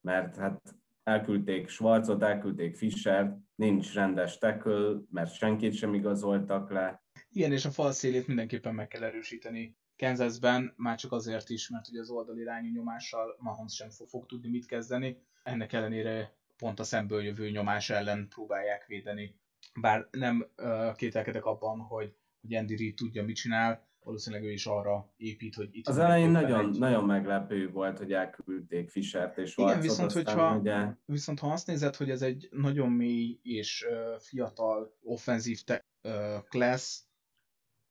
[0.00, 7.02] mert hát elküldték Schwarzot, elküldték Fischer, nincs rendes tackle, mert senkit sem igazoltak le.
[7.28, 9.76] Igen, és a fal szélét mindenképpen meg kell erősíteni.
[9.96, 14.48] Kansasben már csak azért is, mert ugye az oldalirányú nyomással Mahomes sem fog, fog tudni
[14.48, 15.22] mit kezdeni.
[15.42, 19.38] Ennek ellenére pont a szemből jövő nyomás ellen próbálják védeni.
[19.80, 24.66] Bár nem uh, kételkedek abban, hogy, hogy Andy Reid tudja, mit csinál, valószínűleg ő is
[24.66, 25.88] arra épít, hogy itt...
[25.88, 26.78] Az elején nagyon, egy...
[26.78, 30.86] nagyon meglepő volt, hogy elküldték Fischert és Igen, viszont, hogyha, ugye...
[31.04, 36.42] viszont ha azt nézed, hogy ez egy nagyon mély és uh, fiatal offenzív te- uh,
[36.48, 37.02] class,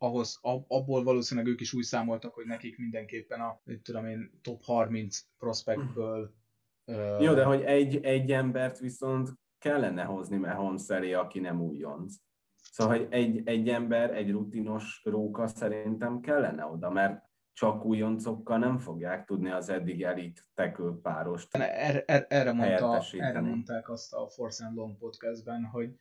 [0.03, 4.63] ahhoz, ab, abból valószínűleg ők is úgy számoltak, hogy nekik mindenképpen a, tudom én, top
[4.63, 6.33] 30 prospectből
[6.85, 12.15] uh, Jó, de hogy egy, egy embert viszont kellene hozni Mahomes elé, aki nem újonc.
[12.71, 18.77] Szóval, hogy egy, egy ember, egy rutinos róka szerintem kellene oda, mert csak újoncokkal nem
[18.77, 24.29] fogják tudni az eddig elit tekő párost erre, erre, erre, mondta, erre mondták azt a
[24.29, 25.95] Force and Long podcastben, hogy,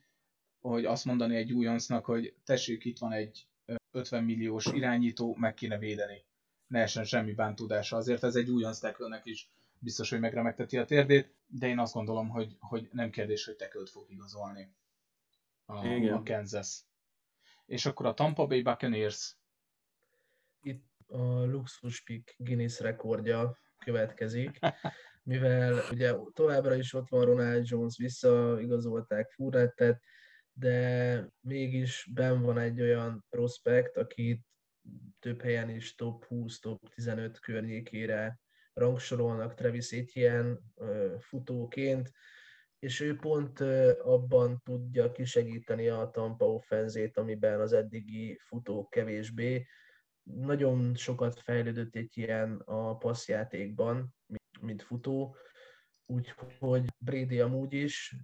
[0.60, 3.46] hogy azt mondani egy újoncnak, hogy tessék, itt van egy
[3.92, 6.24] 50 milliós irányító, meg kéne védeni.
[6.66, 7.96] Ne essen semmi bántudása.
[7.96, 12.28] Azért ez egy újonc tekölnek is biztos, hogy megremegteti a térdét, de én azt gondolom,
[12.28, 14.74] hogy, hogy nem kérdés, hogy tekölt fog igazolni
[15.64, 16.12] a, Igen.
[16.14, 16.80] a Kansas.
[17.66, 19.36] És akkor a Tampa Bay Buccaneers.
[20.62, 24.58] Itt a luxus pick Guinness rekordja következik,
[25.22, 30.02] mivel ugye továbbra is ott van Ronald Jones, visszaigazolták Furrettet,
[30.52, 34.46] de mégis ben van egy olyan prospekt, akit
[35.18, 38.40] több helyen is top 20, top 15 környékére
[38.72, 40.58] rangsorolnak Travis Etienne
[41.18, 42.12] futóként,
[42.78, 43.60] és ő pont
[44.02, 49.66] abban tudja kisegíteni a Tampa offenzét, amiben az eddigi futók kevésbé.
[50.22, 54.14] Nagyon sokat fejlődött egy ilyen a passzjátékban,
[54.60, 55.36] mint futó,
[56.12, 58.16] úgyhogy Brady amúgy is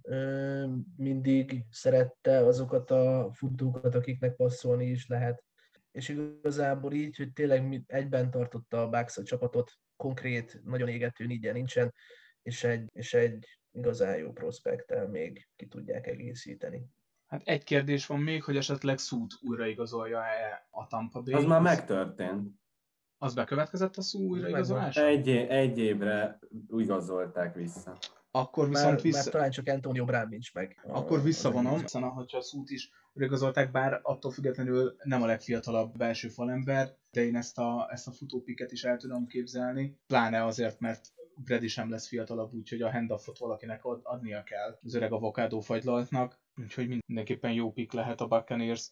[0.95, 5.43] mindig szerette azokat a futókat, akiknek passzolni is lehet.
[5.91, 11.53] És igazából így, hogy tényleg egyben tartotta a Bucks a csapatot, konkrét, nagyon égető nígyen
[11.53, 11.93] nincsen,
[12.41, 16.85] és egy, és egy igazán jó prospekttel még ki tudják egészíteni.
[17.27, 21.33] Hát egy kérdés van még, hogy esetleg Szút újraigazolja-e a Tampa Bay?
[21.33, 22.51] Az már megtörtént.
[23.21, 24.97] Az bekövetkezett a Szú újraigazolás?
[24.97, 26.39] Egy, egy évre
[26.69, 27.97] igazolták vissza.
[28.31, 29.17] Akkor viszont már, vissza...
[29.17, 30.85] Már talán csak Antonio Brown nincs meg.
[30.87, 36.27] Akkor visszavonom, hiszen hogyha a Szút is igazolták, bár attól függetlenül nem a legfiatalabb belső
[36.27, 41.13] falember, de én ezt a, ezt a futópiket is el tudom képzelni, pláne azért, mert
[41.35, 46.39] Brady sem lesz fiatalabb, úgyhogy a handoffot valakinek ad, adnia kell az öreg avokádó fagylaltnak,
[46.61, 48.91] úgyhogy mindenképpen jó pick lehet a Buccaneers.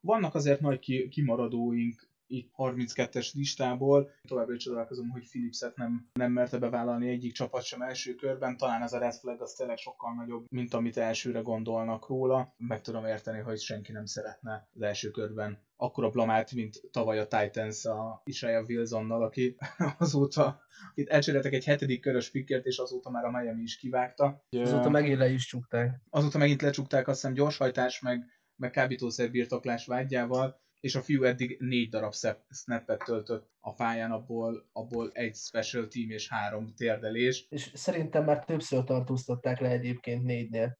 [0.00, 4.10] Vannak azért nagy kimaradóink itt 32-es listából.
[4.28, 8.56] Továbbra is csodálkozom, hogy Philipset nem, nem merte bevállalni egyik csapat sem első körben.
[8.56, 12.54] Talán ez a red flag az tényleg sokkal nagyobb, mint amit elsőre gondolnak róla.
[12.56, 17.26] Meg tudom érteni, hogy senki nem szeretne az első körben akkora blamát, mint tavaly a
[17.26, 19.56] Titans a Isaiah Wilsonnal, aki
[19.98, 20.60] azóta,
[20.94, 24.44] itt elcseréltek egy hetedik körös pickert, és azóta már a Miami is kivágta.
[24.50, 26.00] Azóta megint le is csukták.
[26.10, 28.24] Azóta megint lecsukták, azt hiszem gyorshajtás, meg,
[28.56, 32.14] meg kábítószer birtoklás vágyával, és a fiú eddig négy darab
[32.48, 37.46] snappet töltött a pályán, abból, abból egy special team és három térdelés.
[37.48, 40.78] És szerintem már többször tartóztatták le egyébként négynél.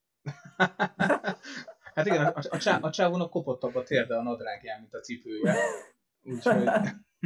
[1.94, 5.54] hát igen, a, a, csá, a csávónak kopottabb a térde a nadrágján, mint a cipője.
[6.22, 6.68] Úgyhogy...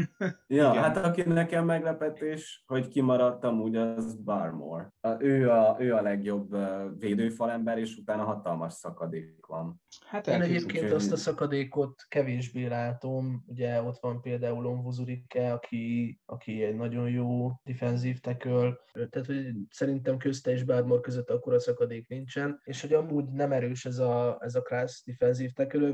[0.47, 0.83] ja, igen.
[0.83, 4.93] hát aki nekem meglepetés, hogy kimaradtam, úgy az Barmore.
[5.01, 6.57] A, ő, a, ő a legjobb
[6.99, 9.81] védőfalember, és utána hatalmas szakadék van.
[10.07, 13.45] Hát Én egyébként úgy, azt a szakadékot kevésbé látom.
[13.47, 18.79] Ugye ott van például Onvuzurike, aki, aki egy nagyon jó defensív tackle.
[18.93, 22.61] Tehát, hogy szerintem közte és Barmore között akkor a szakadék nincsen.
[22.65, 25.89] És hogy amúgy nem erős ez a, ez a class defensív tackle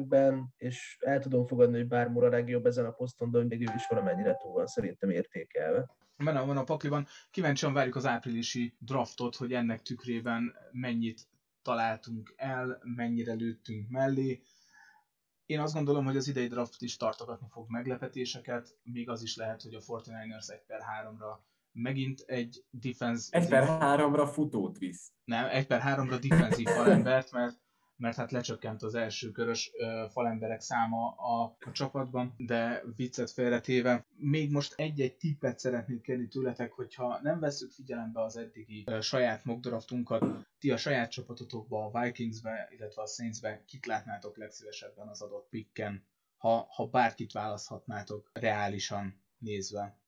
[0.56, 3.86] és el tudom fogadni, hogy Barmore a legjobb ezen a poszton, de még ő is
[3.96, 5.96] valamennyire túl van szerintem értékelve.
[6.16, 7.06] Benne van a pakliban.
[7.30, 11.28] Kíváncsian várjuk az áprilisi draftot, hogy ennek tükrében mennyit
[11.62, 14.42] találtunk el, mennyire lőttünk mellé.
[15.46, 19.62] Én azt gondolom, hogy az idei draft is tartogatni fog meglepetéseket, még az is lehet,
[19.62, 21.38] hogy a 49ers 1 per 3-ra
[21.72, 23.38] megint egy defense...
[23.38, 25.12] 1 per 3-ra futót visz.
[25.24, 27.60] Nem, 1 per 3-ra defensív falembert, mert
[27.96, 34.06] mert hát lecsökkent az első körös uh, falemberek száma a, a csapatban, de viccet félretéve.
[34.16, 39.44] Még most egy-egy tippet szeretnék kérni tőletek, hogyha nem veszük figyelembe az eddigi uh, saját
[39.44, 40.24] mockdraftunkat,
[40.58, 46.06] ti a saját csapatotokba, a Vikingsbe, illetve a Saintsbe kit látnátok legszívesebben az adott picken,
[46.36, 50.00] ha, ha bárkit választhatnátok reálisan nézve?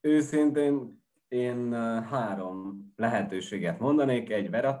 [0.00, 1.72] Őszintén Én
[2.02, 4.78] három lehetőséget mondanék, egy Vera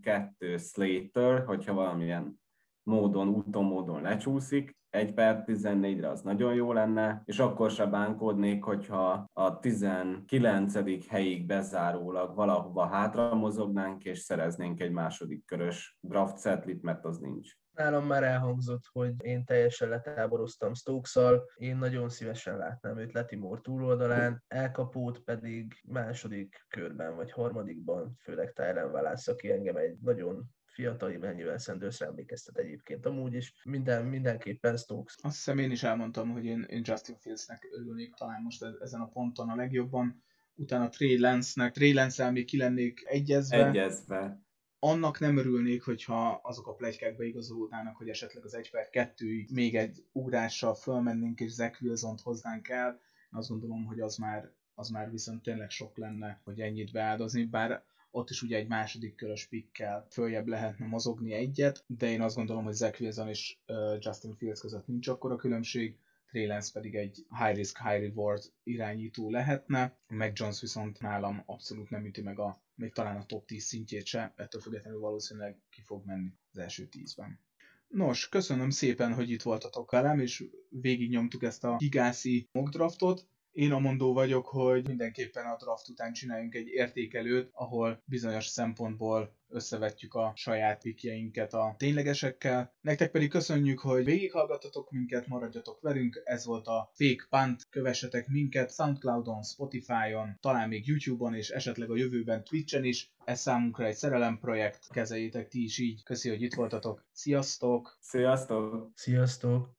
[0.00, 2.40] kettő Slater, hogyha valamilyen
[2.82, 8.64] módon, úton módon lecsúszik, egy per 14-re az nagyon jó lenne, és akkor se bánkodnék,
[8.64, 11.08] hogyha a 19.
[11.08, 17.52] helyig bezárólag valahova hátra mozognánk, és szereznénk egy második körös draft setlit, mert az nincs.
[17.76, 21.18] Nálam már elhangzott, hogy én teljesen letáboroztam stokes
[21.56, 28.90] én nagyon szívesen látnám őt Letimor túloldalán, elkapót pedig második körben vagy harmadikban, főleg Tylen
[28.90, 30.44] Wallace, aki engem egy nagyon
[30.76, 33.52] fiatal Emmanuel Sandersre emlékeztet egyébként amúgy is.
[33.64, 35.14] Minden, mindenképpen Stokes.
[35.22, 39.00] Azt hiszem én is elmondtam, hogy én, én Justin Fieldsnek örülnék talán most e- ezen
[39.00, 40.24] a ponton a legjobban.
[40.54, 43.68] Utána Trey Lance-nek, Trey Lance-el még ki lennék egyezve.
[43.68, 44.40] Egyezve.
[44.78, 49.76] Annak nem örülnék, hogyha azok a plegykák beigazolódnának, hogy esetleg az 1 per 2 még
[49.76, 52.88] egy ugrással fölmennénk és Zach Wilson-t hoznánk el.
[53.32, 57.44] Én azt gondolom, hogy az már, az már viszont tényleg sok lenne, hogy ennyit beáldozni,
[57.44, 62.36] bár ott is ugye egy második körös pikkel följebb lehetne mozogni egyet, de én azt
[62.36, 63.58] gondolom, hogy Zach Wilson és
[63.98, 65.98] Justin Fields között nincs akkora különbség,
[66.30, 72.06] Trey pedig egy high risk, high reward irányító lehetne, meg Jones viszont nálam abszolút nem
[72.06, 76.06] üti meg a, még talán a top 10 szintjét se, ettől függetlenül valószínűleg ki fog
[76.06, 77.40] menni az első 10-ben.
[77.88, 83.28] Nos, köszönöm szépen, hogy itt voltatok velem, és végignyomtuk ezt a gigászi mock draftot.
[83.50, 89.35] Én a mondó vagyok, hogy mindenképpen a draft után csináljunk egy értékelőt, ahol bizonyos szempontból
[89.48, 92.74] összevetjük a saját pikjeinket a ténylegesekkel.
[92.80, 96.22] Nektek pedig köszönjük, hogy végighallgattatok minket, maradjatok velünk.
[96.24, 97.66] Ez volt a Fake Punt.
[97.70, 103.10] Kövessetek minket Soundcloudon, Spotify-on, talán még YouTube-on és esetleg a jövőben Twitch-en is.
[103.24, 104.88] Ez számunkra egy szerelem projekt.
[104.90, 106.02] Kezeljétek ti is így.
[106.02, 107.04] Köszi, hogy itt voltatok.
[107.12, 107.98] Sziasztok!
[108.00, 108.90] Sziasztok!
[108.94, 109.76] Sziasztok!